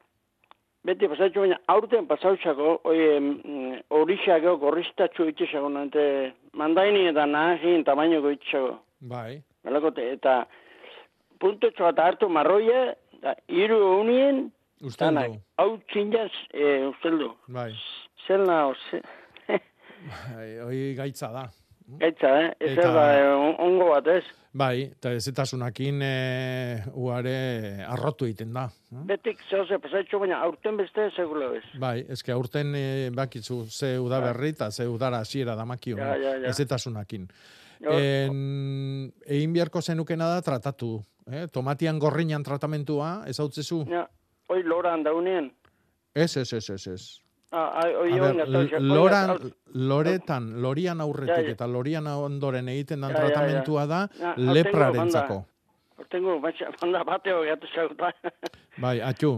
beti 0.84 1.08
pasatxo 1.08 1.40
baina, 1.46 1.60
aurten 1.68 2.08
pasautxako, 2.08 2.80
oie, 2.90 3.20
mm, 3.20 3.84
horixako 3.90 4.58
gorriztatxo 4.58 5.28
itxesago, 5.30 5.70
nante, 5.70 6.34
mandaini 6.54 7.08
eta 7.12 7.26
nahagin 7.26 7.84
tamainoko 7.84 8.30
itxago. 8.34 8.80
Bai. 9.04 9.42
Melako 9.68 9.92
te, 9.98 10.06
eta, 10.16 10.38
puntotxo 11.42 11.84
bat 11.90 12.00
hartu 12.00 12.30
marroia, 12.32 12.94
eta 13.20 13.36
hiru 13.52 13.80
unien, 14.02 14.46
Usteldu. 14.84 15.40
hau 15.60 15.70
txinaz, 15.92 16.32
e, 16.54 16.86
usteldu. 16.88 17.34
Bai. 17.48 17.72
Zelna, 18.28 18.62
ose, 18.72 19.02
Bai, 20.34 20.48
hoi 20.64 20.80
gaitza 20.96 21.30
da. 21.36 21.50
gaitza, 22.00 22.30
eh? 22.46 22.54
Ez 22.60 22.78
Eta- 22.78 22.94
da, 22.96 23.04
eh, 23.20 23.28
on- 23.36 23.56
ongo 23.60 23.90
bat, 23.92 24.08
ez? 24.08 24.24
Bai, 24.54 24.84
eta 24.92 25.12
ezetasunakin 25.18 26.02
e, 26.06 26.84
uare 26.94 27.84
arrotu 27.90 28.26
egiten 28.28 28.52
da. 28.54 28.68
Betik 29.10 29.40
zehose 29.50 29.80
pasatxo, 29.82 30.20
baina 30.22 30.38
aurten 30.46 30.78
beste 30.78 31.10
segula 31.16 31.48
bez. 31.50 31.64
Bai, 31.82 32.06
eske 32.14 32.32
aurten 32.32 32.76
e, 32.78 33.10
bakitzu 33.16 33.64
ze 33.66 33.96
udaberri 34.00 34.50
eta 34.54 34.70
ze 34.72 34.86
udara 34.88 35.20
hasiera 35.26 35.56
damakio. 35.58 35.98
Ja, 35.98 36.16
ja, 36.16 36.36
ja. 36.38 36.50
Ezetasunakin. 36.54 37.28
Jo. 37.84 37.98
En, 38.00 39.12
egin 39.26 39.54
beharko 39.54 39.82
zenukena 39.82 40.30
da 40.32 40.42
tratatu. 40.42 41.02
Eh? 41.32 41.48
Tomatian 41.52 42.00
gorrinan 42.00 42.44
tratamentua, 42.44 43.24
ez 43.28 43.40
hau? 43.40 43.50
Ja, 43.90 44.08
hoi 44.50 44.64
loran 44.64 45.04
daunien. 45.04 45.52
Ez, 46.16 46.38
ez, 46.38 46.52
ez, 46.54 46.70
ez, 46.70 46.88
ez. 46.88 47.04
Ah, 47.54 47.84
oi, 48.02 48.10
loran, 48.82 49.36
loretan, 49.78 50.48
lorian 50.62 51.02
aurretik 51.04 51.52
eta 51.52 51.68
lorian 51.70 52.08
ondoren 52.10 52.70
egiten 52.72 53.06
ja. 53.06 53.12
tratamentua 53.14 53.86
da 53.86 54.00
leprarentzako. 54.38 55.44
banda. 55.44 56.08
Tengo, 56.10 56.40
baina, 56.42 56.72
banda 56.82 57.04
bateo 57.06 57.44
gatu. 57.46 57.70
Bai, 58.82 59.00
atxu. 59.06 59.36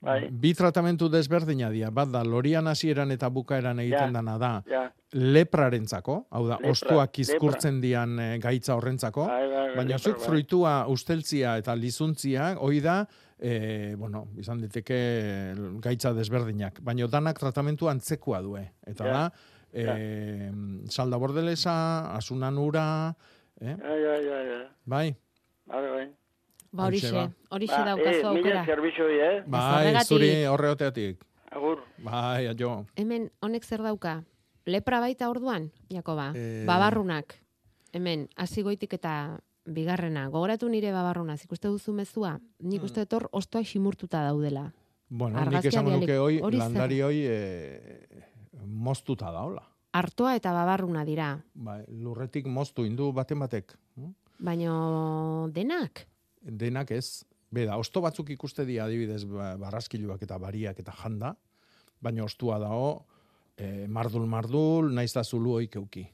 Bai. 0.00 0.28
Bi 0.30 0.52
tratamentu 0.54 1.08
desberdina 1.08 1.70
dira. 1.72 1.88
Bat 1.90 2.10
da, 2.12 2.20
lorian 2.22 2.66
hasieran 2.68 3.10
eta 3.10 3.30
bukaeran 3.32 3.78
egiten 3.80 4.12
Ja, 4.12 4.20
dana 4.20 4.34
da 4.38 4.50
ja. 4.68 4.82
leprarentzako, 5.12 6.26
hau 6.30 6.42
da, 6.46 6.58
Lepra, 6.60 6.70
ostuak 6.70 7.16
lepra. 7.16 7.22
izkurtzen 7.24 7.80
dian 7.80 8.18
eh, 8.20 8.38
gaitza 8.42 8.76
horrentzako, 8.76 9.24
Bai, 9.26 9.46
bai, 9.48 9.54
bai, 9.68 9.76
baina 9.76 9.96
lepra, 9.96 9.98
zuk 10.12 10.18
bai. 10.18 10.26
fruitua, 10.26 10.74
usteltzia 10.92 11.56
eta 11.62 11.74
lizuntzia, 11.74 12.52
hoi 12.60 12.80
da, 12.84 12.98
e, 13.38 13.94
bueno, 13.98 14.26
izan 14.38 14.60
diteke 14.60 14.98
gaitza 15.84 16.12
desberdinak, 16.16 16.80
baina 16.82 17.08
danak 17.08 17.38
tratamentu 17.40 17.88
antzekoa 17.88 18.42
due. 18.42 18.62
Eta 18.86 19.04
Ja, 19.08 19.12
da, 19.12 19.24
e, 19.72 20.52
salda 20.92 21.16
bordelesa, 21.16 22.12
asunan 22.16 22.58
ura, 22.58 23.14
eh? 23.60 23.74
Ja, 23.80 23.96
ja, 23.96 24.14
ja, 24.20 24.38
ja. 24.52 24.62
bai? 24.84 25.16
Bai, 25.66 25.82
bai. 25.88 26.06
Ba, 26.76 26.86
horixe, 26.90 27.08
Horixe, 27.08 27.34
horixe 27.50 27.76
Ba, 27.78 27.84
daukazu 27.88 28.18
eh, 28.18 28.22
mila 28.22 28.38
aukera. 28.38 28.64
zerbitzu, 28.66 29.02
eh? 29.08 29.42
Bai, 29.46 29.86
horregatik- 29.86 30.08
zuri 30.08 30.30
horreoteatik. 30.44 31.24
Agur. 31.50 31.78
Bai, 32.04 32.50
jo. 32.58 32.84
Hemen, 32.96 33.30
honek 33.40 33.64
zer 33.64 33.80
dauka? 33.82 34.18
Lepra 34.66 35.00
baita 35.00 35.30
orduan, 35.30 35.70
Jakoba? 35.88 36.32
Eh. 36.34 36.64
Babarrunak. 36.66 37.34
Hemen, 37.94 38.28
hasi 38.36 38.62
goitik 38.62 38.92
eta 38.98 39.38
bigarrena. 39.64 40.26
Gogoratu 40.28 40.68
nire 40.68 40.92
babarruna, 40.92 41.34
ikuste 41.42 41.68
duzu 41.68 41.92
mezua? 41.92 42.38
Nik 42.60 42.82
uste 42.84 43.00
dut 43.06 43.12
hor 43.14 43.28
ostoak 43.32 43.64
simurtuta 43.66 44.20
daudela. 44.26 44.72
Bueno, 45.08 45.38
nik 45.38 45.46
Argazkia 45.46 45.68
esango 45.70 45.90
nuke 45.96 46.18
hoi, 46.18 46.40
landari 46.52 47.00
hoi 47.00 47.18
e, 47.24 48.08
moztuta 48.66 49.30
da, 49.32 49.44
hola. 49.46 49.62
Artoa 49.92 50.34
eta 50.36 50.52
babarruna 50.52 51.04
dira. 51.06 51.30
Bai, 51.54 51.84
lurretik 51.88 52.46
moztu 52.46 52.84
indu 52.84 53.12
baten 53.12 53.38
batek. 53.38 53.72
Baino 54.38 55.48
denak? 55.54 56.06
Denak 56.46 56.90
ez. 56.94 57.24
Beda, 57.50 57.76
osto 57.78 58.00
batzuk 58.02 58.30
ikuste 58.30 58.64
dira 58.66 58.86
adibidez 58.86 59.24
ba- 59.26 59.56
barraskiluak 59.60 60.22
eta 60.22 60.38
bariak 60.38 60.78
eta 60.82 60.92
janda, 61.02 61.34
baina 62.02 62.24
ostua 62.24 62.58
dago 62.58 63.06
e, 63.56 63.86
mardul 63.86 64.26
mardul, 64.26 64.92
naiz 64.94 65.12
da 65.14 65.24
zulu 65.24 65.56
hoik 65.60 65.76
euki. 65.80 66.04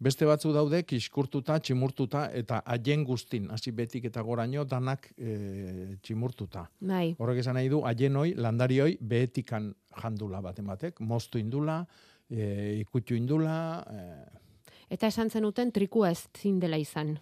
Beste 0.00 0.24
batzu 0.24 0.54
daude 0.54 0.80
kiskurtuta, 0.88 1.58
tximurtuta 1.60 2.30
eta 2.32 2.62
haien 2.72 3.02
guztin, 3.04 3.50
hasi 3.52 3.70
betik 3.76 4.06
eta 4.08 4.22
goraino 4.24 4.64
danak 4.64 5.10
e, 5.18 5.96
tximurtuta. 6.00 6.64
Bai. 6.80 7.10
Horrek 7.18 7.42
esan 7.42 7.58
nahi 7.58 7.68
du, 7.68 7.82
haien 7.84 8.16
hoi, 8.16 8.30
landari 8.34 8.80
hoi, 8.80 8.94
behetikan 9.00 9.74
jandula 10.00 10.40
baten 10.40 10.70
batek, 10.70 11.02
moztu 11.04 11.42
indula, 11.42 11.82
e, 12.30 12.80
ikutxu 12.80 13.18
indula, 13.18 13.56
e, 13.90 14.46
Eta 14.90 15.06
esan 15.06 15.28
zenuten 15.30 15.70
trikua 15.70 16.08
ez 16.10 16.24
zindela 16.34 16.78
izan. 16.80 17.12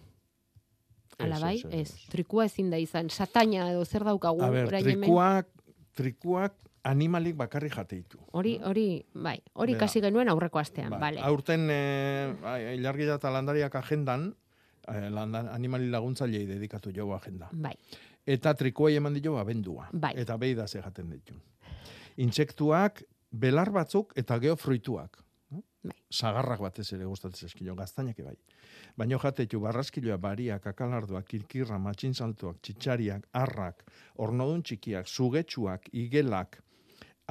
Ala 1.19 1.39
bai? 1.39 1.55
ez, 1.57 1.65
ez, 1.65 1.79
Ez, 1.81 2.09
trikua 2.11 2.45
ezin 2.45 2.69
da 2.71 2.77
izan. 2.79 3.09
Sataina 3.09 3.69
edo 3.71 3.85
zer 3.85 4.03
daukagu 4.07 4.43
A 4.43 4.49
ber, 4.49 4.69
trikuak, 4.69 5.47
trikuak 5.95 6.55
animalik 6.83 7.35
bakarri 7.35 7.69
jate 7.69 7.97
ditu. 7.99 8.19
Hori, 8.31 8.57
hori, 8.63 9.03
bai, 9.13 9.37
hori 9.53 9.73
Bera. 9.75 9.85
kasi 9.85 10.01
genuen 10.01 10.29
aurreko 10.29 10.59
astean, 10.59 10.89
Bai, 10.95 10.99
bale. 10.99 11.21
Aurten 11.27 11.67
e, 11.71 12.75
ilargia 12.75 13.17
eta 13.19 13.31
landariak 13.33 13.75
agendan, 13.75 14.29
e, 14.87 15.09
landan, 15.09 15.49
animali 15.51 15.89
laguntzailei 15.91 16.45
dedikatu 16.47 16.93
jo 16.95 17.11
agenda. 17.13 17.49
Bai. 17.51 17.75
Eta 18.25 18.53
trikuai 18.53 18.95
eman 18.95 19.13
dio 19.13 19.37
abendua. 19.37 19.89
Bai. 19.91 20.13
Eta 20.17 20.37
behi 20.37 20.55
da 20.55 20.67
jaten 20.67 21.09
ditu. 21.09 21.33
Intsektuak, 22.17 23.03
belar 23.31 23.71
batzuk 23.71 24.13
eta 24.15 24.37
geofruituak. 24.39 25.19
Bai. 25.83 25.95
Sagarrak 26.11 26.59
batez 26.59 26.89
ere 26.95 27.05
gustatzen 27.07 27.47
zaizkio, 27.47 27.75
gaztainak 27.75 28.17
bai. 28.25 28.35
Baino 28.99 29.19
jatetu 29.19 29.61
barraskiloa, 29.63 30.17
bariak, 30.17 30.65
akalarduak, 30.67 31.27
kirkirra, 31.29 31.77
matxinsaltuak, 31.79 32.59
txitsariak, 32.61 33.29
arrak, 33.39 33.85
ornodun 34.17 34.63
txikiak, 34.63 35.07
sugetsuak, 35.07 35.87
igelak, 35.93 36.59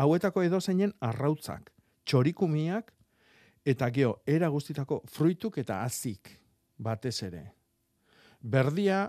hauetako 0.01 0.47
edo 0.47 0.61
zeinen 0.61 0.95
arrautzak, 1.05 1.73
txorikumiak, 2.09 2.95
eta 3.69 3.91
geo, 3.93 4.15
era 4.27 4.49
guztitako 4.49 5.03
fruituk 5.13 5.59
eta 5.61 5.83
azik 5.85 6.33
batez 6.79 7.19
ere. 7.27 7.45
Berdia 8.41 9.05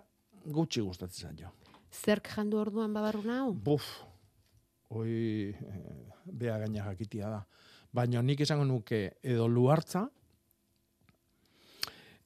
gutxi 0.45 0.81
gustatzen 0.81 1.31
zaio. 1.31 1.53
Zerk 1.93 2.27
jandu 2.35 2.59
orduan 2.59 2.93
babarruna 2.93 3.43
hau? 3.43 3.53
Buf, 3.53 3.87
hoi 4.89 5.13
eh, 5.53 5.85
bea 6.25 6.57
gaina 6.59 6.89
jakitia 6.89 7.29
da. 7.29 7.43
Baina 7.93 8.21
nik 8.21 8.41
esango 8.45 8.65
nuke 8.69 8.99
edo 9.23 9.47
luartza, 9.49 10.03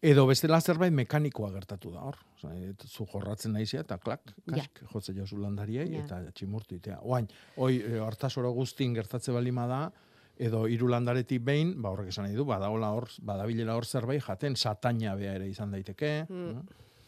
edo 0.03 0.25
bestela 0.27 0.59
zerbait 0.59 0.91
mekanikoa 0.91 1.51
gertatu 1.53 1.91
da 1.93 2.01
hor. 2.03 2.17
Zu 2.43 3.05
jorratzen 3.07 3.53
naizia 3.55 3.79
eta 3.85 3.95
klak, 4.03 4.33
kask, 4.51 4.81
jotze 4.91 5.13
jozu 5.15 5.37
landariei 5.39 5.85
Ja. 5.93 6.01
eta 6.03 6.17
tximurtu 6.35 6.75
itea. 6.75 6.97
Oain, 7.07 7.27
hoi 7.55 7.77
e, 7.79 7.99
hartasoro 8.03 8.51
guztin 8.51 8.93
gertatze 8.93 9.31
balima 9.31 9.63
da, 9.67 9.91
edo 10.35 10.65
hiru 10.67 10.89
landaretik 10.91 11.41
behin, 11.45 11.81
ba 11.81 11.89
horrek 11.93 12.09
esan 12.11 12.25
nahi 12.25 12.35
du, 12.35 12.43
badaola 12.43 12.89
hor, 12.91 13.07
badabilela 13.21 13.75
hor 13.77 13.85
zerbait 13.85 14.21
jaten, 14.25 14.55
sataina 14.57 15.15
bea 15.15 15.35
ere 15.37 15.47
izan 15.47 15.71
daiteke. 15.71 16.25
Mm. 16.27 16.59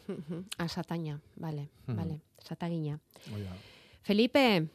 ah, 0.58 0.68
sataina, 0.68 1.20
bale, 1.36 1.68
Mhm. 1.86 1.96
bale, 1.96 2.20
satagina. 2.42 2.98
Hoi 3.32 3.42
da. 3.42 3.52
Felipe, 4.02 4.68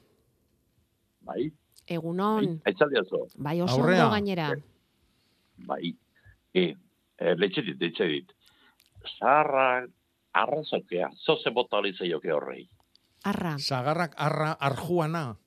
Bai, 1.22 1.52
egunon, 1.88 2.62
aitzaldiazo. 2.66 3.28
bai 3.38 3.62
oso 3.62 3.76
Aurrea. 3.80 4.06
ondo 4.06 4.12
gainera. 4.16 4.52
Bai. 5.68 5.96
E, 6.54 6.76
e, 7.18 7.36
letxe 7.36 7.62
dit, 7.62 7.80
letxe 7.80 8.08
dit. 8.08 8.32
Zaharra, 9.18 9.86
arrazokea, 10.34 11.10
zoze 11.16 11.50
bota 11.52 11.82
joke 12.10 12.32
horrei. 12.32 12.70
Arra. 13.24 13.58
Sagarrak 13.58 14.14
arra, 14.18 14.52
arjuana. 14.60 15.38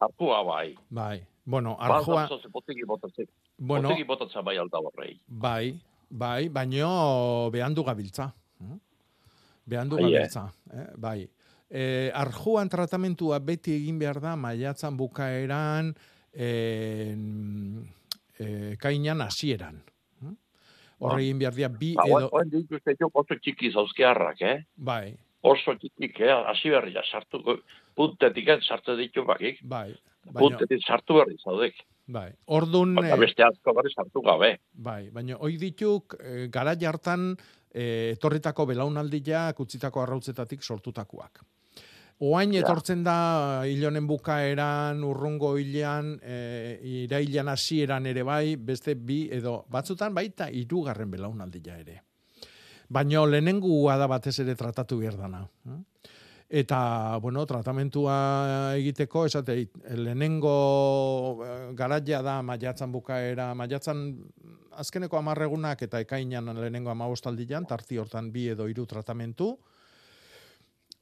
Arpua 0.00 0.42
bai. 0.44 0.74
Bai. 0.90 1.26
Bueno, 1.44 1.76
arjua, 1.78 2.14
Balda 2.14 2.28
zoze 2.28 2.48
botegi 2.48 2.82
botatzen. 2.86 3.26
Bueno. 3.58 3.88
Botegi 3.88 4.04
botatzen 4.04 4.44
bai 4.44 4.56
alda 4.56 4.78
horrei. 4.78 5.20
bai, 5.26 5.80
bai, 6.08 6.48
baino 6.48 7.50
behandu 7.52 7.84
gabiltza. 7.84 8.32
Mm? 8.58 8.78
Behandu 9.66 9.96
Bai, 9.96 10.04
eh? 10.04 10.10
gabiltza. 10.12 10.52
Eh? 10.72 10.86
Bai. 10.96 11.30
E, 11.74 12.10
arjuan 12.14 12.68
tratamentua 12.70 13.40
beti 13.42 13.72
egin 13.74 13.98
behar 13.98 14.20
da, 14.22 14.36
maiatzan 14.38 14.94
bukaeran, 14.94 15.88
e, 16.30 16.48
e, 18.38 18.46
kainan 18.78 19.24
hasieran. 19.24 19.80
Horre 21.02 21.24
egin 21.24 21.40
behar 21.40 21.56
dira 21.56 21.68
bi 21.68 21.90
Ba, 21.98 22.04
edo... 22.06 22.28
oen 22.38 22.52
dituzte 22.52 22.94
jo 23.00 23.08
oso 23.10 23.34
txiki 23.34 23.72
zauzkearrak, 23.74 24.42
eh? 24.46 24.58
Bai, 24.76 25.16
Oso 25.44 25.74
txikik, 25.76 26.20
eh? 26.24 26.30
Hasi 26.48 26.70
berria 26.72 27.02
sartu, 27.04 27.42
puntetik 27.98 28.46
sartu 28.62 28.94
ditu 28.96 29.26
bakik. 29.28 29.58
bai. 29.62 29.90
Puntetik 30.32 30.80
sartu 30.86 31.18
berri 31.18 31.36
zaudek. 31.42 31.82
bai. 32.06 32.30
Ordun... 32.46 32.94
Baina 32.94 33.16
eh, 33.16 33.20
beste 33.20 33.44
asko 33.44 33.74
berri 33.74 33.90
sartu 33.92 34.22
gabe. 34.22 34.54
Bai, 34.72 35.10
baina 35.10 35.36
hoi 35.36 35.58
dituk 35.58 36.16
gara 36.54 36.76
jartan 36.80 37.34
etorritako 37.74 38.66
belaunaldiak 38.70 39.60
utzitako 39.60 40.04
arrautzetatik 40.04 40.62
sortutakoak. 40.62 41.42
Oain 42.20 42.52
Ja. 42.52 42.60
etortzen 42.60 43.02
da 43.02 43.62
hilonen 43.66 44.06
bukaeran, 44.06 45.02
urrungo 45.02 45.56
hilean, 45.58 46.20
e, 46.22 46.78
irailan 46.82 47.48
hasieran 47.48 48.06
ere 48.06 48.22
bai, 48.22 48.56
beste 48.56 48.94
bi 48.94 49.28
edo 49.32 49.64
batzutan 49.68 50.14
baita 50.14 50.48
hirugarren 50.48 51.10
belaunaldia 51.10 51.78
ere. 51.78 52.02
Baina 52.88 53.24
lehenengua 53.26 53.96
da 53.96 54.06
batez 54.06 54.38
ere 54.40 54.54
tratatu 54.54 54.98
behar 54.98 55.16
dana. 55.16 55.48
Eta, 56.48 57.18
bueno, 57.20 57.44
tratamentua 57.46 58.74
egiteko, 58.76 59.24
esate, 59.26 59.56
lehenengo 59.96 61.44
eh, 61.44 61.72
garaia 61.74 62.20
da 62.22 62.42
maiatzan 62.42 62.92
bukaera, 62.92 63.54
maiatzan 63.54 64.04
azkeneko 64.78 65.18
amarregunak 65.18 65.82
eta 65.82 66.00
ekainan 66.04 66.52
lehenengo 66.54 66.90
amabostaldian, 66.90 67.66
tarti 67.66 67.98
hortan 67.98 68.30
bi 68.30 68.48
edo 68.52 68.68
hiru 68.68 68.86
tratamentu. 68.86 69.58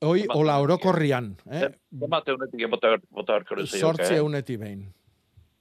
Hoi, 0.03 0.25
hola, 0.35 0.57
orokorrian, 0.59 1.33
eh? 1.47 1.69
Zemate 1.95 2.35
honetik 2.35 2.63
bota 2.71 2.97
bota 3.07 3.37
beharko 3.37 3.57
zaioke. 3.63 3.79
sortze 3.79 4.15
eh? 4.17 4.19
euneti 4.19 4.57
behin. 4.59 4.81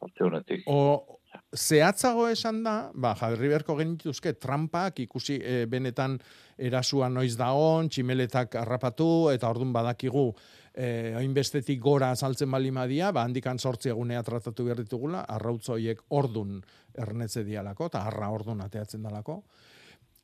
Sortze 0.01 0.23
honetik. 0.25 0.63
O, 0.65 1.19
zehatzago 1.53 2.25
esan 2.31 2.63
da, 2.65 2.75
ba, 2.93 3.11
jarri 3.19 3.51
beharko 3.51 3.75
genituzke 3.77 4.33
trampak, 4.41 5.03
ikusi 5.03 5.37
e, 5.37 5.65
benetan 5.69 6.17
erasua 6.57 7.09
noiz 7.13 7.35
da 7.37 7.51
on, 7.53 7.91
tximeletak 7.93 8.57
harrapatu, 8.63 9.29
eta 9.33 9.49
ordun 9.51 9.75
badakigu, 9.75 10.25
e, 10.73 11.13
hainbestetik 11.19 11.79
gora 11.83 12.09
azaltzen 12.15 12.49
balimadia, 12.51 13.11
ba, 13.13 13.27
handikan 13.29 13.61
sortzi 13.61 13.93
egunea 13.93 14.23
tratatu 14.25 14.65
behar 14.65 14.81
ditugula, 14.81 15.21
arrautzoiek 15.37 16.01
ordun 16.17 16.57
ernetze 16.97 17.45
dialako, 17.45 17.91
eta 17.93 18.07
harra 18.09 18.33
ordun 18.33 18.65
ateatzen 18.65 19.05
dalako. 19.05 19.43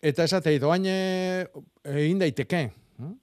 Eta 0.02 0.26
esatei, 0.26 0.58
doain 0.62 0.90
egin 0.90 2.26
daiteke. 2.26 2.66
hm? 2.98 3.16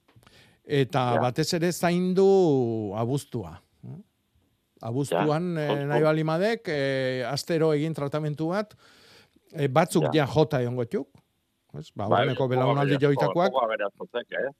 Eta 0.64 1.14
Ja. 1.14 1.20
batez 1.20 1.52
ere 1.54 1.72
zaindu 1.72 2.92
abuztua. 2.96 3.60
Abuztuan, 4.84 5.54
Ja, 5.56 5.72
eh, 5.80 5.84
nahi 5.86 6.02
balimadek, 6.02 6.68
eh, 6.68 7.24
astero 7.26 7.72
egin 7.72 7.94
tratamentu 7.94 8.48
bat, 8.48 8.74
eh, 9.52 9.68
batzuk 9.68 10.04
ja, 10.12 10.24
Ja. 10.24 10.26
jota 10.26 10.60
egon 10.60 10.76
gotxuk. 10.76 11.08
Ez, 11.78 11.90
ba, 11.94 12.06
joga 12.06 12.46
belaunaldi 12.48 12.98
joitakoak, 13.00 13.52
eh? 14.32 14.50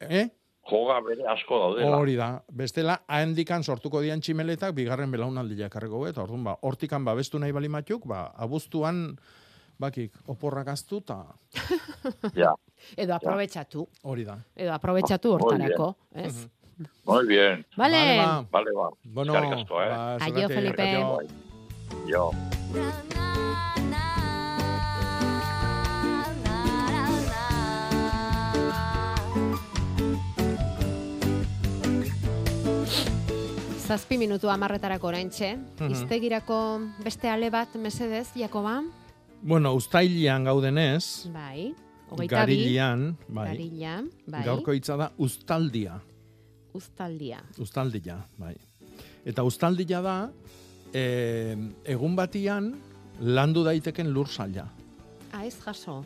eh? 0.00 0.28
Joga 0.70 1.00
bere 1.00 1.24
asko 1.26 1.58
daudela. 1.58 1.96
Hori 1.96 2.14
da. 2.16 2.42
Bestela, 2.52 3.00
handikan 3.08 3.64
sortuko 3.64 4.00
dian 4.02 4.20
tximeletak, 4.20 4.74
bigarren 4.74 5.10
belaunaldia 5.10 5.68
karriko 5.68 6.06
eta 6.06 6.22
orduan, 6.22 6.44
ba, 6.44 6.56
hortikan 6.62 7.04
babestu 7.04 7.38
nahi 7.38 7.50
balimatuk, 7.52 8.06
ba, 8.06 8.26
abuztuan, 8.36 9.16
bakik, 9.80 10.12
oporrak 10.28 10.68
aztu, 10.68 10.98
eta 10.98 11.24
Ja. 12.34 12.54
Edo 12.96 13.14
aprobetxatu. 13.14 13.86
hori 14.02 14.24
da. 14.24 14.38
Edo 14.56 14.72
aprobetxatu 14.72 15.28
Muy 15.38 15.38
bien. 15.38 15.62
hortarako, 15.72 15.96
ez? 16.14 16.48
Muy 17.04 17.26
bien. 17.26 17.66
Vale. 17.76 18.16
Vale. 18.16 18.46
Vale, 18.50 18.70
ba. 18.74 18.88
Bueno, 19.04 19.34
asko, 19.36 19.82
eh? 19.82 19.88
ba, 19.88 20.14
Aio, 20.16 20.48
zergatik, 20.48 20.54
Felipe. 20.56 20.82
aio. 20.82 21.18
Jo. 22.08 22.30
Zazpi 33.90 34.18
minutu 34.18 34.48
amarretarako 34.52 35.08
oraintxe. 35.10 35.56
Mhm. 35.56 35.90
Iztegirako 35.96 36.58
beste 37.04 37.28
ale 37.28 37.50
bat, 37.50 37.74
mesedez, 37.74 38.28
Jakoba? 38.36 38.80
Bueno, 39.42 39.72
ustailian 39.74 40.44
gaudenez, 40.44 41.26
Bai. 41.32 41.74
Hogeita 42.10 42.44
bi. 42.46 42.56
garilian, 42.56 43.16
bai, 43.28 43.48
Garila, 43.52 43.96
bai. 44.26 44.44
gaurko 44.44 44.74
hitza 44.74 44.96
da 44.96 45.10
ustaldia. 45.18 46.00
Uztaldia. 46.74 47.40
Ustaldia, 47.58 48.18
bai. 48.38 48.54
Eta 49.26 49.42
ustaldia 49.46 50.00
da, 50.02 50.16
e, 50.92 51.56
egun 51.84 52.16
batian 52.16 52.72
landu 53.20 53.64
daiteken 53.64 54.10
lur 54.10 54.28
saila. 54.28 54.66
Ah, 55.32 55.44
ez 55.46 55.56
jaso. 55.64 56.04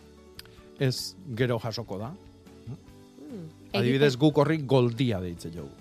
Ez 0.79 1.15
gero 1.37 1.59
jasoko 1.63 1.99
da. 1.99 2.11
Hmm. 2.67 3.49
Adibidez, 3.75 4.17
guk 4.17 4.39
horri 4.39 4.59
goldia 4.69 5.21
deitze 5.21 5.51
jogu. 5.55 5.73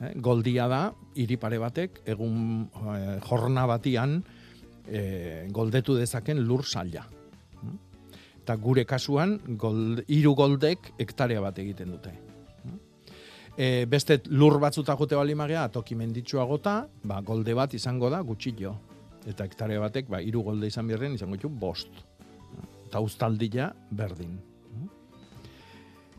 Eh, 0.00 0.12
goldia 0.20 0.66
da, 0.68 0.80
hiri 1.16 1.38
pare 1.40 1.58
batek, 1.58 2.02
egun 2.12 2.66
eh, 2.92 3.18
jorna 3.24 3.66
batian, 3.68 4.18
eh, 4.86 5.46
goldetu 5.50 5.96
dezaken 5.96 6.42
lur 6.44 6.64
saila. 6.64 7.06
Eta 8.46 8.54
gure 8.62 8.84
kasuan, 8.86 9.32
gold, 9.58 10.04
iru 10.14 10.30
goldek 10.38 10.92
hektarea 11.02 11.40
bat 11.42 11.56
egiten 11.58 11.88
dute. 11.90 12.12
E, 13.58 13.88
beste 13.90 14.20
lur 14.30 14.60
batzuta 14.62 14.94
jote 14.94 15.18
bali 15.18 15.34
magea, 15.34 15.64
toki 15.74 15.96
menditsua 15.98 16.44
gota, 16.46 16.76
ba, 17.02 17.16
golde 17.26 17.56
bat 17.58 17.74
izango 17.74 18.06
da 18.06 18.20
gutxillo. 18.22 18.70
Eta 19.26 19.48
hektarea 19.48 19.82
batek, 19.82 20.06
ba, 20.14 20.20
iru 20.22 20.44
golde 20.46 20.70
izan 20.70 20.86
birren, 20.86 21.16
izango 21.18 21.34
ditu 21.34 21.50
bost. 21.50 21.98
Eta 22.84 23.02
ustaldia 23.02 23.66
berdin. 23.90 24.38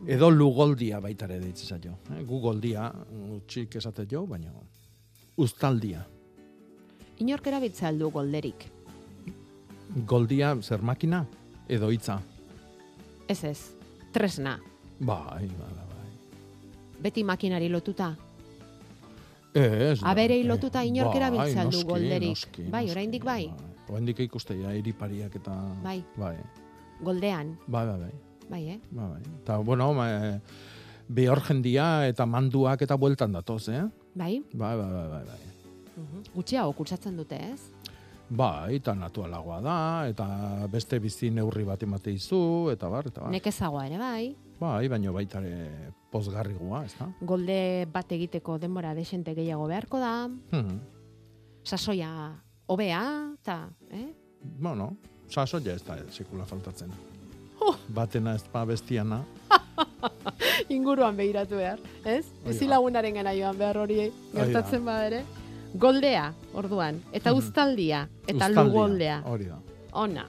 Edo 0.04 0.28
lugoldia 0.28 1.00
baitare 1.00 1.40
deitze 1.40 1.64
zaio. 1.64 1.96
Eh? 2.12 2.20
Gu 2.28 2.42
goldia, 2.44 2.90
utxik 3.38 3.80
esate 3.80 4.04
jo, 4.04 4.26
baina 4.28 4.52
ustaldia. 5.40 6.04
Inork 7.24 7.48
erabiltza 7.48 7.88
aldu 7.88 8.12
golderik. 8.20 8.68
Goldia 10.04 10.52
zer 10.60 10.84
makina 10.84 11.24
edo 11.68 11.90
hitza. 11.92 12.20
Ez 13.28 13.44
ez. 13.44 13.60
Tresna. 14.12 14.58
Bai, 14.98 15.46
bai, 15.46 15.72
bai. 15.76 15.84
Beti 17.02 17.22
makinari 17.24 17.68
lotuta. 17.68 18.16
Ez. 19.54 20.00
Aberei 20.02 20.40
eh, 20.42 20.46
lotuta 20.46 20.82
inork 20.84 21.14
bai, 21.14 21.22
aldu 21.54 21.64
noski, 21.70 21.84
golderik. 21.88 22.28
noski, 22.28 22.62
bai, 22.70 22.90
oraindik 22.90 23.24
bai. 23.24 23.50
Oraindik 23.88 24.18
ikuste 24.20 24.54
ja 24.60 24.72
eripariak 24.76 25.36
eta 25.36 25.54
Bai. 25.82 26.02
bai. 26.16 26.36
Goldean. 27.02 27.56
Bai, 27.66 27.86
bai, 27.86 27.98
bai. 27.98 28.12
Bai, 28.48 28.62
eh? 28.74 28.80
Bai, 28.90 29.08
bai. 29.12 29.22
Ta 29.44 29.58
bueno, 29.58 29.92
ma, 29.94 30.08
eh, 30.10 30.40
behor 31.08 31.40
jendia 31.46 32.06
eta 32.08 32.26
manduak 32.26 32.82
eta 32.82 32.96
bueltan 32.96 33.32
datoz, 33.32 33.68
eh? 33.68 33.84
Bai. 34.14 34.42
Bai, 34.52 34.76
bai, 34.76 34.90
bai, 34.92 35.08
bai, 35.08 35.24
bai. 35.24 35.38
Mhm. 35.98 36.22
Gutxiago 36.34 36.72
kutsatzen 36.72 37.16
dute, 37.16 37.36
ez? 37.52 37.60
Bai, 38.28 38.76
eta 38.76 38.92
naturalagoa 38.92 39.60
da, 39.64 39.78
eta 40.10 40.26
beste 40.68 40.98
bizi 41.00 41.30
neurri 41.32 41.64
bat 41.64 41.82
emate 41.82 42.12
izu, 42.12 42.68
eta 42.72 42.90
bar, 42.92 43.08
eta 43.08 43.24
bar. 43.24 43.32
Nekezagoa 43.32 43.86
ere 43.88 43.98
bai. 44.00 44.34
Bai, 44.60 44.88
baino 44.90 45.14
baita 45.14 45.40
ere 45.40 45.92
pozgarrigoa, 46.12 46.82
ez 46.84 46.94
da? 46.98 47.08
Golde 47.24 47.86
bat 47.92 48.12
egiteko 48.12 48.58
denbora 48.60 48.92
desente 48.94 49.32
gehiago 49.38 49.68
beharko 49.70 50.00
da. 50.02 50.12
Hmm. 50.52 50.80
Sasoia 51.64 52.10
hobea, 52.66 53.02
eta, 53.40 53.62
eh? 53.96 54.08
Bueno, 54.60 54.92
sasoia 55.30 55.78
ez 55.78 55.84
da 55.86 55.96
sekula 56.12 56.44
faltatzen. 56.44 56.92
Oh. 57.64 57.76
Batena 57.88 58.34
ez 58.36 58.44
pa 58.52 58.64
bestiana. 58.68 59.22
Inguruan 60.76 61.16
behiratu 61.16 61.56
behar, 61.56 61.80
ez? 62.04 62.26
Hori 62.42 62.52
Bizi 62.52 62.66
da. 62.66 62.74
lagunaren 62.76 63.14
gana 63.22 63.32
joan 63.36 63.56
behar 63.58 63.80
hori 63.80 64.10
gertatzen 64.34 64.84
bada 64.84 65.06
ere. 65.08 65.24
Goldea, 65.74 66.32
orduan, 66.54 67.02
eta 67.12 67.30
Mhm. 67.30 67.38
uztaldia, 67.38 68.08
eta 68.26 68.48
lugoldea. 68.48 69.22
Hori 69.26 69.44
da. 69.44 69.58
Ona. 69.92 70.26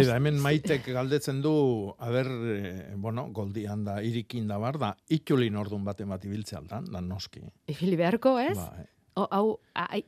Beida, 0.00 0.16
hemen 0.16 0.38
maitek 0.46 0.86
galdetzen 0.92 1.40
du, 1.42 1.94
aber, 1.98 2.26
eh, 2.56 2.94
bueno, 2.96 3.28
goldian 3.32 3.84
da, 3.84 4.00
irikin 4.02 4.48
da 4.48 4.58
bar, 4.58 4.78
da, 4.78 4.96
itxulin 5.08 5.56
ordun 5.56 5.84
baten 5.84 6.08
bat 6.08 6.24
ibiltze 6.24 6.56
aldan, 6.56 6.84
da 6.92 7.00
noski. 7.00 7.40
Ifili 7.68 7.96
beharko, 7.96 8.38
ez? 8.40 8.56
Bai. 8.58 8.86
O, 9.20 9.26
hau, 9.30 9.58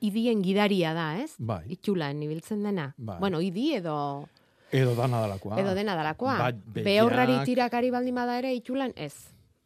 idien 0.01 0.41
gidaria 0.43 0.93
da, 0.95 1.19
ez? 1.23 1.35
Bai. 1.39 1.65
Itxulan 1.75 2.23
ibiltzen 2.23 2.63
dena. 2.63 2.95
Bai. 2.97 3.19
Bueno, 3.21 3.41
idi 3.43 3.75
edo 3.75 4.29
Edo 4.73 4.95
dana 4.97 5.21
dalakoa. 5.27 5.59
edo 5.61 5.75
dena 5.75 5.95
dalakoa. 5.99 6.39
Bai, 6.39 6.53
begiak- 6.55 6.85
Behorrari 6.87 7.35
tirakari 7.45 7.91
baldin 7.91 8.15
bada 8.15 8.39
ere 8.39 8.55
itxulan 8.55 8.93
ez. 8.97 9.13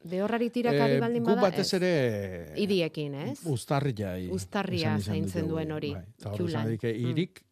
Behorrari 0.07 0.49
tirakari 0.51 0.97
Eh, 0.97 1.01
baldin 1.01 1.23
bada 1.25 1.43
batez 1.43 1.67
ez. 1.67 1.75
ere 1.75 2.53
Idiekin, 2.63 3.15
ez? 3.15 3.41
Uztarria. 3.45 4.17
Uztarria 4.31 4.99
zaintzen 5.01 5.49
duen 5.49 5.71
hori, 5.73 5.93
Eta 5.93 6.31
itxulan. 6.33 6.63
zanik, 6.65 6.83
Mm. 6.85 7.11
irik 7.11 7.45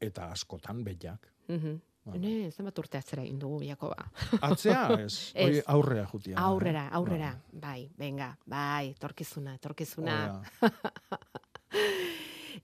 eta 0.00 0.30
askotan 0.30 0.82
behiak. 0.84 1.28
Mhm. 1.48 1.80
Bai. 2.04 2.18
Ne, 2.20 2.50
zenbat 2.52 2.78
urte 2.82 2.98
atzera 3.00 3.22
egin 3.24 3.38
dugu 3.40 3.62
Jakoba. 3.64 3.96
Atzea, 4.48 4.82
ez. 5.00 5.32
Hori 5.40 5.62
aurrea 5.72 6.04
jutia. 6.10 6.36
Aurrera, 6.36 6.84
eh? 6.90 6.96
aurrera. 6.98 7.30
Bai, 7.52 7.88
venga, 7.96 8.34
bai, 8.44 8.90
etorkizuna, 8.92 9.56
etorkizuna. 9.60 10.18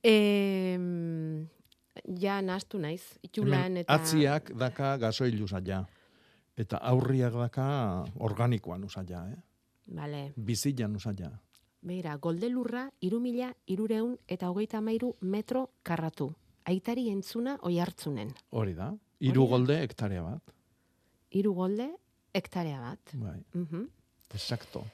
Em, 0.07 1.49
ja 2.21 2.39
nahastu 2.41 2.79
naiz, 2.81 3.19
itxulan 3.27 3.81
eta... 3.83 3.97
Atziak 3.99 4.53
daka 4.57 4.95
gasoil 5.03 5.43
usaila. 5.45 5.83
Eta 6.57 6.79
aurriak 6.93 7.35
daka 7.37 7.67
organikoan 8.23 8.85
usaila, 8.87 9.27
eh? 9.33 9.37
Vale. 9.97 10.23
Bizilan 10.37 10.95
usaila. 10.97 11.33
Beira, 11.83 12.17
goldelurra, 12.21 12.87
iru 13.01 13.21
mila, 13.25 13.51
irureun 13.67 14.17
eta 14.29 14.51
hogeita 14.53 14.79
amairu 14.79 15.15
metro 15.21 15.71
karratu. 15.83 16.31
Aitari 16.69 17.09
entzuna 17.11 17.59
oi 17.67 17.79
hartzunen. 17.81 18.35
Hori 18.53 18.77
da. 18.77 18.93
Hiru 19.21 19.47
golde 19.47 19.77
hektarea 19.83 20.23
bat. 20.25 20.55
Iru 21.37 21.53
golde, 21.55 21.91
hektarea 22.35 22.81
bat. 22.81 23.15
Bai. 23.15 23.39
Mhm. 23.55 23.89
Exacto. 24.35 24.85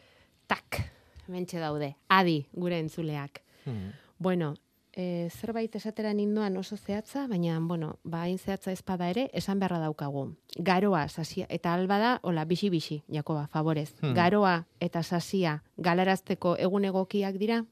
Tak, 0.46 0.80
mentxe 1.28 1.60
daude. 1.60 1.94
Adi, 2.08 2.46
gure 2.52 2.78
entzuleak. 2.78 3.42
Hmm. 3.64 3.92
Bueno, 4.18 4.54
e, 4.96 5.28
zerbait 5.30 5.74
esatera 5.76 6.12
ninduan 6.14 6.56
oso 6.56 6.76
zehatza, 6.76 7.26
baina, 7.28 7.58
bueno, 7.60 7.98
ba, 8.02 8.22
hain 8.22 8.38
zehatza 8.38 8.72
ezpada 8.72 9.10
ere, 9.10 9.28
esan 9.32 9.60
beharra 9.60 9.78
daukagu. 9.78 10.34
Garoa, 10.56 11.06
sasia, 11.08 11.46
eta 11.50 11.74
alba 11.74 11.98
da, 11.98 12.18
hola, 12.22 12.44
bisi-bisi, 12.44 13.02
Jakoba, 13.12 13.46
favorez. 13.46 13.94
Hmm. 14.00 14.14
Garoa 14.14 14.66
eta 14.80 15.02
sasia 15.02 15.62
galarazteko 15.76 16.56
egun 16.58 16.84
egokiak 16.84 17.36
dira? 17.36 17.64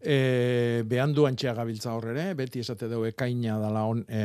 E, 0.00 0.82
behan 0.86 1.12
du 1.12 1.24
antxea 1.26 1.52
gabiltza 1.54 1.92
horrere, 1.96 2.34
beti 2.38 2.60
esate 2.62 2.86
dugu 2.88 3.08
ekaina 3.10 3.56
dala 3.58 3.82
on, 3.84 4.04
e, 4.08 4.20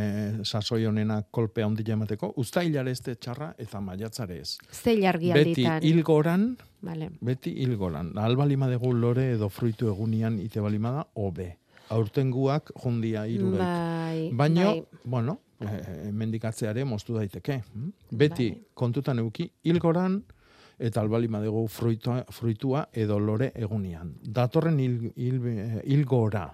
sasoi 0.45 0.85
honena 0.85 1.21
kolpea 1.31 1.65
ondila 1.65 1.95
emateko, 1.95 2.33
ustailare 2.37 2.91
ez 2.93 3.01
txarra 3.01 3.53
eta 3.57 3.81
maiatzare 3.81 4.37
ez. 4.39 4.57
Ze 4.71 4.93
jargi 5.01 5.31
Beti 5.33 5.65
hilgoran, 5.81 6.55
Vale. 6.81 7.09
beti 7.21 7.55
hilgoran. 7.63 8.11
Albalima 8.17 8.69
dugu 8.69 8.93
lore 8.93 9.31
edo 9.33 9.49
fruitu 9.49 9.89
egunian 9.89 10.37
ite 10.39 10.61
balima 10.61 10.91
da, 10.91 11.07
hobe. 11.15 11.57
Aurtenguak 11.89 12.71
jundia 12.83 13.25
irurek. 13.27 13.59
Bai, 13.59 14.29
Baino, 14.31 14.69
bai. 14.69 14.85
bueno, 15.05 15.39
e, 15.59 16.11
mendikatzeare 16.11 16.85
moztu 16.85 17.17
daiteke. 17.17 17.63
hm? 17.73 17.89
Beti 18.11 18.51
kontutan 18.73 19.19
euki 19.19 19.49
hilgoran 19.63 20.21
eta 20.79 21.01
albali 21.01 21.27
madego 21.27 21.65
fruitua, 21.67 22.23
fruitua 22.31 22.87
edo 22.93 23.19
lore 23.19 23.51
egunian. 23.55 24.15
Datorren 24.23 24.79
hil, 24.79 25.11
hil, 25.15 25.39
hilgora, 25.83 26.47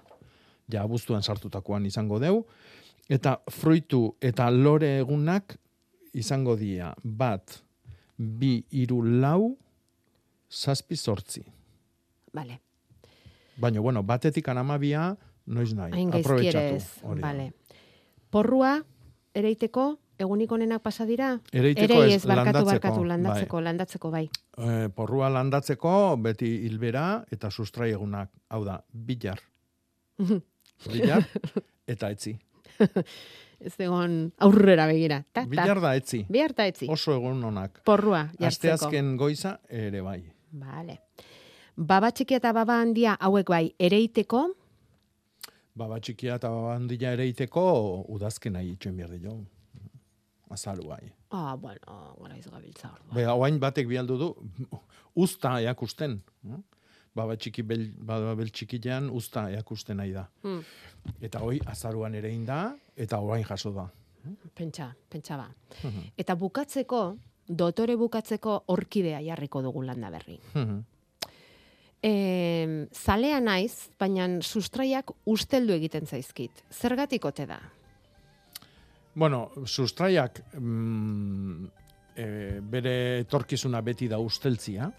ja 0.71 0.83
abuztuan 0.83 1.23
sartutakoan 1.23 1.85
izango 1.85 2.19
deu, 2.19 2.43
eta 3.09 3.39
fruitu 3.49 4.15
eta 4.21 4.49
lore 4.53 4.97
egunak 4.99 5.55
izango 6.13 6.55
dira 6.57 6.93
bat, 7.03 7.61
bi, 8.17 8.59
iru, 8.71 9.01
lau, 9.21 9.55
zazpi 10.49 10.95
sortzi. 10.95 11.43
Vale. 12.33 12.59
Baina, 13.59 13.81
bueno, 13.81 14.03
batetik 14.03 14.47
anamabia, 14.49 15.15
noiz 15.45 15.73
nahi, 15.73 15.91
da. 16.51 17.19
Vale. 17.21 17.51
Porrua, 18.29 18.77
ereiteko, 19.33 19.97
egunik 20.19 20.51
onenak 20.51 20.83
pasa 20.83 21.05
dira? 21.07 21.31
Ereiteko 21.53 22.01
Erei 22.01 22.13
ez, 22.13 22.21
ez, 22.21 22.27
barkatu, 22.27 22.61
landatzeko, 22.61 22.69
barkatu, 22.69 23.55
bai. 23.55 23.63
landatzeko, 23.67 24.11
bai. 24.11 24.23
E, 24.57 24.89
porrua 24.95 25.29
landatzeko, 25.33 25.93
beti 26.23 26.49
hilbera 26.67 27.05
eta 27.31 27.51
sustrai 27.51 27.91
egunak. 27.95 28.31
Hau 28.49 28.63
da, 28.67 28.79
bilar, 28.91 29.41
bilar 30.91 31.25
eta 31.87 32.11
etzi. 32.15 32.35
ez 33.67 33.73
egon 33.77 34.21
aurrera 34.45 34.87
begira. 34.91 35.21
Ta, 35.31 35.43
ta. 35.43 35.49
Bilar 35.49 35.81
da 35.83 35.95
etzi. 35.99 36.23
Bihar 36.29 36.55
da 36.55 36.67
etzi. 36.69 36.87
Oso 36.91 37.15
egun 37.15 37.43
onak. 37.51 37.81
Porrua, 37.87 38.27
jartzeko. 38.35 38.75
Asteazken 38.75 39.15
goiza 39.19 39.57
ere 39.69 40.03
bai. 40.05 40.21
Vale. 40.59 41.01
Baba 41.79 42.11
txikia 42.11 42.41
eta 42.41 42.51
baba 42.55 42.81
handia 42.83 43.15
hauek 43.23 43.51
bai, 43.51 43.69
ereiteko, 43.79 44.49
Baba 45.79 45.99
txikia 46.03 46.35
eta 46.39 46.49
baba 46.51 46.73
handia 46.75 47.13
ere 47.15 47.27
iteko, 47.29 47.63
udazken 48.11 48.57
nahi 48.57 48.73
itxoen 48.73 48.97
behar 48.99 49.13
dio. 49.15 49.37
Azalu 50.49 50.87
bai. 50.89 51.11
ah, 51.31 51.55
bueno, 51.55 52.15
gara 52.21 52.35
gabiltza 52.51 52.89
hor. 52.89 52.99
Be, 53.13 53.25
hauain 53.25 53.59
batek 53.59 53.87
bialdu 53.87 54.17
du, 54.17 54.29
usta 55.15 55.59
eakusten. 55.61 56.21
hm? 56.43 56.63
Baba 57.15 57.35
txiki 57.35 57.63
bel, 57.65 57.87
baba 57.97 58.35
bel 58.35 58.49
txikian 58.53 59.09
usta 59.09 59.49
eakusten 59.51 59.97
nahi 59.97 60.11
da. 60.13 60.27
Hmm. 60.43 60.61
Eta 61.21 61.39
hoi 61.39 61.59
azaruan 61.65 62.15
ere 62.15 62.31
da, 62.45 62.75
eta 62.95 63.19
orain 63.19 63.43
jaso 63.43 63.71
da. 63.73 63.89
Pentsa, 64.55 64.93
pentsa 65.09 65.37
ba. 65.37 65.47
Mhm. 65.83 66.11
Eta 66.17 66.35
bukatzeko, 66.35 67.17
dotore 67.47 67.95
bukatzeko 67.95 68.63
orkidea 68.67 69.21
jarriko 69.21 69.61
dugu 69.61 69.81
landa 69.83 70.09
berri. 70.09 70.39
Mhm. 70.53 70.79
E, 72.01 72.87
zalea 72.93 73.39
naiz, 73.39 73.89
baina 73.99 74.27
sustraiak 74.41 75.11
usteldu 75.25 75.73
egiten 75.73 76.05
zaizkit. 76.05 76.63
Zergatik 76.71 77.25
ote 77.25 77.45
da? 77.45 77.59
Bueno, 79.15 79.49
sustraiak 79.65 80.41
mm, 80.53 81.65
e, 82.15 82.25
bere 82.61 82.95
etorkizuna 83.25 83.81
beti 83.81 84.07
da 84.07 84.19
usteltzia. 84.21 84.89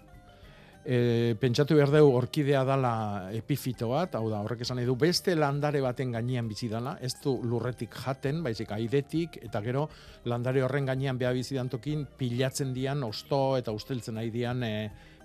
E, 0.81 1.35
pentsatu 1.37 1.75
behar 1.77 1.91
dugu 1.93 2.15
orkidea 2.17 2.63
dala 2.65 2.93
epifito 3.37 3.91
bat, 3.91 4.15
hau 4.17 4.25
da, 4.31 4.39
horrek 4.41 4.63
esan 4.65 4.79
nahi 4.79 4.87
du, 4.89 4.95
beste 4.97 5.35
landare 5.37 5.81
baten 5.83 6.11
gainean 6.15 6.47
bizi 6.49 6.71
dala, 6.71 6.95
ez 7.05 7.13
du 7.21 7.35
lurretik 7.45 7.93
jaten, 7.93 8.41
baizik 8.41 8.73
aidetik, 8.73 9.37
eta 9.45 9.61
gero 9.61 9.85
landare 10.25 10.63
horren 10.65 10.89
gainean 10.89 11.21
beha 11.21 11.35
bizi 11.37 11.59
dantokin 11.59 12.07
pilatzen 12.17 12.73
dian 12.73 13.05
osto 13.05 13.57
eta 13.61 13.71
usteltzen 13.77 14.17
nahi 14.17 14.33
dian 14.33 14.65
e, 14.65 14.73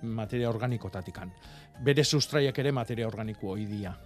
materia 0.02 0.50
organikotatikan. 0.52 1.32
Bere 1.84 2.04
sustraiak 2.04 2.58
ere 2.60 2.72
materia 2.76 3.08
organiko 3.08 3.54
hoi 3.56 3.64
dia. 3.64 3.96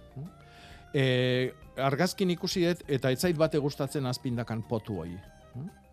E, 0.93 1.51
argazkin 1.81 2.31
ikusi 2.33 2.65
dut 2.67 2.83
eta 2.87 3.11
etzait 3.11 3.37
bate 3.37 3.59
gustatzen 3.59 4.05
azpindakan 4.05 4.63
potu 4.69 5.01
hoi. 5.01 5.15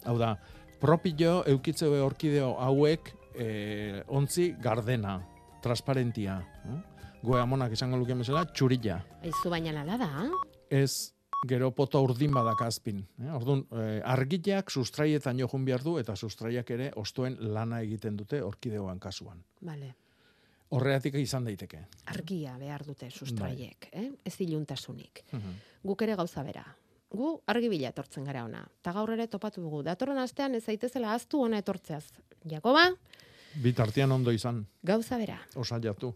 Hau 0.07 0.17
da, 0.19 0.37
propio 0.81 1.43
eukitze 1.47 1.89
orkideo 1.89 2.55
hauek 2.63 3.13
e, 3.35 4.03
ontzi 4.09 4.53
gardena, 4.63 5.19
transparentia. 5.63 6.39
Goe 7.23 7.41
amonak 7.41 7.73
izango 7.75 7.99
luke 7.99 8.15
bezala, 8.15 8.45
txurilla. 8.55 9.01
Aizu 9.27 9.51
baina 9.51 9.75
lala 9.75 9.99
da? 9.99 10.11
Ez 10.71 11.15
gero 11.49 11.71
poto 11.75 12.01
urdin 12.03 12.35
badak 12.35 12.63
azpin. 12.67 13.03
Eh? 13.23 13.31
Orduan, 13.35 13.65
e, 13.71 14.01
argileak 14.07 14.71
sustraietan 14.71 15.39
johun 15.39 15.65
behar 15.67 15.85
du 15.87 15.99
eta 15.99 16.17
sustraiak 16.17 16.71
ere 16.75 16.91
ostoen 16.97 17.37
lana 17.55 17.83
egiten 17.83 18.17
dute 18.19 18.43
orkideoan 18.43 18.99
kasuan. 19.03 19.43
Vale. 19.63 19.95
Horreatik 20.71 21.15
izan 21.15 21.45
daiteke. 21.49 21.81
Argia 22.13 22.59
behar 22.59 22.85
dute 22.85 23.09
sustraiek, 23.11 23.89
eh? 23.93 24.11
ez 24.25 24.35
iluntasunik. 24.41 25.23
Mhm. 25.33 25.55
Guk 25.85 26.03
ere 26.03 26.15
gauza 26.17 26.43
bera. 26.43 26.65
Gu 27.11 27.41
argi 27.47 27.69
bila 27.73 27.89
etortzen 27.89 28.25
gara 28.25 28.45
ona. 28.45 28.67
Ta 28.83 28.93
gaur 28.93 29.11
ere 29.15 29.27
topatu 29.29 29.63
dugu. 29.65 29.83
Datorren 29.83 30.19
astean 30.19 30.55
ez 30.55 30.65
zaitezela 30.65 31.15
aztu 31.15 31.41
ona 31.41 31.59
etortzeaz. 31.59 32.05
Jakoba, 32.45 32.91
Bitartean 33.63 34.13
ondo 34.13 34.31
izan, 34.31 34.67
gauza 34.85 35.17
bera. 35.17 35.39
osaiatu. 35.57 36.15